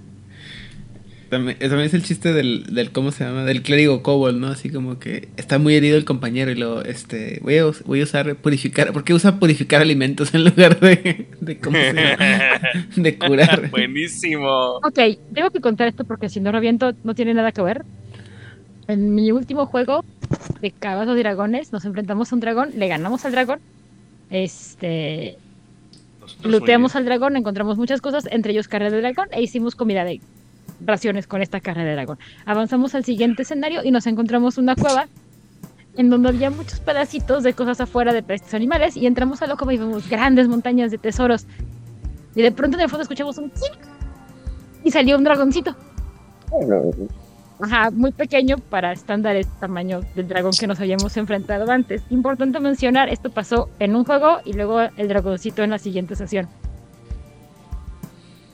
[1.30, 3.44] También, eh, también es el chiste del, del, ¿cómo se llama?
[3.44, 4.48] Del clérigo Cobol, ¿no?
[4.48, 8.02] Así como que está muy herido el compañero y lo, este, voy a, voy a
[8.02, 12.60] usar purificar, ¿por qué usa purificar alimentos en lugar de, de ¿cómo se llama?
[12.96, 13.70] De curar.
[13.70, 14.78] Buenísimo.
[14.78, 14.98] Ok,
[15.32, 17.84] tengo que contar esto porque si no reviento no tiene nada que ver.
[18.88, 20.04] En mi último juego
[20.60, 23.60] de Cabazos y Dragones nos enfrentamos a un dragón, le ganamos al dragón,
[24.30, 25.36] este,
[26.20, 30.04] Nosotros looteamos al dragón, encontramos muchas cosas, entre ellos carne de dragón, e hicimos comida
[30.04, 30.20] de
[30.84, 32.18] raciones con esta carne de dragón.
[32.44, 35.06] Avanzamos al siguiente escenario y nos encontramos una cueva
[35.96, 39.56] en donde había muchos pedacitos de cosas afuera de estos animales y entramos a la
[39.56, 41.46] cueva y vemos grandes montañas de tesoros.
[42.34, 43.78] Y de pronto en el fondo escuchamos un ¡clic!
[44.84, 45.74] y salió un dragoncito.
[47.60, 52.02] Ajá, muy pequeño para estándares tamaño del dragón que nos habíamos enfrentado antes.
[52.08, 56.48] Importante mencionar, esto pasó en un juego y luego el dragoncito en la siguiente sesión.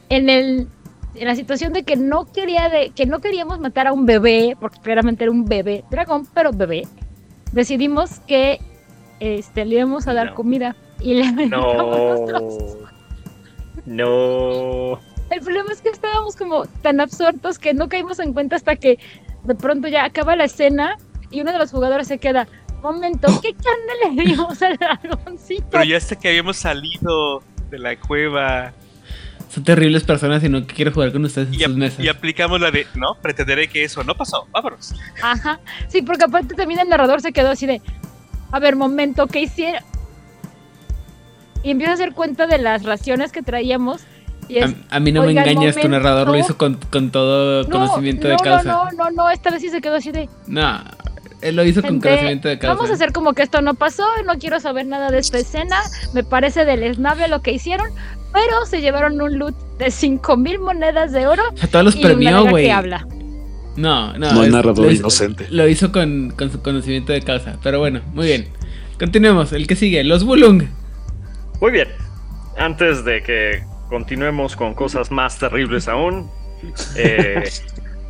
[0.08, 0.68] En el
[1.18, 4.56] en la situación de que no quería de que no queríamos matar a un bebé,
[4.60, 6.86] porque claramente era un bebé dragón, pero bebé,
[7.52, 8.60] decidimos que
[9.20, 10.34] este le íbamos a dar No.
[10.34, 12.24] comida y le No.
[13.84, 14.98] No.
[15.30, 18.98] el problema es que estábamos como tan absortos que no caímos en cuenta hasta que
[19.44, 20.96] de pronto ya acaba la escena
[21.30, 22.48] y uno de los jugadores se queda.
[22.82, 25.66] Momento, ¿qué carne le dimos al dragoncito?
[25.70, 28.72] Pero ya hasta que habíamos salido de la cueva
[29.56, 32.04] Son terribles personas y no quiero jugar con ustedes en y, sus mesas.
[32.04, 34.94] y aplicamos la de, no, pretenderé que eso no pasó, vámonos.
[35.22, 35.60] Ajá.
[35.88, 37.80] Sí, porque aparte también el narrador se quedó así de.
[38.52, 39.82] A ver, momento, ¿qué hicieron?
[41.62, 44.02] Y empieza a hacer cuenta de las raciones que traíamos.
[44.46, 46.46] Y es, A, a mí no me engañas, tu narrador lo momento.
[46.48, 48.62] hizo con, con todo no, conocimiento no, de causa.
[48.62, 50.28] no, no, no, no, esta vez sí se quedó así de.
[50.46, 50.80] No,
[51.42, 52.74] él lo hizo con conocimiento de causa.
[52.74, 55.80] Vamos a hacer como que esto no pasó, no quiero saber nada de esta escena,
[56.14, 57.88] me parece deleznable lo que hicieron,
[58.32, 62.46] pero se llevaron un loot de 5 mil monedas de oro sea, todos los premió,
[62.46, 62.68] güey.
[63.76, 64.32] No, no.
[64.32, 65.46] No es- narrador lo hizo- inocente.
[65.50, 67.58] Lo hizo con, con su conocimiento de causa.
[67.62, 68.48] Pero bueno, muy bien.
[68.98, 69.52] Continuemos.
[69.52, 70.62] El que sigue, los Bulung.
[71.60, 71.88] Muy bien.
[72.56, 76.30] Antes de que continuemos con cosas más terribles aún,
[76.96, 77.44] eh,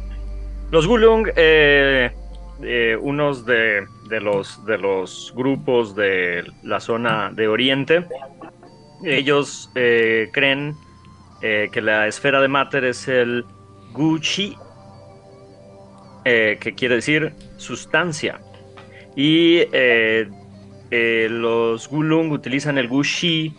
[0.71, 2.13] los Gulung, eh,
[2.63, 8.07] eh, unos de, de los, de los grupos de la zona de Oriente,
[9.05, 10.75] ellos eh, creen
[11.43, 13.45] eh, que la esfera de Mater es el
[13.93, 14.57] Gucci,
[16.25, 18.41] que quiere decir sustancia.
[19.15, 19.63] Y
[20.91, 23.55] los Gulung utilizan el Gushi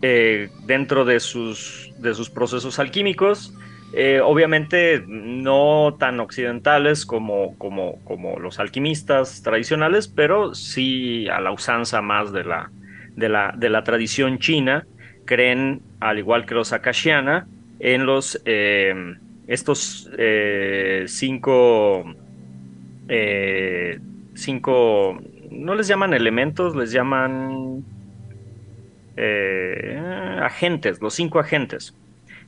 [0.00, 3.54] dentro de sus, de sus procesos alquímicos.
[3.92, 11.52] Eh, obviamente no tan occidentales como, como, como los alquimistas tradicionales, pero sí a la
[11.52, 12.70] usanza más de la,
[13.16, 14.86] de la, de la tradición china.
[15.24, 17.46] Creen al igual que los Akashiana,
[17.80, 19.14] en los eh,
[19.46, 22.04] estos eh, cinco,
[23.08, 24.00] eh,
[24.34, 25.20] cinco,
[25.50, 27.84] no les llaman elementos, les llaman
[30.40, 31.92] agentes, los cinco agentes,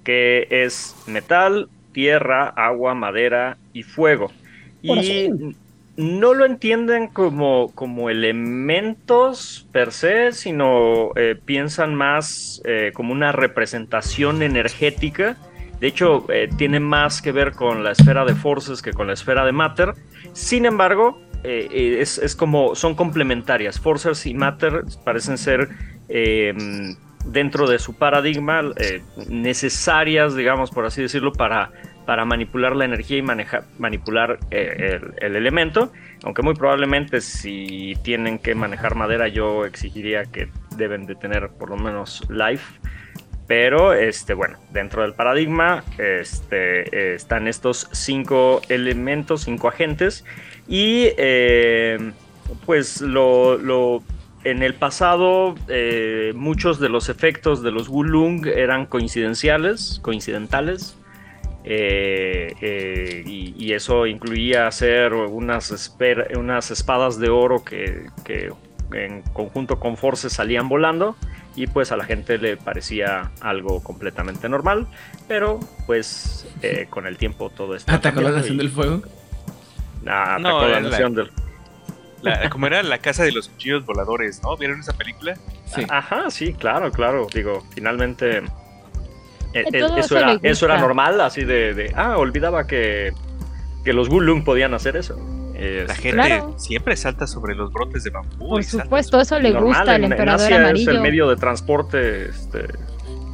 [0.05, 4.31] que es metal, tierra, agua, madera y fuego.
[4.83, 5.29] Y
[5.97, 13.33] no lo entienden como, como elementos per se, sino eh, piensan más eh, como una
[13.33, 15.37] representación energética.
[15.81, 19.15] De hecho, eh, tiene más que ver con la esfera de forces que con la
[19.15, 19.95] esfera de matter.
[20.33, 23.81] Sin embargo, eh, es, es como son complementarias.
[23.81, 25.69] Forces y matter parecen ser
[26.09, 26.55] eh,
[27.25, 31.71] dentro de su paradigma eh, necesarias, digamos, por así decirlo, para,
[32.07, 35.93] para manipular la energía y manejar, manipular eh, el, el elemento.
[36.23, 41.71] Aunque muy probablemente si tienen que manejar madera, yo exigiría que deben de tener por
[41.71, 42.79] lo menos life.
[43.47, 50.25] Pero, este, bueno, dentro del paradigma este, están estos cinco elementos, cinco agentes.
[50.69, 52.13] Y eh,
[52.65, 53.59] pues lo-
[54.45, 60.97] en el pasado eh, muchos de los efectos de los Wulung eran coincidenciales, coincidentales.
[61.63, 68.51] Eh, eh, y, y eso incluía hacer unas, esper- unas espadas de oro que, que
[68.95, 71.17] en conjunto con Force salían volando
[71.55, 74.87] y pues a la gente le parecía algo completamente normal,
[75.29, 79.03] pero pues eh, con el tiempo todo esto Atacó la Nación del Fuego.
[80.07, 81.31] Ah, No, atacó la era la- nación del...
[82.23, 84.57] La- como era la casa de los cuchillos voladores, ¿no?
[84.57, 85.35] ¿Vieron esa película?
[85.75, 85.83] Sí.
[85.89, 87.27] Ajá, sí, claro, claro.
[87.35, 88.43] Digo, finalmente eh,
[89.55, 93.13] eh, eso, eso era, eso era normal, así de, de, ah, olvidaba que,
[93.85, 95.17] que los Gulung podían hacer eso.
[95.55, 96.55] Eh, La es gente Claro.
[96.59, 98.49] siempre salta sobre los brotes de bambú.
[98.51, 100.91] Por supuesto, eso le normal, gusta al en- en emperador Asia amarillo.
[100.91, 102.67] Es el medio de transporte este,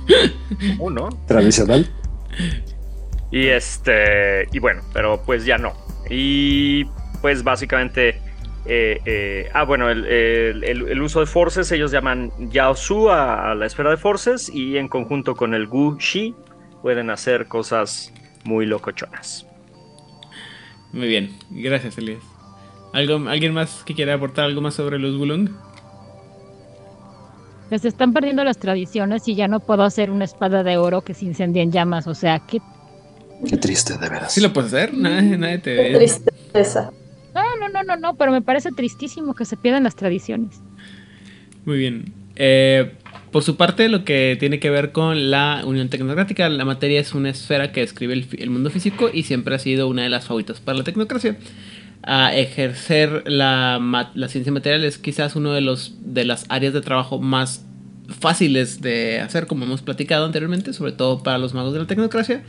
[0.77, 1.09] común, ¿no?
[1.27, 1.89] Tradicional.
[3.31, 5.73] Y este, y bueno, pero pues ya no.
[6.09, 6.85] Y
[7.21, 8.21] pues básicamente,
[8.69, 13.51] eh, eh, ah, bueno, el, el- el- el uso de forces, ellos llaman Yaosu a,
[13.51, 16.35] a la esfera de forces y en conjunto con el Gu Shi
[16.83, 18.13] pueden hacer cosas
[18.45, 19.47] muy locochonas.
[20.93, 22.23] Muy bien, gracias Elías.
[22.93, 25.51] ¿Algo, ¿Alguien más que quiera aportar algo más sobre los Gulung?
[27.69, 31.01] Que se están perdiendo las tradiciones y ya no puedo hacer una espada de oro
[31.03, 32.07] que se incendia en llamas.
[32.07, 32.61] O sea, qué
[33.47, 34.33] Qué triste, de veras.
[34.33, 36.91] Sí lo puedes hacer, nadie, nadie te Qué tristeza.
[37.37, 40.63] No, no, no, no, no, pero me parece tristísimo que se pierdan las tradiciones.
[41.67, 42.15] Muy bien.
[42.35, 42.95] Eh,
[43.31, 47.13] por su parte, lo que tiene que ver con la unión tecnocrática, la materia es
[47.13, 50.61] una esfera que describe el, mundo físico y siempre ha sido una de las favoritas
[50.61, 51.37] para la tecnocracia.
[52.03, 55.61] A ejercer la, la ciencia material es quizás uno de
[56.01, 57.67] de las áreas de trabajo más
[58.09, 62.45] fáciles de hacer, como hemos platicado anteriormente, sobre todo para los magos de la tecnocracia,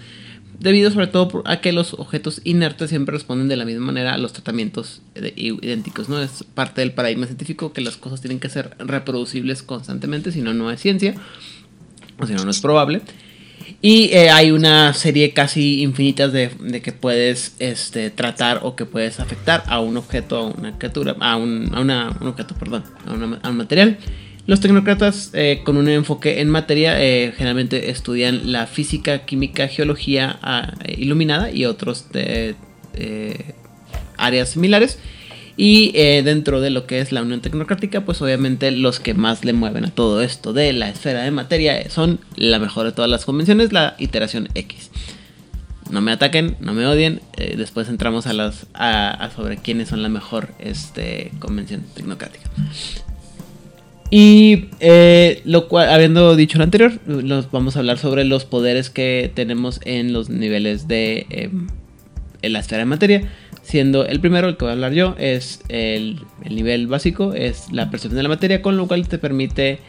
[0.60, 4.18] debido sobre todo a que los objetos inertes siempre responden de la misma manera a
[4.18, 5.02] los tratamientos
[5.36, 6.22] idénticos, ¿no?
[6.22, 10.54] Es parte del paradigma científico que las cosas tienen que ser reproducibles constantemente, si no,
[10.54, 11.16] no es ciencia,
[12.20, 13.02] o si no, no es probable.
[13.82, 18.86] Y eh, hay una serie casi infinitas de, de que puedes este, tratar o que
[18.86, 22.84] puedes afectar a un objeto, a una criatura, a un, a una- un objeto, perdón,
[23.06, 23.98] a, una- a un material.
[24.48, 30.40] Los tecnócratas eh, con un enfoque en materia eh, generalmente estudian la física, química, geología
[30.42, 32.56] ah, iluminada y otros eh,
[34.16, 35.00] áreas similares.
[35.60, 35.92] Y
[36.22, 39.86] dentro de lo que es la Unión Tecnocrática, pues obviamente los que más le mueven
[39.86, 43.74] a todo esto de la esfera de materia son la mejor de todas las convenciones,
[43.74, 44.92] la iteración X.
[45.90, 47.22] No me ataquen, no me odien.
[47.58, 52.52] después entramos a las a, a sobre quiénes son la mejor este, convención tecnocrática.
[54.10, 58.90] Y eh, lo cual, habiendo dicho lo anterior, nos vamos a hablar sobre los poderes
[58.90, 61.50] que tenemos en los niveles de eh,
[62.42, 63.30] en la esfera de materia.
[63.64, 67.70] Siendo el primero, el que voy a hablar yo, es el, el nivel básico, es
[67.74, 69.80] la percepción de la materia, con lo cual te permite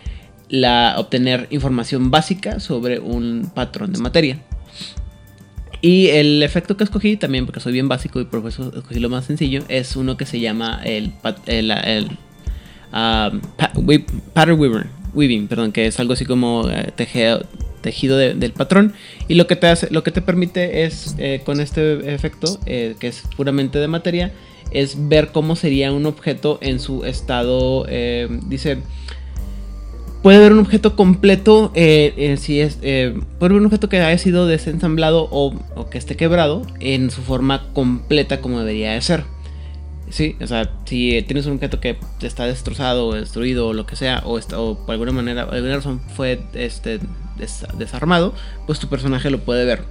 [0.49, 4.39] la, obtener información básica sobre un patrón de materia.
[5.81, 9.09] Y el efecto que escogí, también porque soy bien básico y por eso escogí lo
[9.09, 11.13] más sencillo, es uno que se llama el,
[11.47, 12.11] el, el,
[13.77, 18.93] wi- pattern weaver- weaving, perdón, que es algo así como eh, tejido de- del patrón.
[19.29, 22.95] Y lo que te hace, lo que te permite es, eh, con este efecto, eh,
[22.99, 24.33] que es puramente de materia,
[24.71, 27.87] es ver cómo sería un objeto en su estado.
[27.89, 28.79] eh, dice.
[30.23, 35.29] Puede ver un objeto completo, si es, puede ver un objeto que haya sido desensamblado
[35.31, 39.23] o, o que esté quebrado en su forma completa como debería de ser.
[40.11, 43.97] Sí, o sea, si tienes un objeto que está destrozado o destruido o lo que
[43.97, 46.99] sea, o, está- o por alguna manera, por alguna razón fue este,
[47.37, 48.35] des- desarmado,
[48.67, 49.83] pues tu personaje lo puede ver.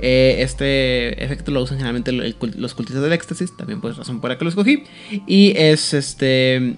[0.00, 4.38] Eh, este efecto lo usan generalmente los cultistas del éxtasis, también pues razón por la
[4.38, 4.84] que lo escogí.
[5.26, 6.76] Y es este.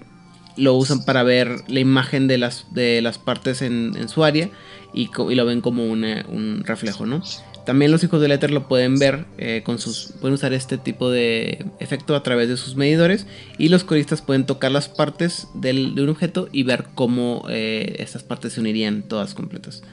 [0.55, 4.49] Lo usan para ver la imagen de las, de las partes en, su área
[4.91, 7.21] y, lo ven como un reflejo, ¿no?
[7.67, 10.13] También los hijos del éter lo pueden ver eh, con sus.
[10.21, 13.27] Pueden usar este tipo de efecto a través de sus medidores.
[13.57, 17.97] Y los coristas pueden tocar las partes del- de un objeto y ver cómo eh,
[17.99, 19.83] estas partes se unirían todas completas.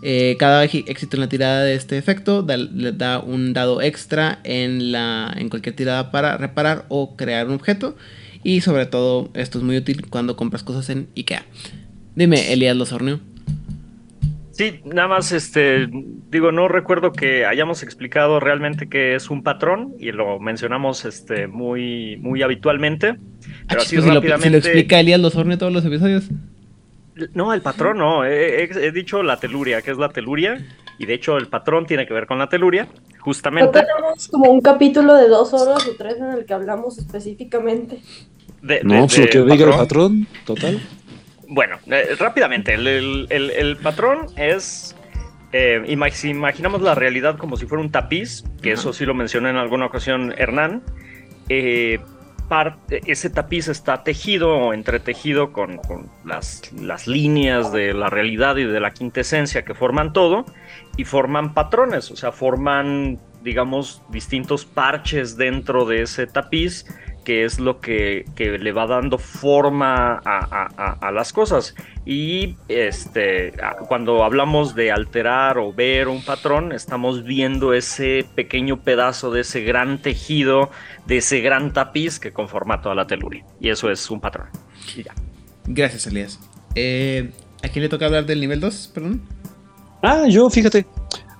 [0.00, 4.38] Eh, cada éxito en la tirada de este efecto da, le da un dado extra
[4.44, 7.96] en, la, en cualquier tirada para reparar o crear un objeto.
[8.44, 11.44] Y sobre todo, esto es muy útil cuando compras cosas en IKEA.
[12.14, 13.18] Dime, Elías Losornio.
[14.58, 15.88] Sí, nada más, este,
[16.30, 21.46] digo, no recuerdo que hayamos explicado realmente qué es un patrón y lo mencionamos, este,
[21.46, 23.14] muy, muy habitualmente,
[23.68, 24.50] pero así Pues si, lo, si rápidamente.
[24.50, 26.24] lo explica Elías Losornio todos los episodios.
[27.34, 30.60] No, el patrón no, he, he- he dicho la teluria, ¿qué es la teluria?
[30.98, 33.80] Y de hecho el patrón tiene que ver con la teluria, No justamente.
[33.80, 38.00] tenemos como un capítulo de dos horas o tres en el que hablamos específicamente.
[38.62, 40.80] De, No, de- pues lo que diga el patrón, total.
[41.48, 44.94] Bueno, eh, rápidamente, el, el- el- el patrón es,
[45.52, 49.48] eh, si imaginamos la realidad como si fuera un tapiz, que eso sí lo mencionó
[49.48, 50.82] en alguna ocasión Hernán,
[51.48, 52.00] eh,
[53.06, 58.64] ese tapiz está tejido o entretejido con, con las, las líneas de la realidad y
[58.64, 60.46] de la quintesencia que forman todo
[60.96, 66.86] y forman patrones, o sea, forman, digamos, distintos parches dentro de ese tapiz
[67.28, 71.74] que es lo que, que le va dando forma a, a- a- a las cosas.
[72.06, 73.52] Y este,
[73.86, 79.60] cuando hablamos de alterar o ver un patrón, estamos viendo ese pequeño pedazo de ese
[79.60, 80.70] gran tejido,
[81.06, 83.44] de ese gran tapiz que conforma toda la teluria.
[83.60, 84.46] Y eso es un patrón.
[84.96, 85.12] Y ya.
[85.66, 86.40] Gracias, Elías.
[86.76, 87.30] Eh,
[87.62, 88.90] ¿A quién le toca hablar del nivel 2?
[88.94, 89.20] Perdón.
[90.02, 90.86] Ah, yo, fíjate.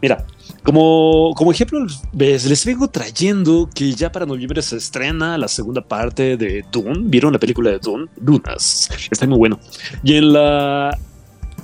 [0.03, 0.27] Mira,
[0.65, 5.81] como, como ejemplo, ves, les vengo trayendo que ya para noviembre se estrena la segunda
[5.81, 7.01] parte de Dune.
[7.05, 8.07] ¿Vieron la película de Dune?
[8.17, 8.89] Dunas.
[9.11, 9.59] Está muy bueno.
[10.03, 10.97] Y en la,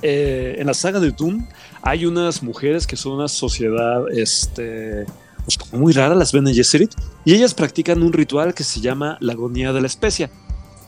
[0.01, 1.47] eh, en la saga de Dune
[1.81, 5.05] hay unas mujeres que son una sociedad este,
[5.45, 6.91] pues, muy rara, las Bene Gesserit,
[7.23, 10.31] y ellas practican un ritual que se llama la agonía de la especia.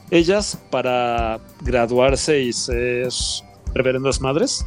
[0.10, 3.10] Ellas, para graduarse y ser
[3.76, 4.66] reverendas madres,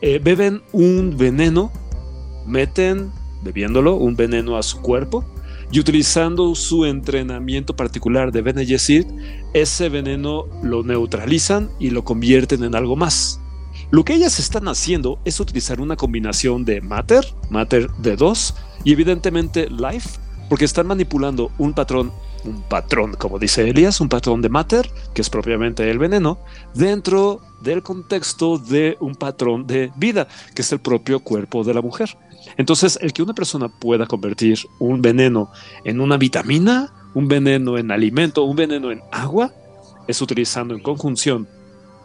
[0.00, 1.72] eh, beben un veneno,
[2.46, 3.10] meten,
[3.42, 5.24] bebiéndolo, un veneno a su cuerpo
[5.72, 9.08] y utilizando su entrenamiento particular de Bene Gesserit,
[9.54, 13.40] ese veneno lo neutralizan y lo convierten en algo más.
[13.90, 18.54] Lo que ellas están haciendo es utilizar una combinación de Matter, Matter de 2
[18.84, 20.18] y evidentemente Life,
[20.50, 22.12] porque están manipulando un patrón,
[22.44, 26.38] un patrón, como dice Elias, un patrón de Matter, que es propiamente el veneno,
[26.74, 31.80] dentro del contexto de un patrón de vida, que es el propio cuerpo de la
[31.80, 32.16] mujer.
[32.56, 35.50] Entonces, el que una persona pueda convertir un veneno
[35.84, 39.52] en una vitamina, un veneno en alimento, un veneno en agua,
[40.08, 41.48] es utilizando en conjunción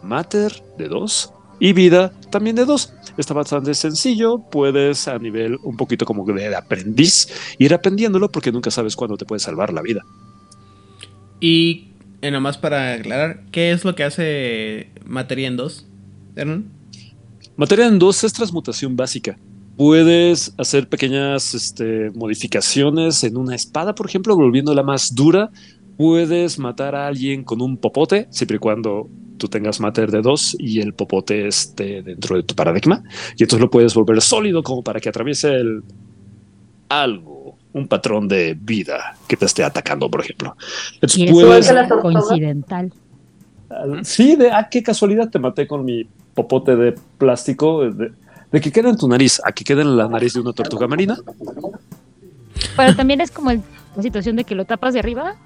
[0.02, 2.94] matter de 2 y vida también de 2.
[3.16, 8.70] Está bastante sencillo, puedes a nivel un poquito como de aprendiz ir aprendiéndolo porque nunca
[8.70, 10.04] sabes cuándo te puede salvar la vida.
[11.40, 11.88] Y
[12.20, 15.86] eh, nomás para aclarar, ¿qué es lo que hace Materia en 2?
[16.36, 16.70] Hernán?
[17.56, 19.36] Materia en 2 es transmutación básica.
[19.78, 25.50] Puedes hacer pequeñas este, modificaciones en una espada, por ejemplo, volviéndola más dura.
[25.96, 30.56] Puedes matar a alguien con un popote, siempre y cuando tú tengas mater de 2
[30.58, 33.04] y el popote esté dentro de tu paradigma.
[33.36, 35.84] Y entonces lo puedes volver sólido como para que atraviese el
[36.88, 40.56] algo, un patrón de vida que te esté atacando, por ejemplo.
[40.94, 42.92] Entonces Y eso puedes- es coincidental.
[44.02, 47.88] Sí, de ah, qué casualidad te maté con mi popote de plástico.
[47.88, 48.10] De,
[48.52, 50.86] de que queda en tu nariz a que quede en la nariz de una tortuga
[50.86, 51.16] marina.
[52.76, 53.62] Pero también es como el-
[53.96, 55.36] la situación de que lo tapas de arriba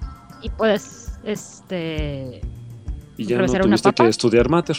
[0.41, 2.41] y puedes, este,
[3.17, 4.77] Y ya no ¿Atravesar una tuviste que estudiar mater.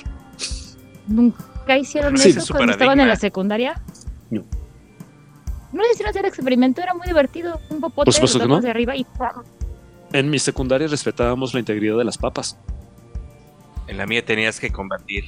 [1.06, 3.80] nunca hicieron Sí, eso es cuando estaban en la secundaria.
[4.30, 4.42] No.
[5.72, 7.60] No les hicieron hacer experimento, era muy divertido.
[7.70, 8.64] Un popote, Por supuesto lo que tapas no.
[8.64, 9.06] de arriba y.
[10.12, 12.56] En mi secundaria respetábamos la integridad de las papas.
[13.88, 15.24] En la mía tenías que combatir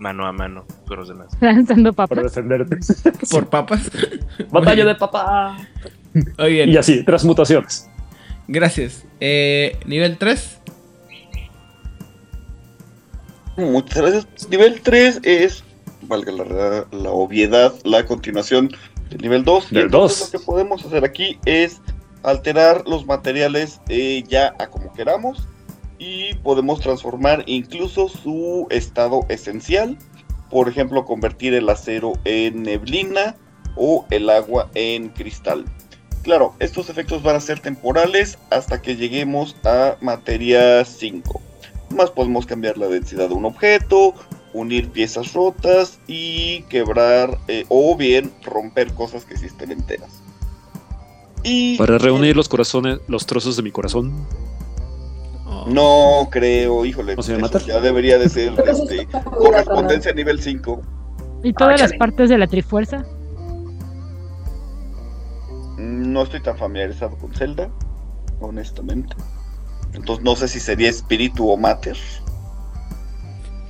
[0.00, 1.28] mano a mano con los demás.
[1.40, 2.24] lanzando Para papas.
[2.24, 2.78] defenderte.
[3.30, 3.90] Por papas.
[4.50, 5.56] Batalla de papá.
[6.38, 6.70] Muy bien.
[6.70, 7.88] Y así, transmutaciones.
[8.48, 9.04] Gracias.
[9.20, 10.58] Eh, nivel 3.
[13.56, 14.48] Muchas gracias.
[14.48, 15.62] Nivel 3 es,
[16.02, 18.70] valga la, la obviedad, la continuación
[19.10, 19.70] del nivel 2.
[19.70, 20.32] Del y entonces 2.
[20.32, 21.80] Lo que podemos hacer aquí es
[22.22, 25.46] alterar los materiales eh, ya a como queramos
[26.00, 29.96] y podemos transformar incluso su estado esencial
[30.50, 33.36] por ejemplo, convertir el acero en neblina
[33.76, 35.64] o el agua en cristal.
[36.22, 41.40] Claro, estos efectos van a ser temporales hasta que lleguemos a materia 5.
[41.94, 44.14] Más podemos cambiar la densidad de un objeto,
[44.52, 50.20] unir piezas rotas y quebrar eh, o bien romper cosas que existen enteras.
[51.42, 54.26] Y Para reunir los corazones, los trozos de mi corazón.
[55.52, 55.64] Oh.
[55.66, 57.16] no creo, híjole,
[57.66, 60.80] ya debería de ser este, correspondencia nivel 5.
[61.42, 63.04] ¿Y todas Ah, las partes de la trifuerza?
[65.76, 67.68] No estoy tan familiarizado con Zelda,
[68.40, 69.16] honestamente.
[69.92, 71.96] Entonces no sé si sería espíritu o mater,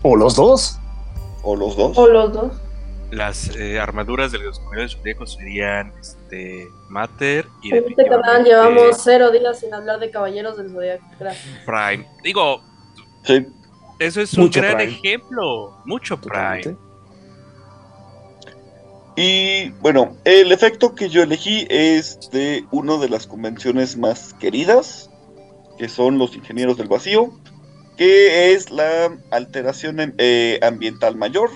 [0.03, 0.79] O los dos.
[1.43, 1.97] o los dos.
[1.97, 2.53] O los dos.
[3.11, 9.01] Las eh, armaduras de los caballeros zodíacos serían este, Mater y En este canal llevamos
[9.03, 11.05] cero días sin hablar de Caballeros del Zodiaco.
[11.19, 11.59] Gracias.
[11.67, 12.07] Prime.
[12.23, 12.63] Digo,
[13.25, 13.47] Sí,
[13.99, 14.93] eso es un gran Prime.
[14.93, 15.77] ejemplo.
[15.85, 16.63] Mucho Prime.
[16.63, 16.77] Totalmente.
[19.17, 25.11] Y bueno, el efecto que yo elegí es de una de las convenciones más queridas,
[25.79, 27.31] que son los ingenieros del vacío,
[27.99, 31.51] que es la alteración eh, ambiental mayor,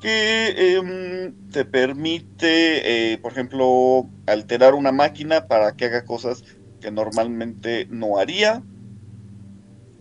[0.00, 6.44] que em, te permite, eh, por ejemplo, alterar una máquina para que haga cosas
[6.80, 8.62] que normalmente no haría,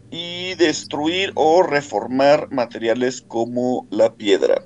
[0.09, 4.63] y destruir o reformar materiales como la piedra.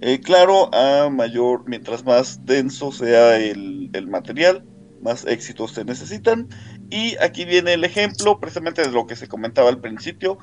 [0.00, 4.64] Eh, claro, a mayor, mientras más denso sea el, el material,
[5.02, 6.48] más éxitos se necesitan.
[6.90, 10.38] Y aquí viene el ejemplo, precisamente de lo que se comentaba al principio,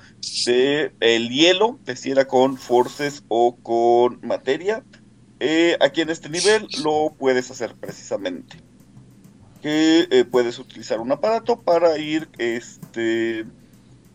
[0.46, 4.82] de el hielo, de si era con forces o con materia.
[5.42, 8.58] Eh, aquí en este nivel lo puedes hacer precisamente.
[9.62, 13.46] Que eh, puedes utilizar un aparato para ir este,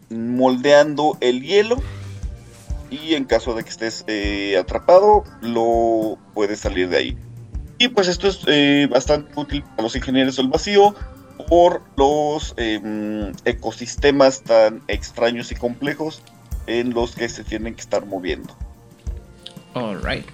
[0.09, 1.77] moldeando el hielo
[2.91, 7.19] y en caso de que estés eh, atrapado, lo puedes salir de ahí.
[7.77, 10.95] Y pues esto es bastante útil para los ingenieros del vacío
[11.47, 16.23] por los em, ecosistemas tan extraños y complejos
[16.67, 18.55] en los que se tienen que estar moviendo.
[19.75, 20.27] Alright.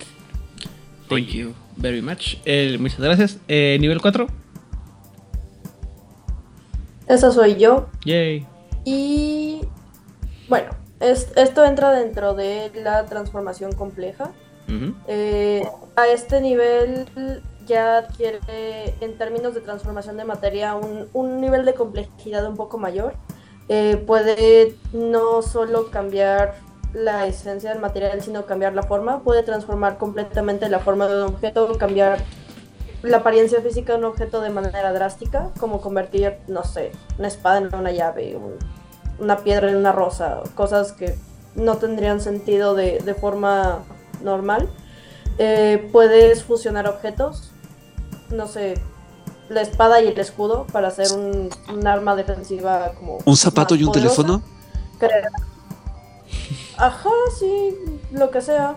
[1.09, 2.37] Thank you very much.
[2.45, 3.39] Eh, muchas gracias.
[3.49, 4.27] Eh, nivel 4.
[7.07, 7.89] Esa soy yo.
[8.05, 8.47] Yay.
[8.85, 9.61] Y
[10.49, 10.71] bueno,
[11.01, 14.31] es- esto entra dentro de la transformación compleja.
[15.07, 15.67] Eh,
[15.97, 17.07] a este nivel
[17.69, 22.79] ya adquiere, en términos de transformación de materia, un, un nivel de complejidad un poco
[22.79, 23.15] mayor.
[23.69, 26.55] Eh, puede no solo cambiar
[26.95, 29.21] la esencia del material, sino cambiar la forma.
[29.23, 32.19] Puede transformar completamente la forma de un objeto, cambiar
[33.03, 37.59] la apariencia física de un objeto de manera drástica, como convertir, no sé, una espada
[37.59, 38.57] en una llave, un-
[39.21, 41.15] una piedra en una rosa, cosas que
[41.55, 43.85] no tendrían sentido de, de forma
[44.23, 44.69] normal.
[45.39, 47.53] Eh, puedes fusionar objetos,
[48.31, 48.75] no sé,
[49.49, 53.19] la espada y el escudo para hacer un, un arma defensiva como...
[53.25, 54.17] ¿Un zapato y un poderosa.
[54.17, 54.43] teléfono?
[54.99, 55.31] Creo.
[56.77, 57.75] Ajá, sí,
[58.13, 58.77] lo que sea.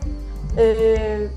[0.57, 1.29] Eh,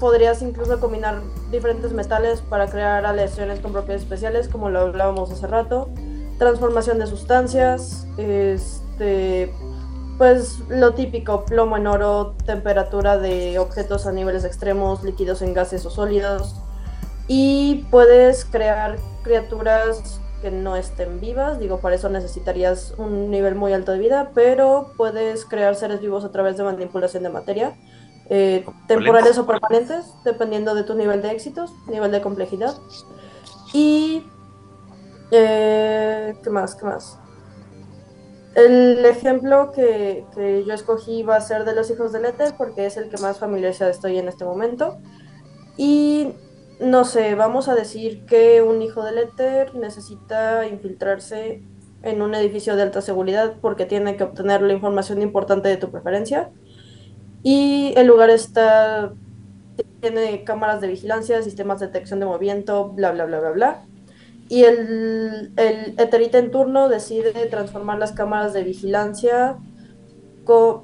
[0.00, 5.46] podrías incluso combinar diferentes metales para crear aleaciones con propiedades especiales, como lo hablábamos hace
[5.46, 5.88] rato.
[6.38, 9.54] Transformación de sustancias, este,
[10.18, 15.86] pues lo típico, plomo en oro, temperatura de objetos a niveles extremos, líquidos en gases
[15.86, 16.56] o sólidos.
[17.26, 23.72] Y puedes crear criaturas que no estén vivas, digo, para eso necesitarías un nivel muy
[23.72, 27.74] alto de vida, pero puedes crear seres vivos a través de manipulación de materia,
[28.28, 32.76] eh, temporales o permanentes, dependiendo de tu nivel de éxitos, nivel de complejidad.
[33.72, 34.26] Y...
[35.30, 36.74] eh, ¿Qué más?
[36.74, 37.18] ¿Qué más?
[38.54, 42.84] El ejemplo que, que yo escogí va a ser de los hijos del éter, porque
[42.84, 44.98] es el que más familiarizado estoy en este momento.
[45.76, 46.34] Y
[46.80, 51.62] no sé, vamos a decir que un hijo del éter necesita infiltrarse
[52.02, 55.90] en un edificio de alta seguridad porque tiene que obtener la información importante de tu
[55.90, 56.50] preferencia.
[57.42, 59.12] Y el lugar está
[60.00, 63.82] tiene cámaras de vigilancia, sistemas de detección de movimiento, bla, bla, bla, bla, bla.
[64.50, 69.56] Y el, el Eterita en turno decide transformar las cámaras de vigilancia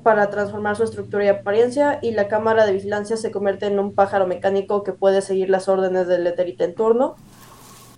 [0.02, 3.94] para transformar su estructura y apariencia y la cámara de vigilancia se convierte en un
[3.94, 7.16] pájaro mecánico que puede seguir las órdenes del Eterita en turno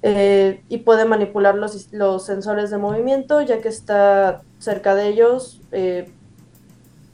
[0.03, 5.61] eh, y puede manipular los, los sensores de movimiento ya que está cerca de ellos.
[5.73, 6.13] eh,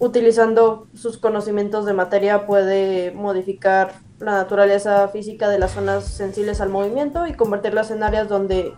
[0.01, 6.69] utilizando sus conocimientos de materia puede modificar la naturaleza física de las zonas sensibles al
[6.69, 8.75] movimiento y convertirlas en áreas donde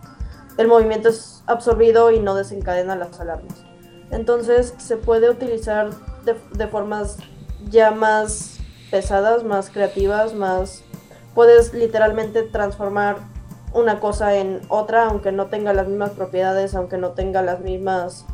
[0.57, 3.70] el movimiento es absorbido y no desencadena las alarmas.
[4.11, 5.89] Entonces se puede utilizar
[6.25, 7.17] de, de formas
[7.69, 8.59] ya más
[8.89, 10.83] pesadas, más creativas, más...
[11.33, 13.17] Puedes literalmente transformar
[13.73, 18.25] una cosa en otra, aunque no tenga las mismas propiedades, aunque no tenga las mismas,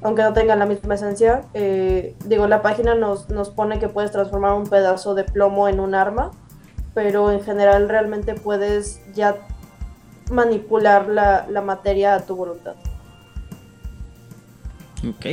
[0.00, 1.42] aunque no tenga la misma esencia.
[1.54, 5.80] Eh, digo, la página nos, nos pone que puedes transformar un pedazo de plomo en
[5.80, 6.30] un arma,
[6.94, 9.36] pero en general realmente puedes ya
[10.30, 12.76] manipular la, la materia a tu voluntad.
[15.08, 15.26] Ok,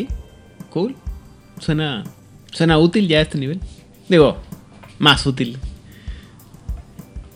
[0.70, 0.96] cool.
[1.60, 2.04] Suena,
[2.52, 3.60] suena útil ya a este nivel.
[4.10, 4.38] Digo,
[5.00, 5.58] más útil.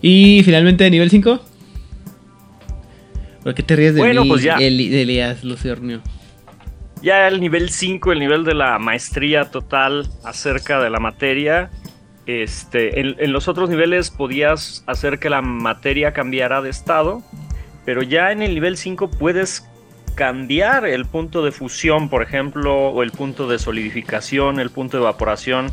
[0.01, 1.39] Y finalmente, nivel 5.
[3.43, 4.57] ¿Por qué te ríes de Bueno, mí, pues ya.
[4.57, 6.01] Eli- de Elías Luciornio?
[7.01, 11.69] Ya el nivel 5, el nivel de la maestría total acerca de la materia.
[12.25, 17.23] Este, en, en los otros niveles podías hacer que la materia cambiara de estado,
[17.85, 19.65] pero ya en el nivel 5 puedes
[20.17, 25.03] cambiar el punto de fusión, por ejemplo, o el punto de solidificación, el punto de
[25.03, 25.67] evaporación,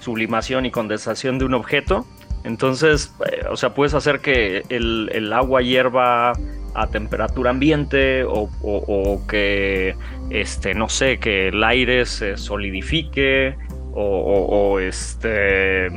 [0.00, 2.04] sublimación y condensación de un objeto.
[2.42, 6.32] Entonces, eh, o sea, puedes hacer que el, agua hierva
[6.74, 9.94] a temperatura ambiente o, que,
[10.30, 13.54] este, no sé, que el aire se solidifique
[13.94, 15.88] o, este...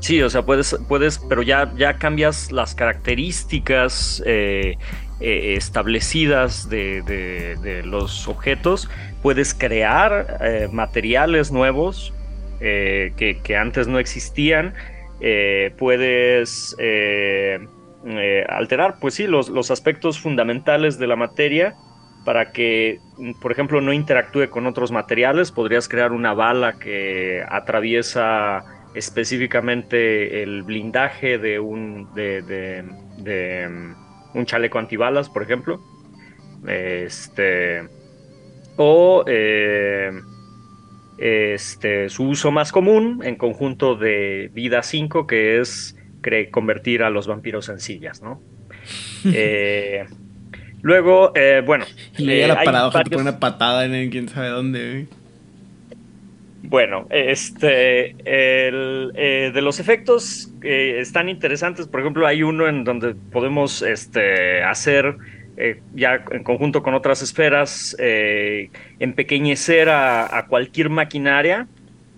[0.00, 4.76] Sí, o sea, puedes, puedes pero ya, ya cambias las características eh,
[5.20, 8.88] eh, establecidas de, los objetos.
[9.22, 12.12] Puedes crear eh, materiales nuevos
[12.60, 14.74] eh, que, antes no existían.
[15.78, 16.76] Puedes
[18.48, 21.74] alterar, pues sí, los, los aspectos fundamentales de la materia
[22.24, 23.00] para que,
[23.40, 25.50] por ejemplo, no interactúe con otros materiales.
[25.50, 28.64] Podrías crear una bala que atraviesa
[28.94, 32.84] específicamente el blindaje de un, de,
[34.34, 35.80] un chaleco antibalas, por ejemplo.
[36.66, 37.82] Este,
[38.76, 40.10] o eh,
[41.18, 45.96] este, su uso más común en conjunto de vida 5, que es
[46.50, 48.40] convertir a los vampiros en sillas, ¿no?
[49.24, 50.04] Eh,
[50.82, 51.84] luego, eh, bueno.
[52.18, 55.06] Ya eh, la paradoja te varios- pone una patada en el quién sabe dónde.
[56.62, 61.86] Bueno, este, eh, de los efectos están interesantes.
[61.86, 65.16] Por ejemplo, hay uno en donde podemos este, hacer,
[65.56, 71.68] eh, ya en conjunto con otras esferas, eh, empequeñecer a, cualquier maquinaria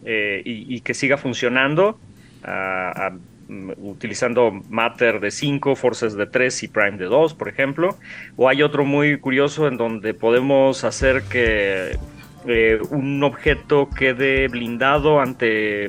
[0.04, 2.00] y, y que siga funcionando,
[2.42, 3.12] a-
[3.48, 7.98] mm, utilizando Matter de 5, Forces de 3 y Prime de 2, por ejemplo.
[8.36, 11.98] O hay otro muy curioso en donde podemos hacer que
[12.46, 15.86] eh, un objeto quede blindado ante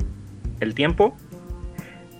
[0.60, 1.16] el tiempo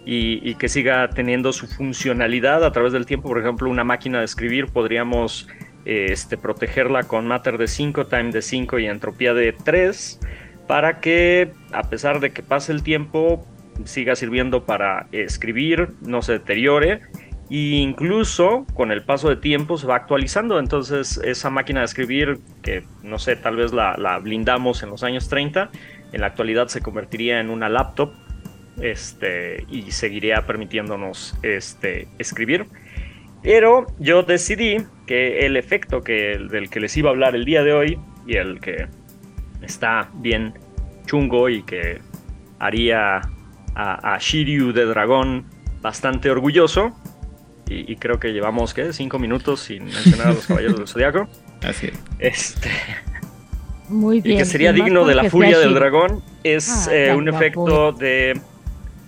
[0.04, 3.28] y, que siga teniendo su funcionalidad a través del tiempo.
[3.28, 5.48] Por ejemplo, una máquina de escribir podríamos
[5.84, 10.20] eh, este, protegerla con Matter de 5, Time de 5 y Entropía de 3
[10.66, 13.46] para que a pesar de que pase el tiempo
[13.84, 17.00] siga sirviendo para escribir, no se deteriore
[17.52, 20.58] e incluso con el paso de tiempo se va actualizando.
[20.58, 25.28] Entonces, esa máquina de escribir, que no sé, tal vez la, blindamos en los años
[25.28, 25.70] 30,
[26.12, 28.14] en la actualidad se convertiría en una laptop
[28.80, 32.66] este, y seguiría permitiéndonos este, escribir.
[33.42, 37.62] Pero yo decidí que el efecto que, del que les iba a hablar el día
[37.62, 38.86] de hoy y el que
[39.60, 40.54] está bien
[41.04, 42.00] chungo y que
[42.58, 43.20] haría
[43.74, 45.44] a, a Shiryu de dragón
[45.82, 46.96] bastante orgulloso.
[47.72, 48.92] Y, y creo que llevamos, ¿qué?
[48.92, 51.28] Cinco minutos sin mencionar a los caballeros del zodiaco.
[51.62, 51.98] Así es.
[52.18, 52.70] Este,
[53.88, 54.38] Muy y bien.
[54.38, 56.22] que sería y digno de la furia del dragón.
[56.44, 58.40] Es Ah, eh, un efecto de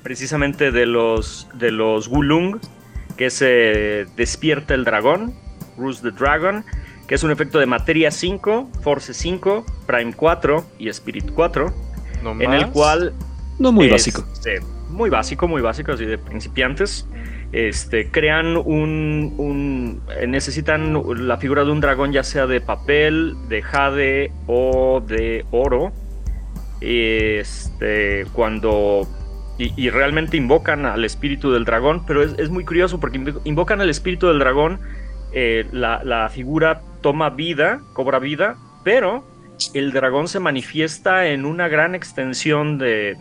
[0.03, 2.59] precisamente de los de los Gulung,
[3.17, 5.35] que se despierta el dragón,
[5.79, 6.65] Ruse the Dragon,
[7.09, 11.73] que es un efecto de materia 5, Force 5, Prime 4 y Spirit 4,
[12.23, 12.71] No en el más.
[12.71, 13.13] cual
[13.59, 14.25] No muy básico.
[14.91, 17.07] Muy básico, muy básico, así de principiantes.
[17.55, 23.63] Este, crean un, eh, necesitan la figura de un dragón ya sea de papel, de
[23.63, 25.93] jade o de oro.
[26.81, 29.07] Este, cuando
[29.57, 33.81] y, realmente invocan al espíritu del dragón, pero es, es muy curioso porque invo- invocan
[33.81, 34.81] al espíritu del dragón,
[35.33, 39.25] eh, la, la figura toma vida, cobra vida, pero
[39.75, 43.15] el dragón se manifiesta en una gran extensión de-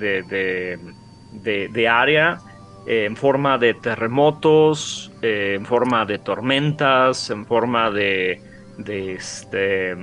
[1.44, 2.40] de- de área,
[2.86, 8.42] eh, en forma de terremotos, eh, en forma de tormentas, en forma de,
[8.78, 9.96] de, este,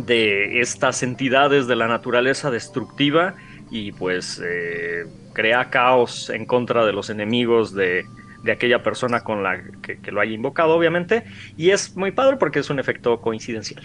[0.00, 3.34] de estas entidades de la naturaleza destructiva
[3.70, 8.04] y pues eh, crea caos en contra de los enemigos de,
[8.42, 11.24] de aquella persona con la que, que lo haya invocado, obviamente.
[11.56, 13.84] Y es muy padre porque es un efecto coincidencial.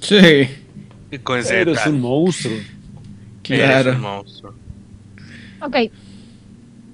[0.00, 0.48] Sí.
[1.22, 2.54] Con Eres un monstruo.
[2.54, 2.66] Eres
[3.42, 3.92] Claro.
[3.92, 4.54] un monstruo.
[5.60, 5.76] Ok.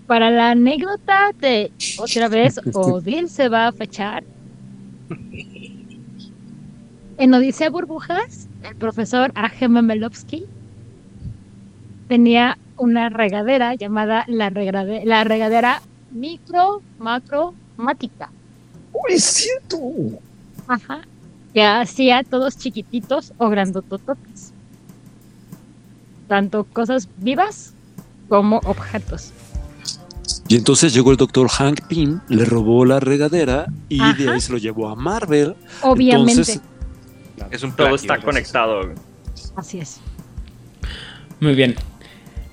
[0.07, 4.25] Para la anécdota de otra vez, Odil se va a fechar.
[7.17, 9.69] En Odisea Burbujas, el profesor A.G.
[9.69, 10.45] Memelovsky
[12.09, 18.31] tenía una regadera llamada la, regrade- la regadera micro macromática.
[18.93, 19.79] ¡Oh, es cierto!
[20.67, 21.03] Ajá.
[21.53, 24.53] Que hacía todos chiquititos o grandotototes.
[26.27, 27.75] Tanto cosas vivas
[28.29, 29.33] como objetos.
[30.49, 34.53] Y entonces llegó el doctor Hank Pym, le robó la regadera y de ahí se
[34.53, 35.55] lo llevó a Marvel.
[35.83, 36.33] Obviamente.
[36.33, 36.61] Entonces,
[37.51, 38.93] Es un Todo está conectado.
[39.57, 40.01] Así es.
[41.41, 41.75] Muy bien.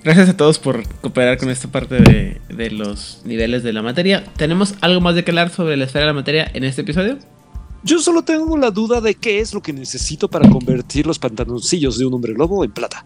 [0.02, 4.24] Gracias a todos por cooperar con esta parte de, de los niveles de la materia.
[4.36, 7.18] ¿Tenemos algo más de que hablar sobre la esfera de la materia en este episodio?
[7.84, 11.98] yo solo tengo la duda de qué es lo que necesito para convertir los pantaloncillos
[11.98, 13.04] de un hombre lobo en plata.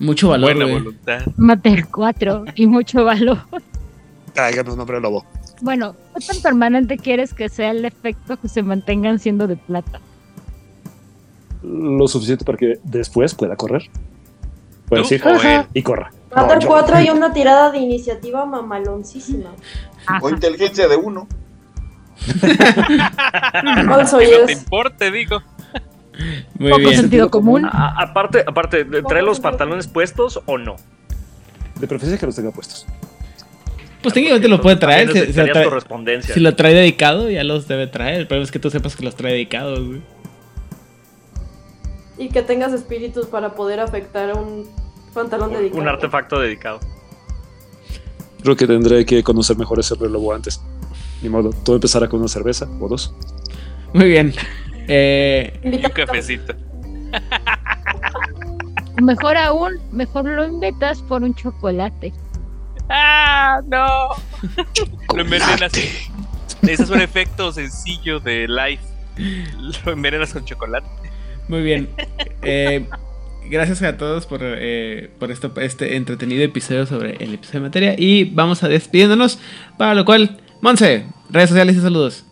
[0.00, 0.50] Mucho valor.
[0.52, 0.78] Buena güey.
[0.78, 1.20] voluntad.
[1.36, 3.38] Mater 4 y mucho valor.
[4.32, 5.24] Tráigame un hombre lobo.
[5.60, 10.00] Bueno, ¿qué tan permanente quieres que sea el efecto que se mantengan siendo de plata?
[11.62, 13.90] Lo suficiente para que después pueda correr.
[14.88, 15.66] Puede ¿Tú decir, él?
[15.74, 16.12] y corra.
[16.34, 19.50] Mater No, yo- 4 y una tirada de iniciativa mamaloncísima.
[20.06, 20.20] Ajá.
[20.22, 21.26] O inteligencia de uno.
[22.28, 25.40] Que no te importe, digo.
[26.58, 26.96] Muy Poco bien.
[27.00, 27.64] sentido común.
[27.64, 30.76] A- aparte, aparte, ¿trae los pantalones puestos o no?
[31.78, 32.86] De preferencia que los tenga puestos.
[34.02, 35.12] Pues técnicamente lo puede traer.
[35.12, 36.34] Si, si lo trae, correspondencia.
[36.34, 38.20] si lo trae dedicado, ya los debe traer.
[38.20, 40.00] El problema es que tú sepas que los trae dedicados, güey.
[42.16, 44.68] Y que tengas espíritus para poder afectar a un
[45.14, 45.80] pantalón dedicado.
[45.82, 46.80] Un artefacto dedicado.
[48.42, 50.60] Creo que tendré que conocer mejor ese lobo antes.
[51.22, 53.14] Ni modo, todo empezará con una cerveza o dos.
[53.92, 54.32] Muy bien.
[54.88, 56.54] Eh, Y un cafecito.
[59.02, 62.12] Mejor aún, mejor lo inventas por un chocolate.
[62.88, 64.08] ¡Ah, no!
[65.14, 65.72] Lo envenenas.
[66.62, 68.82] Ese es un efecto sencillo de life.
[69.84, 70.88] Lo envenenas con chocolate.
[71.48, 71.88] muy bien.
[72.42, 72.88] Eh,
[73.48, 77.94] gracias a todos por, eh, por esto, este entretenido episodio sobre el episodio de materia.
[77.96, 79.38] Y vamos a despidiéndonos.
[79.76, 82.24] Para lo cual, Monse, redes sociales y saludos.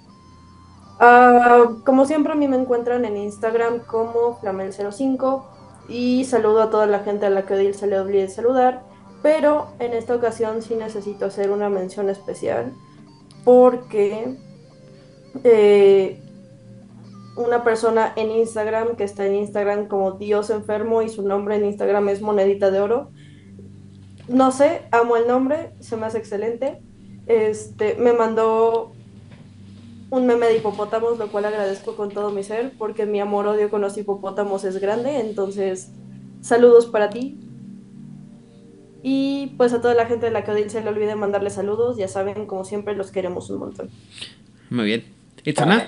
[0.99, 5.45] Ah, como siempre, a mí me encuentran en Instagram como Flamel05
[5.89, 8.83] y saludo a toda la gente a la que Odil se le olvide saludar,
[9.23, 12.73] pero en esta ocasión sí necesito hacer una mención especial
[13.45, 14.37] porque
[15.45, 16.21] eh,
[17.37, 21.67] una persona en Instagram que está en Instagram como Dios enfermo y su nombre en
[21.67, 23.11] Instagram es Monedita de Oro.
[24.29, 26.81] No sé, amo el nombre, se me hace excelente.
[27.27, 28.96] Este, me mandó
[30.11, 33.81] un meme de hipopótamos, lo cual agradezco con todo mi ser, porque mi amor-odio con
[33.81, 35.91] los hipopótamos es grande, entonces
[36.41, 37.41] saludos para ti.
[39.03, 41.97] Y pues a toda la gente de la que Odil se le olvide mandarle saludos,
[41.97, 43.91] ya saben, como siempre, los queremos un montón.
[44.71, 45.05] Muy bien.
[45.45, 45.87] Itzana,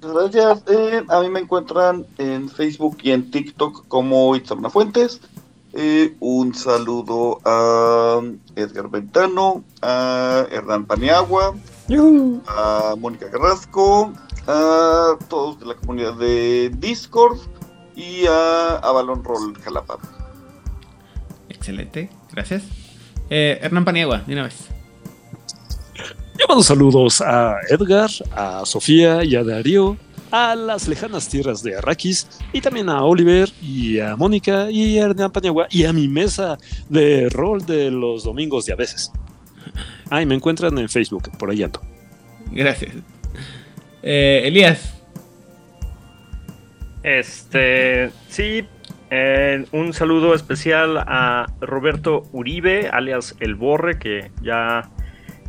[0.00, 0.64] Gracias.
[0.68, 5.20] Eh, a mí me encuentran en Facebook y en TikTok como Itzamna Fuentes.
[5.72, 8.20] Eh, un saludo a
[8.56, 11.54] Edgar Ventano, a Hernán Paniagua,
[12.48, 14.12] a Mónica Carrasco,
[14.48, 17.38] a todos de la comunidad de Discord
[17.94, 19.98] y a Avalon Roll Jalapa.
[21.48, 22.10] excelente.
[22.32, 22.64] Gracias.
[23.28, 24.66] Eh, Hernán Paniagua, de una vez.
[26.36, 29.96] Yo mando saludos a Edgar, a Sofía y a Darío,
[30.30, 35.06] a las lejanas tierras de Arrakis, y también a Oliver y a Mónica y a
[35.06, 36.58] Hernán Paniagua y a mi mesa
[36.88, 39.12] de rol de los domingos de a veces.
[40.10, 41.80] Ah, y me encuentran en Facebook, por ahí ando.
[42.50, 42.94] Gracias.
[44.02, 44.96] Eh, Elías,
[47.02, 48.64] Este, sí,
[49.10, 54.90] eh, un saludo especial a Roberto Uribe, alias El Borre, que ya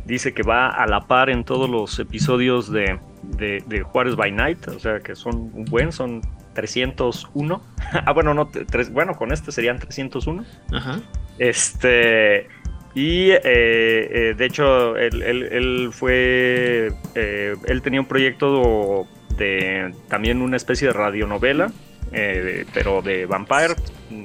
[0.04, 4.32] dice que va a la par en todos los episodios de, de- de Juárez by
[4.32, 6.20] Night, o sea que son un buen, son
[6.54, 7.62] 301.
[8.06, 10.44] ah, bueno, no, tres, bueno, con este serían 301.
[10.72, 11.00] ajá.
[11.38, 12.48] Este.
[12.94, 16.92] Y eh, eh, de hecho, él, él- él fue.
[17.14, 21.72] eh, él tenía un proyecto de también una especie de radionovela,
[22.12, 23.74] eh, pero de Vampire,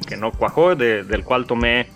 [0.05, 1.87] que no cuajó, de- del cual tomé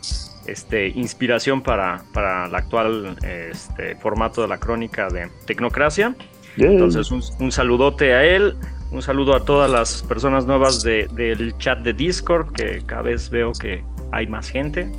[0.47, 6.15] este, inspiración para, para el actual este, formato de la crónica de Tecnocracia.
[6.57, 8.55] Entonces, un, un saludote a él,
[8.91, 13.29] un saludo a todas las personas nuevas de- del chat de Discord, que cada vez
[13.29, 14.91] veo que hay más gente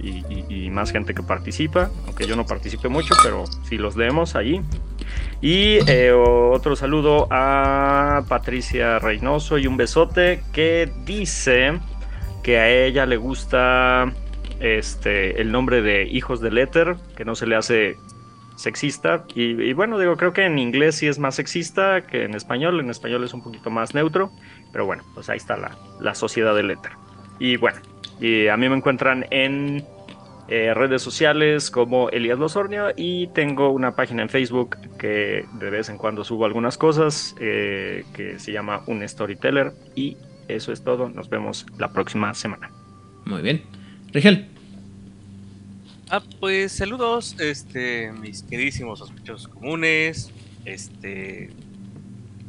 [0.00, 4.60] y más gente que participa, aunque yo no participe mucho, pero sí los leemos allí.
[5.40, 11.80] Y eh, otro saludo a Patricia Reynoso y un besote que dice
[12.44, 14.12] que a ella le gusta
[14.60, 17.96] este, el nombre de Hijos del Éter, que no se le hace
[18.58, 19.24] sexista.
[19.34, 22.80] Y, bueno, digo, creo que en inglés sí es más sexista que en español.
[22.80, 24.30] En español es un poquito más neutro.
[24.72, 26.92] Pero bueno, pues ahí está la, la sociedad del éter.
[27.38, 27.78] Y bueno,
[28.20, 29.84] y a mí me encuentran en
[30.48, 35.90] eh, redes sociales como Elías Losornio y tengo una página en Facebook que de vez
[35.90, 39.72] en cuando subo algunas cosas eh, que se llama Un Storyteller.
[39.94, 40.16] Y
[40.48, 41.10] eso es todo.
[41.10, 42.70] Nos vemos la próxima semana.
[43.24, 43.62] Muy bien.
[44.12, 44.57] Rigel.
[46.10, 50.30] Ah, pues saludos, este, mis queridísimos sospechosos comunes,
[50.64, 51.50] este,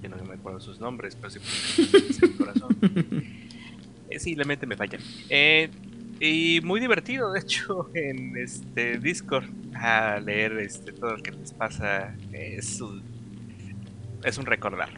[0.01, 1.39] yo no me acuerdo sus nombres, pero sí,
[2.37, 2.77] corazón.
[4.09, 4.97] Eh, la mente me falla.
[5.27, 5.69] Eh,
[6.21, 11.51] y muy divertido, de hecho, en este Discord, a leer este, todo lo que les
[11.51, 13.03] pasa, es un,
[14.23, 14.89] es un recordar.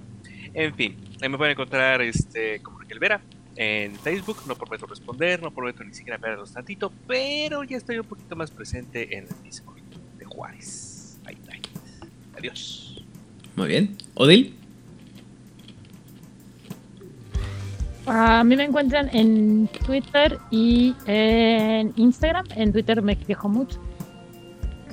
[0.54, 3.22] En fin, me pueden encontrar este, como Raquel Vera,
[3.56, 4.38] en Facebook.
[4.48, 8.52] No prometo responder, no prometo ni siquiera verlos tantito, pero ya estoy un poquito más
[8.52, 9.82] presente en el Discord
[10.18, 11.20] de Juárez.
[11.26, 11.62] Bye, bye.
[12.38, 13.04] Adiós.
[13.56, 13.98] Muy bien.
[14.16, 14.56] Odil.
[18.08, 22.46] A mí me encuentran en Twitter y en Instagram.
[22.56, 23.80] En Twitter me quejo mucho.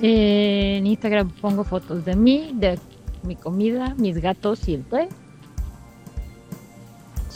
[0.01, 2.79] En Instagram pongo fotos de mí, de
[3.23, 5.09] mi comida, mis gatos y el té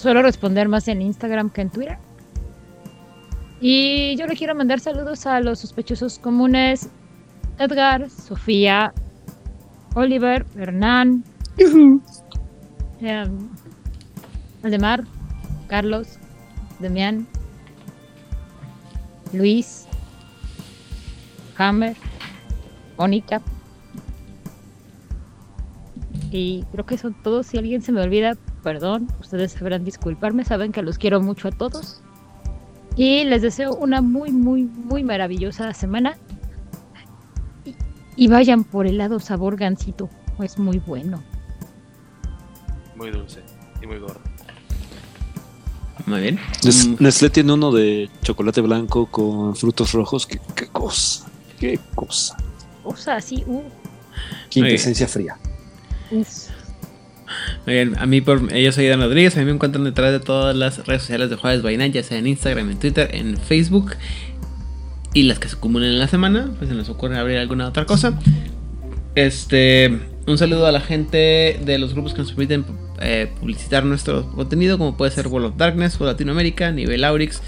[0.04, 1.98] suelo responder más en Instagram que en Twitter.
[3.62, 6.90] Y yo le quiero mandar saludos a los sospechosos comunes
[7.58, 8.94] Edgar, Sofía,
[9.96, 11.24] Oliver, Hernán,
[13.02, 13.24] eh,
[14.62, 15.06] Aldemar,
[15.68, 16.20] Carlos,
[16.80, 17.26] Demián,
[19.32, 19.88] Luis,
[21.58, 21.96] Hammer,
[22.98, 23.42] Mónica.
[26.30, 27.48] Y creo que son todos.
[27.48, 31.52] Si alguien se me olvida, perdón, ustedes sabrán disculparme, saben que los quiero mucho a
[31.52, 32.02] todos.
[32.96, 36.16] Y les deseo una muy, muy, muy maravillosa semana.
[37.66, 37.76] Y,
[38.16, 40.10] y vayan por el lado sabor gansito,
[40.42, 41.24] es muy bueno.
[42.96, 43.42] Muy dulce
[43.82, 44.22] y muy gordo.
[46.06, 46.40] Muy bien.
[46.64, 50.26] Nes- Mm, Nestlé tiene uno de chocolate blanco con frutos rojos.
[50.28, 51.26] Qué, qué cosa.
[51.60, 52.36] Qué cosa.
[52.84, 53.62] O sea, así, uh,
[54.50, 55.38] Quintesencia fría.
[56.12, 56.50] uf.
[57.98, 60.86] A mí por, yo soy Dan Rodríguez, a mí me encuentran detrás de todas las
[60.86, 63.96] redes sociales de by Night, ya sea en Instagram, en Twitter, en Facebook
[65.14, 67.86] y las que se acumulen en la semana, pues se nos ocurre abrir alguna otra
[67.86, 68.20] cosa.
[69.16, 72.66] Este, un saludo a la gente de los grupos que nos permiten
[73.00, 77.42] eh, publicitar nuestro contenido, como puede ser World of Darkness, World Latinoamérica, Nivel Aurix,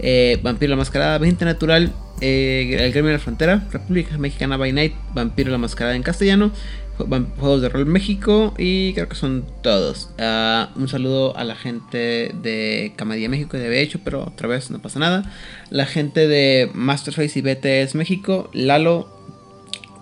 [0.00, 4.72] eh, Vampiro la Mascarada, Vente Natural, eh, El Gremio de la Frontera, República Mexicana by
[4.72, 6.50] Night, Vampiro la Mascarada en castellano,
[6.96, 10.10] Juegos de Rol México y creo que son todos.
[10.18, 14.70] Ah, un saludo a la gente de Camadía México y de hecho, pero otra vez
[14.70, 15.30] no pasa nada.
[15.70, 19.08] La gente de Masterface y BTS México, Lalo,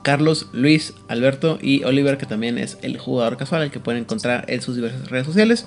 [0.03, 4.45] Carlos, Luis, Alberto y Oliver, que también es el jugador casual, el que pueden encontrar
[4.49, 5.67] en sus diversas redes sociales.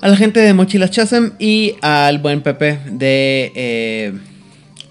[0.00, 4.12] A la gente de Mochilas Chasem y al buen Pepe de eh,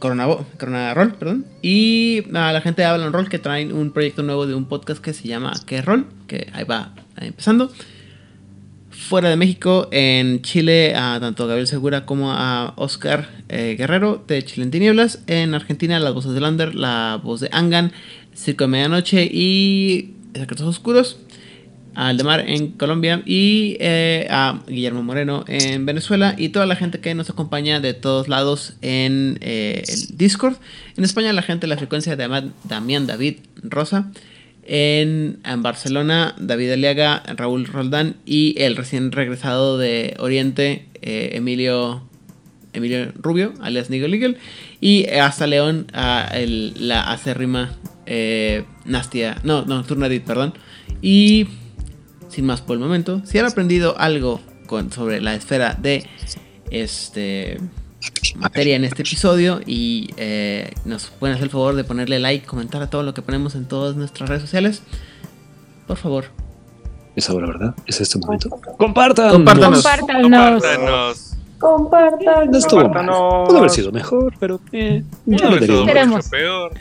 [0.02, 1.46] Corona, Roll, perdón.
[1.62, 5.02] Y a la gente de Avalon Roll que traen un proyecto nuevo de un podcast
[5.02, 6.08] que se llama ¿Qué Roll?
[6.28, 7.72] Que ahí va empezando.
[8.90, 14.44] Fuera de México, en Chile, a tanto Gabriel Segura como a Oscar eh, Guerrero de
[14.44, 15.20] Chile en Tinieblas.
[15.28, 17.94] En Argentina, las voces de Lander, la voz de Angan,
[18.36, 21.20] Circo de Medianoche y Secretos Oscuros.
[21.94, 27.00] A Aldemar en Colombia y eh, a Guillermo Moreno en Venezuela y toda la gente
[27.00, 30.56] que nos acompaña de todos lados en eh, el Discord.
[30.95, 34.11] En España la gente la frecuencia de Damián David Rosa.
[34.64, 42.03] En, en Barcelona, David Aliaga, Raúl Roldán y el recién regresado de Oriente, eh, Emilio,
[42.72, 44.38] Emilio Rubio, alias Nigel Eagle.
[44.80, 47.76] Y hasta León, a la acérrima
[48.86, 50.53] Nastia, no, no, Turnadit, perdón.
[51.02, 51.48] Y
[52.32, 56.08] sin más por el momento, si han aprendido algo con, sobre la esfera de
[56.72, 57.60] este
[58.35, 62.82] materia en este episodio y eh, nos pueden hacer el favor de ponerle like, comentar
[62.82, 64.82] a todo lo que ponemos en todas nuestras redes sociales,
[65.88, 66.26] por favor.
[67.16, 67.76] Es ahora, ¿verdad?
[67.85, 68.50] Es este momento.
[68.77, 69.32] ¡Compartan!
[69.32, 69.84] Compártanos.
[69.84, 70.64] Compártanos.
[70.64, 71.32] Compártanos.
[71.60, 72.51] Compartan.
[72.51, 72.88] No estuvo mal.
[72.88, 73.48] Compártanos.
[73.50, 75.03] Pudo haber sido mejor, pero eh,
[75.43, 76.72] haber sido mucho peor.